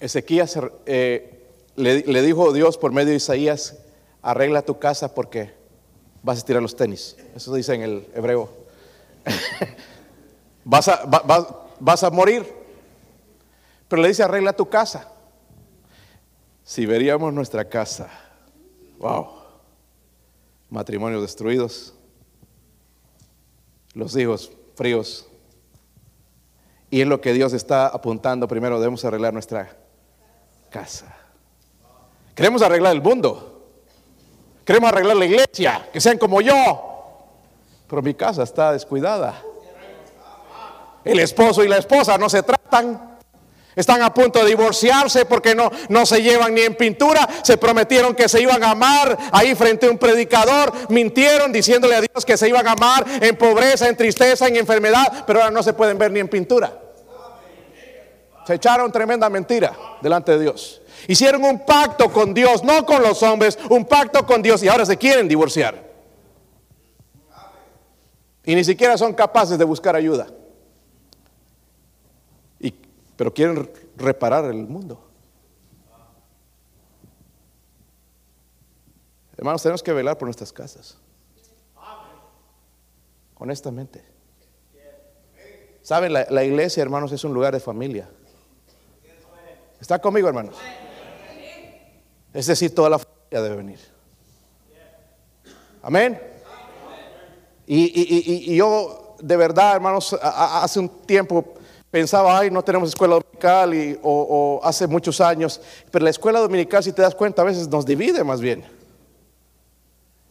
Ezequías 0.00 0.58
eh, 0.84 1.46
le, 1.76 2.22
dijo 2.22 2.52
Dios 2.52 2.76
por 2.76 2.90
medio 2.90 3.10
de 3.10 3.16
Isaías, 3.16 3.78
arregla 4.20 4.62
tu 4.62 4.80
casa 4.80 5.14
porque 5.14 5.54
vas 6.24 6.42
a 6.42 6.44
tirar 6.44 6.60
los 6.60 6.74
tenis. 6.74 7.16
Eso 7.36 7.54
dice 7.54 7.74
en 7.74 7.82
el 7.82 8.08
hebreo. 8.14 8.50
vas, 10.64 10.88
a, 10.88 11.04
vas 11.78 12.02
a 12.02 12.10
morir. 12.10 12.52
Pero 13.86 14.02
le 14.02 14.08
dice, 14.08 14.24
arregla 14.24 14.54
tu 14.54 14.68
casa. 14.68 15.08
Si 16.64 16.84
veríamos 16.84 17.32
nuestra 17.32 17.68
casa, 17.68 18.08
wow, 18.98 19.41
matrimonios 20.72 21.20
destruidos, 21.20 21.92
los 23.92 24.16
hijos 24.16 24.50
fríos. 24.74 25.28
Y 26.90 27.02
es 27.02 27.06
lo 27.06 27.20
que 27.20 27.32
Dios 27.34 27.52
está 27.52 27.86
apuntando. 27.86 28.48
Primero 28.48 28.78
debemos 28.78 29.04
arreglar 29.04 29.32
nuestra 29.32 29.76
casa. 30.70 31.14
Queremos 32.34 32.62
arreglar 32.62 32.94
el 32.94 33.02
mundo. 33.02 33.68
Queremos 34.64 34.90
arreglar 34.90 35.16
la 35.16 35.26
iglesia, 35.26 35.88
que 35.92 36.00
sean 36.00 36.16
como 36.18 36.40
yo. 36.40 36.88
Pero 37.86 38.00
mi 38.00 38.14
casa 38.14 38.42
está 38.42 38.72
descuidada. 38.72 39.42
El 41.04 41.18
esposo 41.18 41.62
y 41.64 41.68
la 41.68 41.78
esposa 41.78 42.16
no 42.16 42.30
se 42.30 42.42
tratan. 42.42 43.11
Están 43.74 44.02
a 44.02 44.12
punto 44.12 44.40
de 44.40 44.46
divorciarse 44.46 45.24
porque 45.24 45.54
no, 45.54 45.70
no 45.88 46.04
se 46.04 46.22
llevan 46.22 46.54
ni 46.54 46.60
en 46.60 46.74
pintura. 46.74 47.26
Se 47.42 47.56
prometieron 47.56 48.14
que 48.14 48.28
se 48.28 48.40
iban 48.40 48.62
a 48.62 48.72
amar 48.72 49.16
ahí 49.32 49.54
frente 49.54 49.86
a 49.86 49.90
un 49.90 49.98
predicador. 49.98 50.72
Mintieron 50.90 51.50
diciéndole 51.52 51.96
a 51.96 52.00
Dios 52.02 52.24
que 52.26 52.36
se 52.36 52.48
iban 52.48 52.66
a 52.68 52.72
amar 52.72 53.04
en 53.20 53.36
pobreza, 53.36 53.88
en 53.88 53.96
tristeza, 53.96 54.46
en 54.46 54.56
enfermedad. 54.56 55.24
Pero 55.26 55.40
ahora 55.40 55.50
no 55.50 55.62
se 55.62 55.72
pueden 55.72 55.96
ver 55.96 56.12
ni 56.12 56.20
en 56.20 56.28
pintura. 56.28 56.80
Se 58.46 58.54
echaron 58.54 58.92
tremenda 58.92 59.30
mentira 59.30 59.72
delante 60.02 60.32
de 60.32 60.40
Dios. 60.40 60.82
Hicieron 61.08 61.42
un 61.44 61.64
pacto 61.64 62.12
con 62.12 62.34
Dios, 62.34 62.62
no 62.62 62.84
con 62.84 63.02
los 63.02 63.22
hombres, 63.22 63.58
un 63.70 63.86
pacto 63.86 64.26
con 64.26 64.42
Dios 64.42 64.62
y 64.62 64.68
ahora 64.68 64.84
se 64.84 64.98
quieren 64.98 65.28
divorciar. 65.28 65.90
Y 68.44 68.54
ni 68.54 68.64
siquiera 68.64 68.98
son 68.98 69.14
capaces 69.14 69.56
de 69.56 69.64
buscar 69.64 69.96
ayuda 69.96 70.26
pero 73.22 73.32
quieren 73.32 73.70
reparar 73.96 74.46
el 74.46 74.66
mundo. 74.66 75.00
Hermanos, 79.36 79.62
tenemos 79.62 79.80
que 79.80 79.92
velar 79.92 80.18
por 80.18 80.26
nuestras 80.26 80.52
casas. 80.52 80.98
Honestamente. 83.36 84.04
Saben, 85.82 86.12
la, 86.12 86.42
iglesia, 86.42 86.82
hermanos, 86.82 87.12
es 87.12 87.22
un 87.22 87.32
lugar 87.32 87.52
de 87.54 87.60
familia. 87.60 88.10
¿Está 89.80 90.00
conmigo, 90.00 90.26
hermanos? 90.26 90.56
Es 92.34 92.46
decir, 92.48 92.74
toda 92.74 92.90
la 92.90 92.98
familia 92.98 93.40
debe 93.40 93.54
venir. 93.54 93.78
Amén. 95.80 96.20
Y, 97.68 98.56
yo, 98.56 99.14
de 99.20 99.36
verdad, 99.36 99.76
hermanos, 99.76 100.12
hace 100.20 100.80
un 100.80 100.88
tiempo 100.88 101.61
pensaba, 101.92 102.38
ay, 102.38 102.50
no 102.50 102.64
tenemos 102.64 102.88
escuela 102.88 103.16
dominical 103.16 103.74
y, 103.74 103.98
o, 104.02 104.58
hace 104.64 104.86
muchos 104.86 105.20
años, 105.20 105.60
pero 105.90 106.02
la 106.02 106.10
escuela 106.10 106.40
dominical, 106.40 106.82
si 106.82 106.90
te 106.90 107.02
das 107.02 107.14
cuenta, 107.14 107.42
a 107.42 107.44
veces 107.44 107.68
nos 107.68 107.84
divide 107.84 108.24
más 108.24 108.40
bien. 108.40 108.64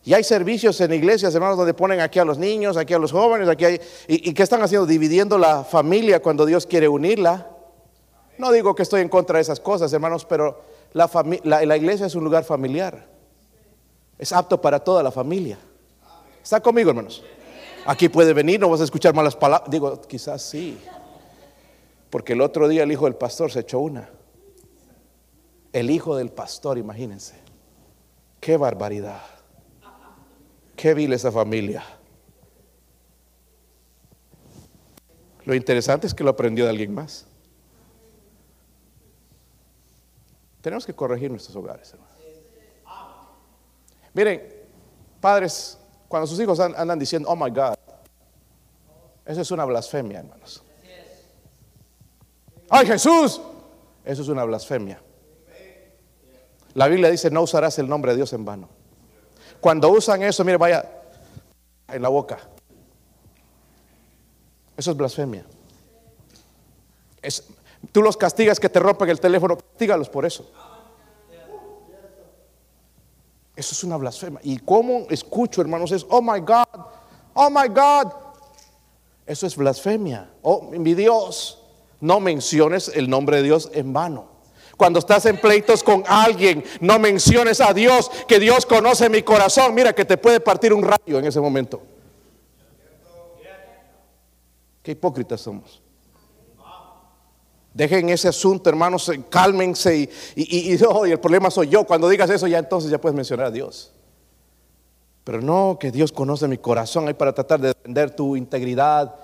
Y 0.03 0.15
hay 0.15 0.23
servicios 0.23 0.81
en 0.81 0.91
iglesias, 0.91 1.35
hermanos, 1.35 1.57
donde 1.57 1.75
ponen 1.75 2.01
aquí 2.01 2.17
a 2.17 2.25
los 2.25 2.39
niños, 2.39 2.77
aquí 2.77 2.95
a 2.95 2.97
los 2.97 3.11
jóvenes, 3.11 3.47
aquí 3.47 3.65
hay, 3.65 3.81
y, 4.07 4.33
¿qué 4.33 4.41
están 4.41 4.63
haciendo? 4.63 4.87
Dividiendo 4.87 5.37
la 5.37 5.63
familia 5.63 6.19
cuando 6.19 6.47
Dios 6.47 6.65
quiere 6.65 6.87
unirla. 6.87 7.47
No 8.39 8.51
digo 8.51 8.73
que 8.73 8.81
estoy 8.81 9.01
en 9.01 9.09
contra 9.09 9.37
de 9.37 9.43
esas 9.43 9.59
cosas, 9.59 9.93
hermanos, 9.93 10.25
pero 10.25 10.63
la, 10.93 11.07
la, 11.43 11.63
la 11.63 11.77
iglesia 11.77 12.07
es 12.07 12.15
un 12.15 12.23
lugar 12.23 12.43
familiar. 12.43 13.05
Es 14.17 14.33
apto 14.33 14.59
para 14.59 14.79
toda 14.79 15.03
la 15.03 15.11
familia. 15.11 15.59
¿Está 16.43 16.59
conmigo, 16.59 16.89
hermanos? 16.89 17.23
Aquí 17.85 18.09
puede 18.09 18.33
venir, 18.33 18.59
no 18.59 18.67
vas 18.67 18.81
a 18.81 18.85
escuchar 18.85 19.13
malas 19.13 19.35
palabras. 19.35 19.69
Digo, 19.69 20.01
quizás 20.01 20.41
sí. 20.41 20.79
Porque 22.11 22.33
el 22.33 22.41
otro 22.41 22.67
día 22.67 22.83
el 22.83 22.91
hijo 22.91 23.05
del 23.05 23.15
pastor 23.15 23.51
se 23.51 23.61
echó 23.61 23.79
una. 23.79 24.09
El 25.73 25.89
hijo 25.89 26.17
del 26.17 26.29
pastor, 26.29 26.77
imagínense. 26.77 27.35
Qué 28.41 28.57
barbaridad. 28.57 29.21
Qué 30.75 30.93
vil 30.93 31.13
esa 31.13 31.31
familia. 31.31 31.83
Lo 35.45 35.55
interesante 35.55 36.05
es 36.05 36.13
que 36.13 36.23
lo 36.23 36.31
aprendió 36.31 36.65
de 36.65 36.71
alguien 36.71 36.93
más. 36.93 37.25
Tenemos 40.59 40.85
que 40.85 40.93
corregir 40.93 41.31
nuestros 41.31 41.55
hogares, 41.55 41.93
hermanos. 41.93 42.11
Miren, 44.13 44.53
padres, 45.21 45.79
cuando 46.09 46.27
sus 46.27 46.39
hijos 46.39 46.59
andan 46.59 46.99
diciendo, 46.99 47.29
oh 47.29 47.35
my 47.35 47.49
God, 47.49 47.75
eso 49.25 49.41
es 49.41 49.51
una 49.51 49.63
blasfemia, 49.63 50.19
hermanos. 50.19 50.61
¡Ay 52.73 52.87
Jesús! 52.87 53.41
Eso 54.05 54.21
es 54.21 54.27
una 54.29 54.45
blasfemia. 54.45 55.01
La 56.73 56.87
Biblia 56.87 57.11
dice, 57.11 57.29
no 57.29 57.41
usarás 57.41 57.77
el 57.79 57.87
nombre 57.89 58.11
de 58.11 58.17
Dios 58.17 58.31
en 58.31 58.45
vano. 58.45 58.69
Cuando 59.59 59.89
usan 59.89 60.23
eso, 60.23 60.45
mire, 60.45 60.57
vaya 60.57 60.89
en 61.89 62.01
la 62.01 62.07
boca. 62.07 62.39
Eso 64.77 64.91
es 64.91 64.97
blasfemia. 64.97 65.45
Tú 67.91 68.01
los 68.01 68.15
castigas 68.15 68.57
que 68.57 68.69
te 68.69 68.79
rompen 68.79 69.09
el 69.09 69.19
teléfono, 69.19 69.57
castígalos 69.57 70.07
por 70.07 70.25
eso. 70.25 70.49
Eso 73.53 73.73
es 73.73 73.83
una 73.83 73.97
blasfemia. 73.97 74.39
Y 74.43 74.59
cómo 74.59 75.07
escucho, 75.09 75.59
hermanos, 75.59 75.91
es, 75.91 76.05
oh 76.09 76.21
my 76.21 76.39
God, 76.39 76.85
oh 77.33 77.49
my 77.49 77.67
God. 77.67 78.13
Eso 79.25 79.45
es 79.45 79.57
blasfemia. 79.57 80.31
Oh, 80.41 80.61
mi 80.71 80.93
Dios 80.93 81.60
no 82.01 82.19
menciones 82.19 82.91
el 82.93 83.09
nombre 83.09 83.37
de 83.37 83.43
Dios 83.43 83.69
en 83.73 83.93
vano. 83.93 84.29
Cuando 84.75 84.97
estás 84.97 85.27
en 85.27 85.37
pleitos 85.37 85.83
con 85.83 86.03
alguien, 86.07 86.63
no 86.79 86.97
menciones 86.97 87.61
a 87.61 87.71
Dios, 87.71 88.09
que 88.27 88.39
Dios 88.39 88.65
conoce 88.65 89.09
mi 89.09 89.21
corazón. 89.21 89.75
Mira 89.75 89.93
que 89.93 90.05
te 90.05 90.17
puede 90.17 90.39
partir 90.39 90.73
un 90.73 90.81
rayo 90.81 91.19
en 91.19 91.25
ese 91.25 91.39
momento. 91.39 91.83
Qué 94.81 94.91
hipócritas 94.93 95.39
somos. 95.39 95.81
Dejen 97.73 98.09
ese 98.09 98.27
asunto, 98.27 98.69
hermanos, 98.69 99.11
cálmense 99.29 99.95
y, 99.95 100.09
y, 100.35 100.73
y, 100.73 101.11
el 101.11 101.19
problema 101.19 101.51
soy 101.51 101.69
yo. 101.69 101.85
Cuando 101.85 102.09
digas 102.09 102.29
eso, 102.31 102.47
ya 102.47 102.57
entonces 102.57 102.89
ya 102.89 102.99
puedes 102.99 103.15
mencionar 103.15 103.45
a 103.45 103.51
Dios. 103.51 103.93
Pero 105.23 105.41
no 105.41 105.77
que 105.79 105.91
Dios 105.91 106.11
conoce 106.11 106.47
mi 106.47 106.57
corazón 106.57 107.07
ahí 107.07 107.13
para 107.13 107.33
tratar 107.33 107.61
de 107.61 107.67
defender 107.67 108.15
tu 108.15 108.35
integridad 108.35 109.15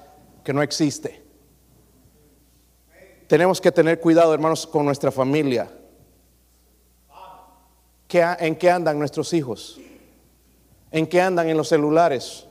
que 0.44 0.54
no 0.54 0.62
existe 0.62 1.27
tenemos 3.28 3.62
que 3.62 3.72
tener 3.72 4.00
cuidado, 4.00 4.34
hermanos, 4.34 4.66
con 4.66 4.86
nuestra 4.86 5.12
familia. 5.12 5.70
¿En 8.10 8.56
qué 8.56 8.72
andan 8.72 8.98
nuestros 8.98 9.34
hijos? 9.34 9.80
¿En 10.92 11.06
qué 11.06 11.22
andan 11.22 11.50
en 11.50 11.58
los 11.58 11.68
celulares? 11.68 12.48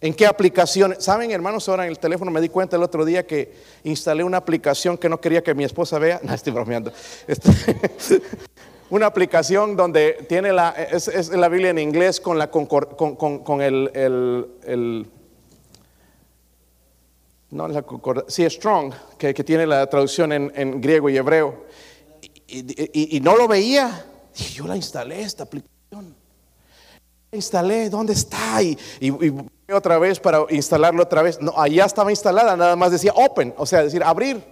¿En 0.00 0.12
qué 0.12 0.26
aplicaciones? 0.26 1.02
Saben, 1.02 1.30
hermanos, 1.30 1.68
ahora 1.68 1.84
en 1.84 1.90
el 1.90 1.98
teléfono 1.98 2.30
me 2.30 2.40
di 2.40 2.48
cuenta 2.48 2.76
el 2.76 2.82
otro 2.82 3.04
día 3.04 3.26
que 3.26 3.54
instalé 3.84 4.24
una 4.24 4.38
aplicación 4.38 4.98
que 4.98 5.08
no 5.08 5.20
quería 5.20 5.42
que 5.42 5.54
mi 5.54 5.64
esposa 5.64 5.98
vea. 5.98 6.20
No, 6.24 6.34
estoy 6.34 6.52
bromeando. 6.52 6.92
Este, 7.26 7.50
una 8.90 9.06
aplicación 9.06 9.76
donde 9.76 10.26
tiene 10.28 10.52
la, 10.52 10.70
es, 10.70 11.28
la 11.28 11.48
Biblia 11.48 11.70
en 11.70 11.78
inglés 11.78 12.20
con, 12.20 12.38
la, 12.38 12.50
con, 12.50 12.66
con, 12.66 13.62
el, 13.62 13.90
el 13.94 15.06
no 17.54 17.68
la 17.68 17.84
sí, 18.28 18.48
Strong, 18.50 18.92
que, 19.16 19.32
tiene 19.32 19.66
la 19.66 19.86
traducción 19.88 20.32
en, 20.32 20.80
griego 20.80 21.08
y 21.08 21.16
hebreo. 21.16 21.64
Y, 22.48 23.20
no 23.20 23.36
lo 23.36 23.48
veía. 23.48 24.06
Y 24.36 24.42
yo 24.54 24.66
la 24.66 24.76
instalé, 24.76 25.22
esta 25.22 25.44
aplicación. 25.44 26.14
instalé, 27.32 27.88
¿dónde 27.88 28.12
está? 28.12 28.62
Y, 28.62 28.76
y, 29.00 29.08
y 29.08 29.72
otra 29.72 29.98
vez 29.98 30.20
para 30.20 30.44
instalarlo 30.50 31.02
otra 31.02 31.22
vez. 31.22 31.40
No, 31.40 31.54
allá 31.56 31.84
estaba 31.84 32.10
instalada, 32.10 32.56
nada 32.56 32.76
más 32.76 32.90
decía 32.90 33.12
open, 33.14 33.54
o 33.56 33.64
sea, 33.64 33.82
decir 33.82 34.02
abrir. 34.02 34.42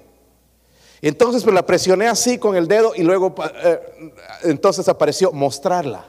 Entonces 1.03 1.43
pues 1.43 1.53
la 1.53 1.67
presioné 1.67 2.07
así 2.07 2.39
con 2.39 2.55
el 2.55 2.69
dedo 2.69 2.93
y 2.95 3.03
luego 3.03 3.35
eh, 3.65 4.15
entonces 4.45 4.89
apareció 4.89 5.33
mostrarla. 5.33 6.07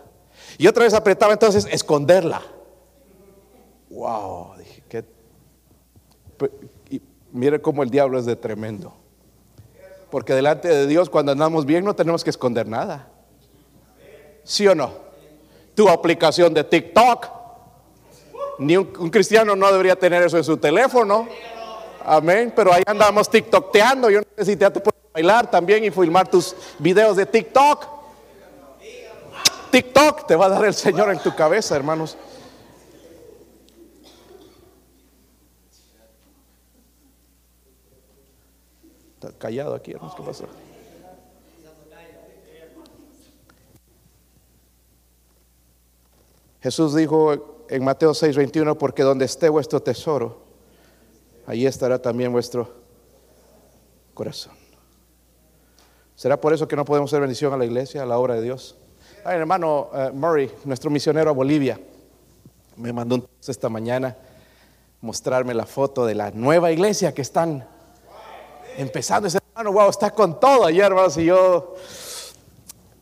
Y 0.60 0.68
otra 0.68 0.84
vez 0.84 0.94
apretaba 0.94 1.34
entonces 1.34 1.68
esconderla. 1.72 2.44
Wow, 3.90 4.56
dije, 4.58 4.84
que 4.88 5.04
mire 7.34 7.62
cómo 7.62 7.84
el 7.84 7.90
diablo 7.90 8.18
es 8.18 8.26
de 8.26 8.38
tremendo. 8.38 8.94
Porque 10.10 10.34
delante 10.34 10.70
de 10.70 10.88
Dios 10.88 11.10
cuando 11.10 11.34
andamos 11.34 11.66
bien 11.66 11.84
no 11.84 11.94
tenemos 11.94 12.24
que 12.24 12.30
esconder 12.30 12.68
nada. 12.68 13.10
¿Sí 14.46 14.66
o 14.68 14.76
no? 14.76 15.04
tu 15.76 15.90
aplicación 15.90 16.54
de 16.54 16.64
TikTok. 16.64 17.28
Ni 18.60 18.78
un, 18.78 18.86
cristiano 19.10 19.56
no 19.56 19.72
debería 19.72 19.96
tener 19.96 20.24
eso 20.24 20.38
en 20.38 20.44
su 20.44 20.58
teléfono. 20.58 21.28
Amén. 22.06 22.54
Pero 22.56 22.74
ahí 22.74 22.84
andamos 22.86 23.30
TikTokteando. 23.30 24.10
Yo 24.10 24.22
si 24.42 24.56
te 24.56 24.70
puedes 24.72 25.02
bailar 25.14 25.50
también 25.50 25.84
y 25.84 25.92
filmar 25.92 26.28
tus 26.28 26.56
videos 26.80 27.18
de 27.18 27.26
TikTok. 27.26 27.88
TikTok 29.72 30.28
te 30.28 30.36
va 30.36 30.46
a 30.46 30.50
dar 30.50 30.66
el 30.66 30.74
Señor 30.74 31.10
en 31.12 31.20
tu 31.20 31.36
cabeza, 31.36 31.76
hermanos. 31.76 32.16
Callado 39.44 39.76
aquí, 39.76 39.92
hermanos. 39.92 40.16
¿Qué 40.16 40.24
pasó? 40.24 40.46
Jesús 46.62 46.96
dijo 46.96 47.66
en 47.68 47.84
Mateo 47.84 48.14
6:21, 48.14 48.78
porque 48.78 49.04
donde 49.04 49.26
esté 49.26 49.50
vuestro 49.50 49.82
tesoro, 49.82 50.44
allí 51.46 51.66
estará 51.66 52.02
también 52.02 52.32
vuestro 52.32 52.74
corazón. 54.14 54.54
¿Será 56.16 56.40
por 56.40 56.54
eso 56.54 56.66
que 56.66 56.78
no 56.78 56.86
podemos 56.86 57.10
ser 57.10 57.20
bendición 57.20 57.52
a 57.52 57.58
la 57.58 57.66
iglesia, 57.66 58.04
a 58.04 58.06
la 58.06 58.18
obra 58.18 58.36
de 58.36 58.44
Dios? 58.44 58.78
Ay, 59.26 59.40
hermano 59.40 59.90
eh, 59.94 60.12
Murray, 60.14 60.50
nuestro 60.64 60.90
misionero 60.90 61.32
a 61.32 61.34
Bolivia, 61.34 61.78
me 62.78 62.94
mandó 62.94 63.16
un 63.16 63.28
esta 63.46 63.68
mañana 63.68 64.16
mostrarme 65.02 65.54
la 65.54 65.66
foto 65.66 66.06
de 66.06 66.16
la 66.16 66.32
nueva 66.32 66.72
iglesia 66.72 67.14
que 67.14 67.22
están 67.22 67.73
empezando. 68.78 69.28
Ese 69.28 69.40
hermano, 69.50 69.74
wow, 69.74 69.90
está 69.90 70.12
con 70.12 70.40
todo 70.40 70.66
ayer, 70.66 70.86
hermanos, 70.86 71.18
y 71.18 71.26
yo 71.26 71.76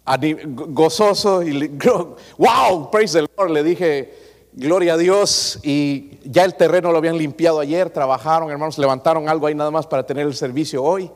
gozoso 0.05 1.41
y 1.43 1.67
wow, 2.38 2.89
praise 2.91 3.13
the 3.13 3.28
Lord, 3.38 3.51
le 3.51 3.63
dije, 3.63 4.13
gloria 4.53 4.95
a 4.95 4.97
Dios 4.97 5.59
y 5.63 6.19
ya 6.24 6.43
el 6.43 6.55
terreno 6.55 6.91
lo 6.91 6.97
habían 6.97 7.17
limpiado 7.17 7.59
ayer, 7.59 7.89
trabajaron, 7.89 8.49
hermanos, 8.49 8.78
levantaron 8.78 9.30
algo 9.30 9.47
ahí 9.47 9.55
nada 9.55 9.72
más 9.72 9.88
para 9.88 10.05
tener 10.05 10.26
el 10.28 10.36
servicio 10.36 10.84
hoy. 10.84 11.11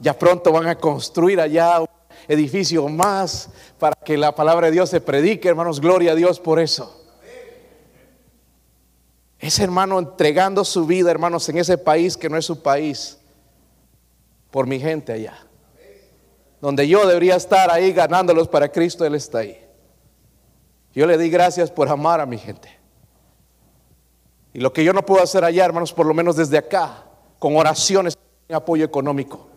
Ya 0.00 0.18
pronto 0.18 0.50
van 0.50 0.66
a 0.66 0.76
construir 0.76 1.40
allá 1.40 1.80
un 1.80 1.86
edificio 2.26 2.88
más 2.88 3.50
para 3.78 3.94
que 4.02 4.16
la 4.16 4.34
palabra 4.34 4.68
de 4.68 4.72
Dios 4.72 4.90
se 4.90 5.00
predique, 5.00 5.48
hermanos, 5.48 5.80
gloria 5.80 6.12
a 6.12 6.14
Dios 6.14 6.40
por 6.40 6.58
eso. 6.58 6.96
Ese 9.38 9.62
hermano 9.62 9.98
entregando 9.98 10.64
su 10.64 10.86
vida, 10.86 11.10
hermanos, 11.10 11.48
en 11.48 11.58
ese 11.58 11.78
país 11.78 12.16
que 12.16 12.28
no 12.28 12.36
es 12.36 12.44
su 12.44 12.62
país, 12.62 13.19
por 14.50 14.66
mi 14.66 14.78
gente 14.80 15.12
allá 15.12 15.46
donde 16.60 16.86
yo 16.86 17.06
debería 17.06 17.36
estar 17.36 17.70
ahí 17.70 17.92
ganándolos 17.92 18.48
para 18.48 18.70
Cristo, 18.70 19.04
Él 19.04 19.14
está 19.14 19.38
ahí. 19.38 19.66
Yo 20.92 21.06
le 21.06 21.16
di 21.16 21.30
gracias 21.30 21.70
por 21.70 21.88
amar 21.88 22.20
a 22.20 22.26
mi 22.26 22.36
gente. 22.36 22.78
Y 24.52 24.60
lo 24.60 24.72
que 24.72 24.84
yo 24.84 24.92
no 24.92 25.06
puedo 25.06 25.22
hacer 25.22 25.44
allá, 25.44 25.64
hermanos, 25.64 25.92
por 25.92 26.06
lo 26.06 26.12
menos 26.12 26.36
desde 26.36 26.58
acá, 26.58 27.04
con 27.38 27.56
oraciones 27.56 28.18
y 28.48 28.52
apoyo 28.52 28.84
económico. 28.84 29.48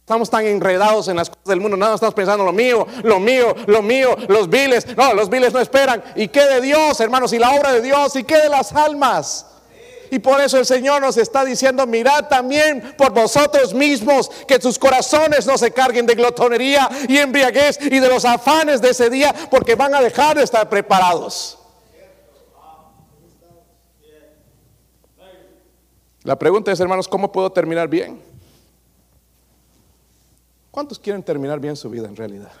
Estamos 0.00 0.28
tan 0.28 0.44
enredados 0.44 1.08
en 1.08 1.16
las 1.16 1.30
cosas 1.30 1.44
del 1.44 1.60
mundo, 1.60 1.76
nada 1.76 1.94
estamos 1.94 2.14
pensando 2.14 2.44
lo 2.44 2.52
mío, 2.52 2.86
lo 3.02 3.18
mío, 3.18 3.54
lo 3.66 3.82
mío, 3.82 4.14
los 4.28 4.48
viles. 4.48 4.86
No, 4.96 5.14
los 5.14 5.30
viles 5.30 5.52
no 5.52 5.60
esperan. 5.60 6.02
¿Y 6.14 6.28
qué 6.28 6.44
de 6.44 6.60
Dios, 6.60 7.00
hermanos? 7.00 7.32
¿Y 7.32 7.38
la 7.38 7.52
obra 7.52 7.72
de 7.72 7.80
Dios? 7.80 8.14
¿Y 8.16 8.24
qué 8.24 8.36
de 8.36 8.48
las 8.48 8.72
almas? 8.72 9.46
Y 10.12 10.18
por 10.18 10.42
eso 10.42 10.58
el 10.58 10.66
Señor 10.66 11.00
nos 11.00 11.16
está 11.16 11.42
diciendo, 11.42 11.86
mirad 11.86 12.28
también 12.28 12.94
por 12.98 13.14
vosotros 13.14 13.72
mismos 13.72 14.28
que 14.46 14.60
sus 14.60 14.78
corazones 14.78 15.46
no 15.46 15.56
se 15.56 15.70
carguen 15.70 16.04
de 16.04 16.14
glotonería 16.14 16.86
y 17.08 17.16
embriaguez 17.16 17.78
y 17.80 17.98
de 17.98 18.10
los 18.10 18.26
afanes 18.26 18.82
de 18.82 18.90
ese 18.90 19.08
día, 19.08 19.34
porque 19.50 19.74
van 19.74 19.94
a 19.94 20.02
dejar 20.02 20.36
de 20.36 20.42
estar 20.44 20.68
preparados. 20.68 21.58
La 26.24 26.38
pregunta 26.38 26.70
es, 26.70 26.78
hermanos, 26.78 27.08
¿cómo 27.08 27.32
puedo 27.32 27.50
terminar 27.50 27.88
bien? 27.88 28.20
¿Cuántos 30.70 30.98
quieren 30.98 31.22
terminar 31.22 31.58
bien 31.58 31.74
su 31.74 31.88
vida 31.88 32.06
en 32.06 32.16
realidad? 32.16 32.52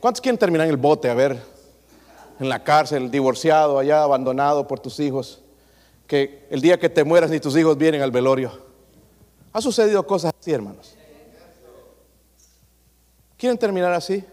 ¿Cuántos 0.00 0.20
quieren 0.20 0.36
terminar 0.36 0.66
en 0.66 0.72
el 0.72 0.78
bote, 0.78 1.08
a 1.08 1.14
ver, 1.14 1.40
en 2.40 2.48
la 2.48 2.64
cárcel, 2.64 3.08
divorciado, 3.08 3.78
allá 3.78 4.02
abandonado 4.02 4.66
por 4.66 4.80
tus 4.80 4.98
hijos? 4.98 5.42
Que 6.06 6.46
el 6.50 6.60
día 6.60 6.78
que 6.78 6.88
te 6.88 7.04
mueras 7.04 7.30
ni 7.30 7.40
tus 7.40 7.56
hijos 7.56 7.76
vienen 7.76 8.02
al 8.02 8.10
velorio. 8.10 8.52
Ha 9.52 9.60
sucedido 9.60 10.06
cosas 10.06 10.32
así, 10.38 10.52
hermanos. 10.52 10.96
¿Quieren 13.36 13.58
terminar 13.58 13.92
así? 13.92 14.24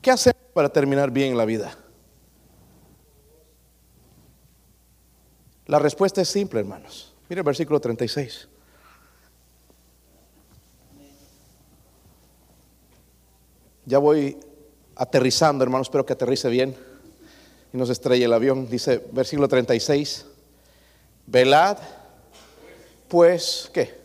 ¿Qué 0.00 0.10
hacemos 0.10 0.40
para 0.54 0.68
terminar 0.68 1.10
bien 1.10 1.36
la 1.36 1.44
vida? 1.44 1.76
La 5.66 5.78
respuesta 5.78 6.20
es 6.22 6.28
simple, 6.28 6.60
hermanos. 6.60 7.14
Mire 7.28 7.40
el 7.40 7.44
versículo 7.44 7.80
36. 7.80 8.48
Ya 13.84 13.98
voy 13.98 14.36
aterrizando, 14.96 15.62
hermanos, 15.62 15.88
espero 15.88 16.06
que 16.06 16.12
aterrice 16.12 16.48
bien 16.48 16.89
y 17.72 17.76
nos 17.76 17.90
estrella 17.90 18.26
el 18.26 18.32
avión. 18.32 18.68
Dice 18.68 19.02
versículo 19.12 19.48
36, 19.48 20.26
velad, 21.26 21.78
pues, 23.08 23.70
¿qué? 23.72 23.98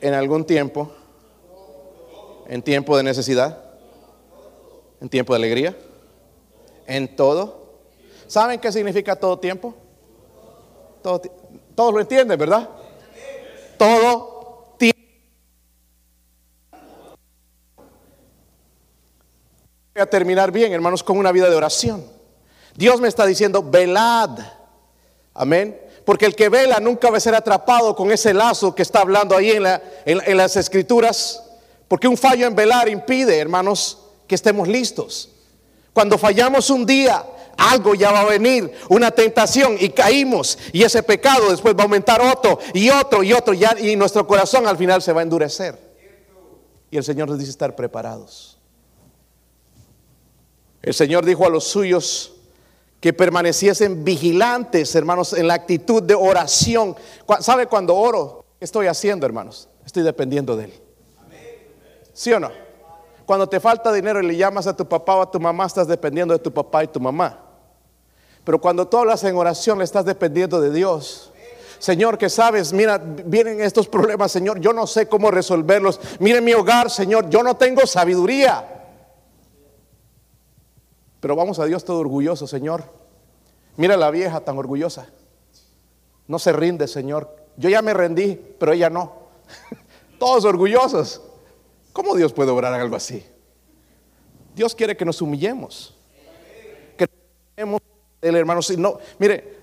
En 0.00 0.14
algún 0.14 0.44
tiempo, 0.44 0.92
en 2.46 2.62
tiempo 2.62 2.96
de 2.96 3.02
necesidad, 3.02 3.64
en 5.00 5.08
tiempo 5.08 5.32
de 5.32 5.36
alegría, 5.38 5.76
en 6.86 7.14
todo. 7.16 7.68
¿Saben 8.26 8.60
qué 8.60 8.70
significa 8.70 9.16
todo 9.16 9.38
tiempo? 9.38 9.74
Todo, 11.02 11.22
todos 11.74 11.94
lo 11.94 12.00
entienden, 12.00 12.38
¿verdad? 12.38 12.68
Todo 13.76 14.74
tiempo. 14.78 14.98
A 20.00 20.06
terminar 20.06 20.52
bien, 20.52 20.72
hermanos, 20.72 21.02
con 21.02 21.18
una 21.18 21.32
vida 21.32 21.48
de 21.48 21.56
oración. 21.56 22.04
Dios 22.74 23.00
me 23.00 23.08
está 23.08 23.26
diciendo, 23.26 23.62
velad. 23.62 24.38
Amén. 25.34 25.80
Porque 26.04 26.26
el 26.26 26.34
que 26.34 26.48
vela 26.48 26.80
nunca 26.80 27.10
va 27.10 27.18
a 27.18 27.20
ser 27.20 27.34
atrapado 27.34 27.94
con 27.94 28.10
ese 28.10 28.32
lazo 28.32 28.74
que 28.74 28.82
está 28.82 29.00
hablando 29.00 29.36
ahí 29.36 29.50
en, 29.50 29.62
la, 29.62 29.82
en 30.04 30.36
las 30.36 30.56
escrituras. 30.56 31.42
Porque 31.86 32.08
un 32.08 32.16
fallo 32.16 32.46
en 32.46 32.54
velar 32.54 32.88
impide, 32.88 33.38
hermanos, 33.38 33.98
que 34.26 34.34
estemos 34.34 34.68
listos. 34.68 35.30
Cuando 35.92 36.16
fallamos 36.16 36.70
un 36.70 36.86
día, 36.86 37.24
algo 37.58 37.94
ya 37.94 38.12
va 38.12 38.20
a 38.20 38.24
venir, 38.24 38.72
una 38.88 39.10
tentación 39.10 39.76
y 39.80 39.88
caímos 39.88 40.58
y 40.72 40.84
ese 40.84 41.02
pecado 41.02 41.50
después 41.50 41.74
va 41.74 41.80
a 41.80 41.82
aumentar 41.82 42.20
otro 42.20 42.60
y 42.72 42.88
otro 42.88 43.24
y 43.24 43.32
otro 43.32 43.52
y 43.52 43.96
nuestro 43.96 44.26
corazón 44.26 44.68
al 44.68 44.76
final 44.76 45.02
se 45.02 45.12
va 45.12 45.20
a 45.20 45.24
endurecer. 45.24 45.76
Y 46.90 46.96
el 46.96 47.04
Señor 47.04 47.28
nos 47.28 47.38
dice 47.38 47.50
estar 47.50 47.74
preparados. 47.74 48.57
El 50.82 50.94
Señor 50.94 51.24
dijo 51.24 51.46
a 51.46 51.50
los 51.50 51.64
suyos 51.64 52.34
que 53.00 53.12
permaneciesen 53.12 54.04
vigilantes, 54.04 54.94
hermanos, 54.94 55.32
en 55.32 55.46
la 55.46 55.54
actitud 55.54 56.02
de 56.02 56.14
oración. 56.14 56.96
¿Sabe 57.40 57.66
cuando 57.66 57.94
oro? 57.94 58.44
¿Qué 58.58 58.64
estoy 58.64 58.86
haciendo, 58.86 59.26
hermanos? 59.26 59.68
Estoy 59.84 60.02
dependiendo 60.02 60.56
de 60.56 60.64
Él. 60.64 60.72
¿Sí 62.12 62.32
o 62.32 62.40
no? 62.40 62.50
Cuando 63.24 63.48
te 63.48 63.60
falta 63.60 63.92
dinero 63.92 64.20
y 64.20 64.26
le 64.26 64.36
llamas 64.36 64.66
a 64.66 64.74
tu 64.74 64.88
papá 64.88 65.16
o 65.16 65.22
a 65.22 65.30
tu 65.30 65.38
mamá, 65.38 65.66
estás 65.66 65.86
dependiendo 65.86 66.34
de 66.34 66.40
tu 66.40 66.52
papá 66.52 66.82
y 66.82 66.88
tu 66.88 66.98
mamá. 66.98 67.44
Pero 68.42 68.60
cuando 68.60 68.88
tú 68.88 68.96
hablas 68.96 69.22
en 69.24 69.36
oración, 69.36 69.78
le 69.78 69.84
estás 69.84 70.04
dependiendo 70.04 70.60
de 70.60 70.72
Dios. 70.72 71.32
Señor, 71.78 72.18
que 72.18 72.28
sabes, 72.28 72.72
mira, 72.72 72.98
vienen 72.98 73.60
estos 73.60 73.86
problemas, 73.86 74.32
Señor, 74.32 74.58
yo 74.58 74.72
no 74.72 74.86
sé 74.86 75.06
cómo 75.06 75.30
resolverlos. 75.30 76.00
Mire 76.18 76.40
mi 76.40 76.54
hogar, 76.54 76.90
Señor, 76.90 77.28
yo 77.28 77.42
no 77.42 77.56
tengo 77.56 77.86
sabiduría. 77.86 78.77
Pero 81.20 81.36
vamos 81.36 81.58
a 81.58 81.66
Dios 81.66 81.84
todo 81.84 81.98
orgulloso, 82.00 82.46
Señor. 82.46 82.84
Mira 83.76 83.96
la 83.96 84.10
vieja 84.10 84.40
tan 84.40 84.58
orgullosa. 84.58 85.08
No 86.26 86.38
se 86.38 86.52
rinde, 86.52 86.86
Señor. 86.86 87.36
Yo 87.56 87.68
ya 87.68 87.82
me 87.82 87.94
rendí, 87.94 88.38
pero 88.58 88.72
ella 88.72 88.90
no. 88.90 89.28
Todos 90.18 90.44
orgullosos. 90.44 91.22
¿Cómo 91.92 92.14
Dios 92.14 92.32
puede 92.32 92.50
obrar 92.50 92.72
algo 92.74 92.96
así? 92.96 93.24
Dios 94.54 94.74
quiere 94.74 94.96
que 94.96 95.04
nos 95.04 95.22
humillemos. 95.22 95.96
Que 96.96 97.06
nos 97.06 97.14
humillemos, 97.56 97.82
el 98.20 98.36
hermano. 98.36 98.62
Si 98.62 98.76
no, 98.76 98.98
mire, 99.18 99.58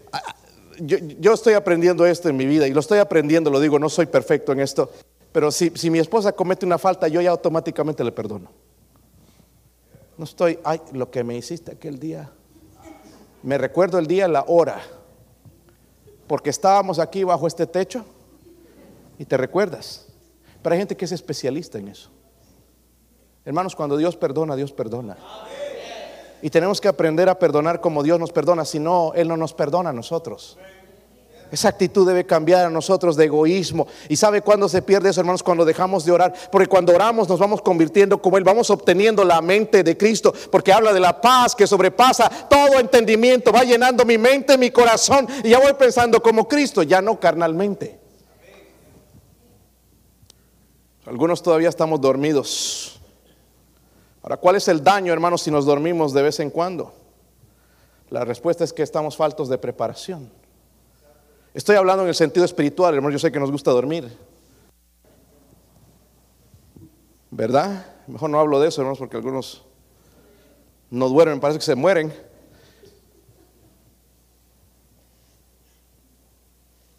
yo, 0.80 0.98
yo, 0.98 1.34
estoy 1.34 1.54
aprendiendo 1.54 2.06
esto 2.06 2.30
en 2.30 2.38
mi 2.38 2.46
vida 2.46 2.68
y 2.68 2.74
lo 2.74 2.80
estoy 2.80 3.00
aprendiendo, 3.00 3.50
lo 3.50 3.60
digo, 3.60 3.80
no 3.80 3.90
soy 3.90 4.06
perfecto 4.06 4.52
en 4.52 4.60
esto. 4.60 4.92
Pero 5.32 5.52
si, 5.52 5.72
si 5.76 5.90
mi 5.90 6.00
esposa 6.00 6.32
comete 6.32 6.66
una 6.66 6.78
falta, 6.78 7.08
yo 7.08 7.22
ya 7.22 7.32
automáticamente 7.32 8.04
le 8.04 8.12
perdono. 8.12 8.52
No 10.18 10.24
estoy, 10.24 10.60
ay, 10.64 10.82
lo 10.94 11.12
que 11.12 11.24
me 11.24 11.36
hiciste 11.36 11.72
aquel 11.74 12.00
día. 12.00 12.32
Me 13.44 13.58
recuerdo 13.58 14.00
el 14.00 14.08
día, 14.08 14.28
la 14.28 14.46
hora. 14.48 14.82
Porque 16.28 16.50
estábamos 16.50 17.00
aquí 17.00 17.24
bajo 17.24 17.48
este 17.48 17.68
techo 17.68 18.06
y 19.20 19.26
te 19.26 19.38
recuerdas. 19.38 20.08
Pero 20.62 20.74
hay 20.74 20.80
gente 20.80 20.98
que 20.98 21.06
es 21.06 21.12
especialista 21.12 21.78
en 21.78 21.90
eso. 21.90 22.10
Hermanos, 23.44 23.76
cuando 23.76 23.98
Dios 23.98 24.16
perdona, 24.18 24.56
Dios 24.56 24.72
perdona. 24.72 25.18
Y 26.42 26.50
tenemos 26.50 26.82
que 26.82 26.88
aprender 26.88 27.30
a 27.30 27.38
perdonar 27.38 27.82
como 27.82 28.02
Dios 28.02 28.20
nos 28.20 28.32
perdona, 28.32 28.66
si 28.66 28.80
no, 28.80 29.14
Él 29.14 29.28
no 29.28 29.38
nos 29.38 29.54
perdona 29.54 29.92
a 29.92 29.94
nosotros. 29.94 30.58
Esa 31.52 31.70
actitud 31.70 32.08
debe 32.08 32.26
cambiar 32.26 32.66
a 32.66 32.70
nosotros 32.70 33.16
de 33.16 33.26
egoísmo. 33.26 33.88
¿Y 34.10 34.16
sabe 34.16 34.42
cuándo 34.42 34.68
se 34.68 34.82
pierde 34.82 35.10
eso, 35.10 35.22
hermanos? 35.22 35.44
Cuando 35.44 35.64
dejamos 35.64 36.04
de 36.04 36.12
orar. 36.12 36.34
Porque 36.52 36.68
cuando 36.68 36.94
oramos 36.94 37.30
nos 37.30 37.40
vamos 37.40 37.62
convirtiendo 37.62 38.22
como 38.22 38.38
Él, 38.38 38.44
vamos 38.44 38.70
obteniendo 38.70 39.24
la 39.24 39.42
mente 39.42 39.84
de 39.84 39.96
Cristo. 39.96 40.34
Porque 40.52 40.74
habla 40.74 40.92
de 40.92 41.00
la 41.00 41.22
paz 41.22 41.56
que 41.56 41.68
sobrepasa 41.68 42.30
todo 42.50 42.80
entendimiento. 42.80 43.52
Va 43.52 43.64
llenando 43.64 44.04
mi 44.06 44.18
mente, 44.18 44.58
mi 44.58 44.72
corazón. 44.72 45.28
Y 45.44 45.50
ya 45.50 45.60
voy 45.60 45.74
pensando 45.74 46.22
como 46.22 46.48
Cristo, 46.48 46.84
ya 46.84 47.02
no 47.02 47.20
carnalmente. 47.20 48.00
Algunos 51.06 51.44
todavía 51.44 51.70
estamos 51.70 52.02
dormidos. 52.02 53.00
Ahora, 54.24 54.38
¿cuál 54.38 54.56
es 54.56 54.68
el 54.68 54.84
daño, 54.84 55.14
hermanos, 55.14 55.44
si 55.44 55.52
nos 55.52 55.66
dormimos 55.66 56.14
de 56.14 56.24
vez 56.24 56.40
en 56.40 56.50
cuando? 56.50 56.92
La 58.10 58.26
respuesta 58.26 58.64
es 58.64 58.74
que 58.74 58.82
estamos 58.82 59.16
faltos 59.16 59.48
de 59.48 59.60
preparación. 59.60 60.32
Estoy 61.56 61.78
hablando 61.78 62.04
en 62.04 62.10
el 62.10 62.16
sentido 62.16 62.44
espiritual, 62.44 62.94
hermanos, 62.94 63.14
yo 63.14 63.20
sé 63.20 63.32
que 63.32 63.40
nos 63.40 63.50
gusta 63.50 63.72
dormir. 63.72 64.12
¿Verdad? 67.32 67.96
Mejor 68.08 68.30
no 68.30 68.42
hablo 68.42 68.60
de 68.60 68.68
eso, 68.68 68.82
hermanos, 68.82 69.00
porque 69.00 69.16
algunos 69.16 69.64
no 70.90 71.08
duermen, 71.08 71.40
parece 71.40 71.60
que 71.60 71.66
se 71.66 71.76
mueren. 71.76 72.14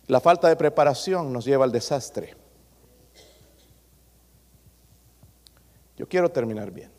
La 0.07 0.21
falta 0.21 0.49
de 0.49 0.57
preparación 0.57 1.35
nos 1.35 1.45
lleva 1.45 1.67
al 1.67 1.73
desastre. 1.73 2.35
Yo 5.99 6.09
quiero 6.09 6.31
terminar 6.31 6.71
bien. 6.71 6.91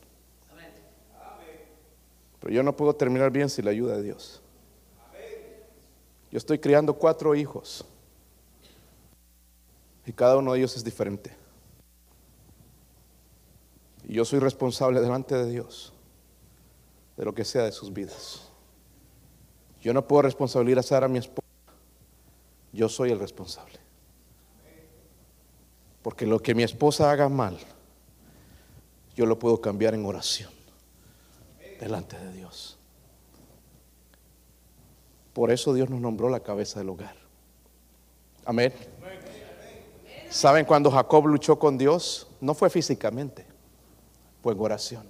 Pero 2.39 2.53
yo 2.53 2.61
no 2.61 2.77
puedo 2.77 2.95
terminar 2.95 3.31
bien 3.31 3.49
sin 3.49 3.65
la 3.65 3.71
ayuda 3.71 3.97
de 3.97 4.03
Dios. 4.03 4.43
Yo 6.31 6.37
estoy 6.37 6.59
criando 6.59 6.93
cuatro 6.93 7.35
hijos. 7.35 7.85
Y 10.05 10.13
cada 10.13 10.37
uno 10.37 10.53
de 10.53 10.59
ellos 10.59 10.75
es 10.75 10.83
diferente. 10.83 11.35
Y 14.07 14.13
yo 14.13 14.25
soy 14.25 14.39
responsable 14.39 15.01
delante 15.01 15.35
de 15.35 15.49
Dios 15.49 15.93
de 17.17 17.25
lo 17.25 17.33
que 17.33 17.43
sea 17.43 17.63
de 17.63 17.71
sus 17.71 17.91
vidas. 17.91 18.43
Yo 19.81 19.93
no 19.93 20.07
puedo 20.07 20.21
responsabilizar 20.21 21.03
a 21.03 21.07
mi 21.07 21.17
esposa. 21.17 21.47
Yo 22.71 22.87
soy 22.87 23.11
el 23.11 23.19
responsable. 23.19 23.79
Porque 26.03 26.25
lo 26.25 26.39
que 26.41 26.55
mi 26.55 26.63
esposa 26.63 27.11
haga 27.11 27.27
mal, 27.27 27.57
yo 29.15 29.25
lo 29.25 29.39
puedo 29.39 29.59
cambiar 29.59 29.93
en 29.93 30.05
oración 30.05 30.51
delante 31.79 32.17
de 32.17 32.31
Dios. 32.31 32.76
Por 35.37 35.51
eso 35.51 35.71
Dios 35.71 35.87
nos 35.87 36.01
nombró 36.01 36.29
la 36.29 36.39
cabeza 36.39 36.79
del 36.79 36.89
hogar. 36.89 37.15
Amén. 38.43 38.73
¿Saben 40.31 40.65
cuando 40.65 40.89
Jacob 40.89 41.27
luchó 41.27 41.59
con 41.59 41.77
Dios? 41.77 42.25
No 42.41 42.55
fue 42.55 42.71
físicamente, 42.71 43.45
fue 44.41 44.53
en 44.53 44.59
oración. 44.59 45.05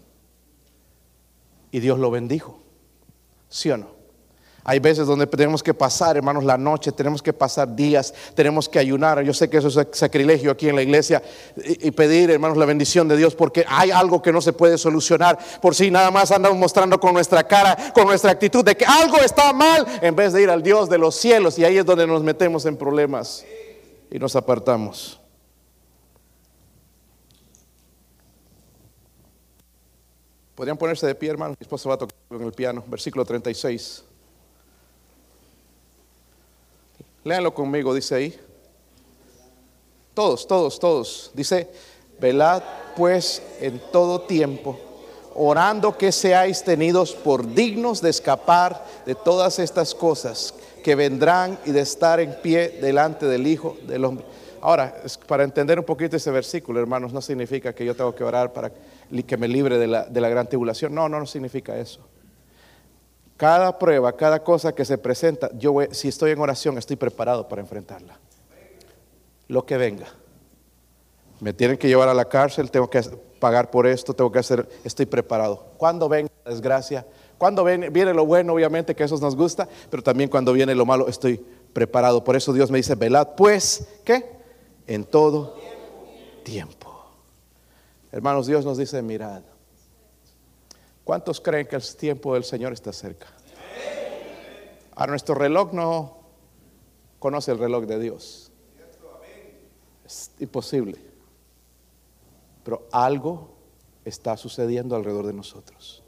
Y 1.71 1.80
Dios 1.80 1.97
lo 1.97 2.11
bendijo. 2.11 2.59
¿Sí 3.47 3.71
o 3.71 3.78
no? 3.78 3.88
Hay 4.70 4.80
veces 4.80 5.07
donde 5.07 5.26
tenemos 5.28 5.63
que 5.63 5.74
pasar, 5.74 6.18
hermanos, 6.18 6.43
la 6.43 6.57
noche, 6.57 6.91
tenemos 6.91 7.22
que 7.22 7.32
pasar 7.32 7.74
días, 7.74 8.13
tenemos 8.36 8.68
que 8.68 8.78
ayunar. 8.78 9.24
Yo 9.24 9.34
sé 9.34 9.49
que 9.49 9.59
eso 9.59 9.70
es 9.70 9.88
sacrilegio 9.93 10.51
aquí 10.51 10.68
en 10.68 10.76
la 10.76 10.82
iglesia 10.82 11.24
y, 11.55 11.89
pedir, 11.91 12.32
hermanos, 12.32 12.57
la 12.57 12.65
bendición 12.65 13.07
de 13.07 13.15
Dios 13.15 13.34
porque 13.34 13.63
hay 13.65 13.91
algo 13.91 14.22
que 14.22 14.34
no 14.34 14.41
se 14.41 14.51
puede 14.51 14.78
solucionar 14.78 15.39
por 15.61 15.74
si 15.74 15.89
nada 15.89 16.11
más 16.11 16.32
andamos 16.32 16.57
mostrando 16.57 16.99
con 16.99 17.13
nuestra 17.13 17.47
cara, 17.47 17.78
con 17.93 18.07
nuestra 18.07 18.32
actitud 18.32 18.65
de 18.65 18.76
que 18.76 18.84
algo 18.84 19.15
está 19.20 19.53
mal 19.53 19.88
en 20.01 20.13
vez 20.18 20.34
de 20.34 20.41
ir 20.41 20.49
al 20.49 20.61
Dios 20.61 20.89
de 20.89 20.97
los 20.97 21.15
cielos 21.15 21.57
y 21.57 21.63
ahí 21.63 21.78
es 21.78 21.86
donde 21.86 22.05
nos 22.05 22.22
metemos 22.22 22.65
en 22.65 22.76
problemas 22.76 23.45
y 24.11 24.20
nos 24.20 24.36
apartamos. 24.36 25.18
Podrían 30.55 30.78
ponerse 30.78 31.07
de 31.07 31.15
pie, 31.15 31.30
hermano. 31.30 31.55
Mi 31.57 31.63
esposa 31.63 31.88
va 31.88 31.95
a 31.95 31.99
tocar 31.99 32.18
con 32.28 32.43
el 32.43 32.51
piano. 32.51 32.84
Versículo 32.86 33.24
36. 33.24 34.07
Léanlo 37.28 37.53
conmigo, 37.53 37.93
dice 37.93 38.15
ahí. 38.15 38.39
Todos, 40.13 40.47
todos, 40.47 40.80
todos. 40.80 41.32
Dice, 41.34 41.69
velad 42.21 42.63
pues 42.95 43.43
en 43.59 43.82
todo 43.91 44.21
tiempo, 44.21 44.80
orando 45.36 45.97
que 45.97 46.13
seáis 46.13 46.63
tenidos 46.63 47.13
por 47.13 47.53
dignos 47.53 48.01
de 48.01 48.11
escapar 48.11 48.86
de 49.05 49.13
todas 49.13 49.59
estas 49.59 49.93
cosas 49.93 50.53
que 50.82 50.95
vendrán 50.95 51.59
y 51.65 51.71
de 51.71 51.82
estar 51.82 52.21
en 52.21 52.34
pie 52.41 52.69
delante 52.82 53.25
del 53.25 53.45
Hijo 53.45 53.75
del 53.86 54.05
Hombre. 54.05 54.25
Ahora, 54.61 54.95
para 55.28 55.43
entender 55.43 55.78
un 55.78 55.86
poquito 55.86 56.15
ese 56.15 56.32
versículo, 56.32 56.80
hermanos, 56.80 57.11
no 57.11 57.21
significa 57.21 57.75
que 57.75 57.84
yo 57.84 57.93
tengo 57.93 58.15
que 58.15 58.23
orar 58.23 58.53
para 58.53 58.71
que 58.71 59.38
me 59.38 59.49
libre 59.49 59.78
de 59.78 59.88
la, 59.88 60.05
de 60.05 60.21
la 60.21 60.30
gran 60.30 60.47
tribulación. 60.47 60.95
No, 60.95 61.09
no, 61.09 61.19
no 61.19 61.25
significa 61.25 61.78
eso. 61.78 61.99
Cada 63.38 63.77
prueba, 63.77 64.13
cada 64.13 64.43
cosa 64.43 64.73
que 64.73 64.83
se 64.83 64.97
presenta, 64.97 65.51
yo 65.53 65.75
si 65.91 66.07
estoy 66.07 66.31
en 66.31 66.39
oración, 66.39 66.77
estoy 66.77 66.95
preparado 66.95 67.47
para 67.47 67.61
enfrentarla. 67.61 68.19
Lo 69.47 69.65
que 69.65 69.77
venga. 69.77 70.07
Me 71.39 71.53
tienen 71.53 71.77
que 71.77 71.88
llevar 71.88 72.09
a 72.09 72.15
la 72.15 72.25
cárcel, 72.25 72.71
tengo 72.71 72.89
que 72.89 72.99
pagar 73.39 73.69
por 73.69 73.85
esto, 73.85 74.15
tengo 74.15 74.31
que 74.31 74.39
hacer, 74.39 74.67
estoy 74.83 75.05
preparado. 75.05 75.67
Cuando 75.77 76.09
venga 76.09 76.31
la 76.43 76.51
desgracia, 76.51 77.05
cuando 77.38 77.63
viene, 77.63 77.91
viene 77.91 78.11
lo 78.11 78.25
bueno, 78.25 78.53
obviamente 78.53 78.95
que 78.95 79.03
eso 79.03 79.15
nos 79.17 79.35
gusta, 79.35 79.69
pero 79.91 80.01
también 80.01 80.31
cuando 80.31 80.51
viene 80.51 80.73
lo 80.73 80.88
malo, 80.88 81.07
estoy 81.07 81.38
preparado. 81.73 82.23
Por 82.23 82.35
eso 82.35 82.53
Dios 82.53 82.71
me 82.71 82.79
dice, 82.79 82.95
velad 82.95 83.35
pues, 83.38 83.88
¿qué? 84.03 84.25
En 84.88 85.03
todo 85.03 85.55
tiempo. 86.43 87.05
Hermanos, 88.11 88.47
Dios 88.47 88.65
nos 88.65 88.79
dice, 88.79 88.99
mirad, 89.03 89.43
¿Cuántos 91.08 91.39
creen 91.39 91.66
que 91.66 91.78
el 91.78 91.95
tiempo 91.95 92.34
del 92.34 92.43
Señor 92.43 92.74
está 92.74 92.91
cerca? 92.91 93.28
A 94.93 95.08
nuestro 95.08 95.36
reloj 95.36 95.72
no 95.72 96.18
conoce 97.18 97.53
el 97.53 97.60
reloj 97.60 97.86
de 97.86 97.97
Dios. 97.97 98.51
Es 100.05 100.32
imposible. 100.39 100.99
Pero 102.66 102.89
algo 102.91 103.55
está 104.03 104.36
sucediendo 104.36 104.97
alrededor 104.97 105.28
de 105.28 105.32
nosotros. 105.32 106.03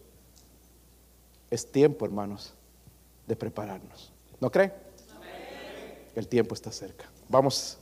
Es 1.50 1.72
tiempo, 1.72 2.04
hermanos, 2.04 2.54
de 3.26 3.38
prepararnos. 3.38 4.12
¿No 4.42 4.52
creen? 4.52 4.74
El 6.14 6.28
tiempo 6.28 6.56
está 6.56 6.74
cerca. 6.74 7.10
Vamos 7.30 7.78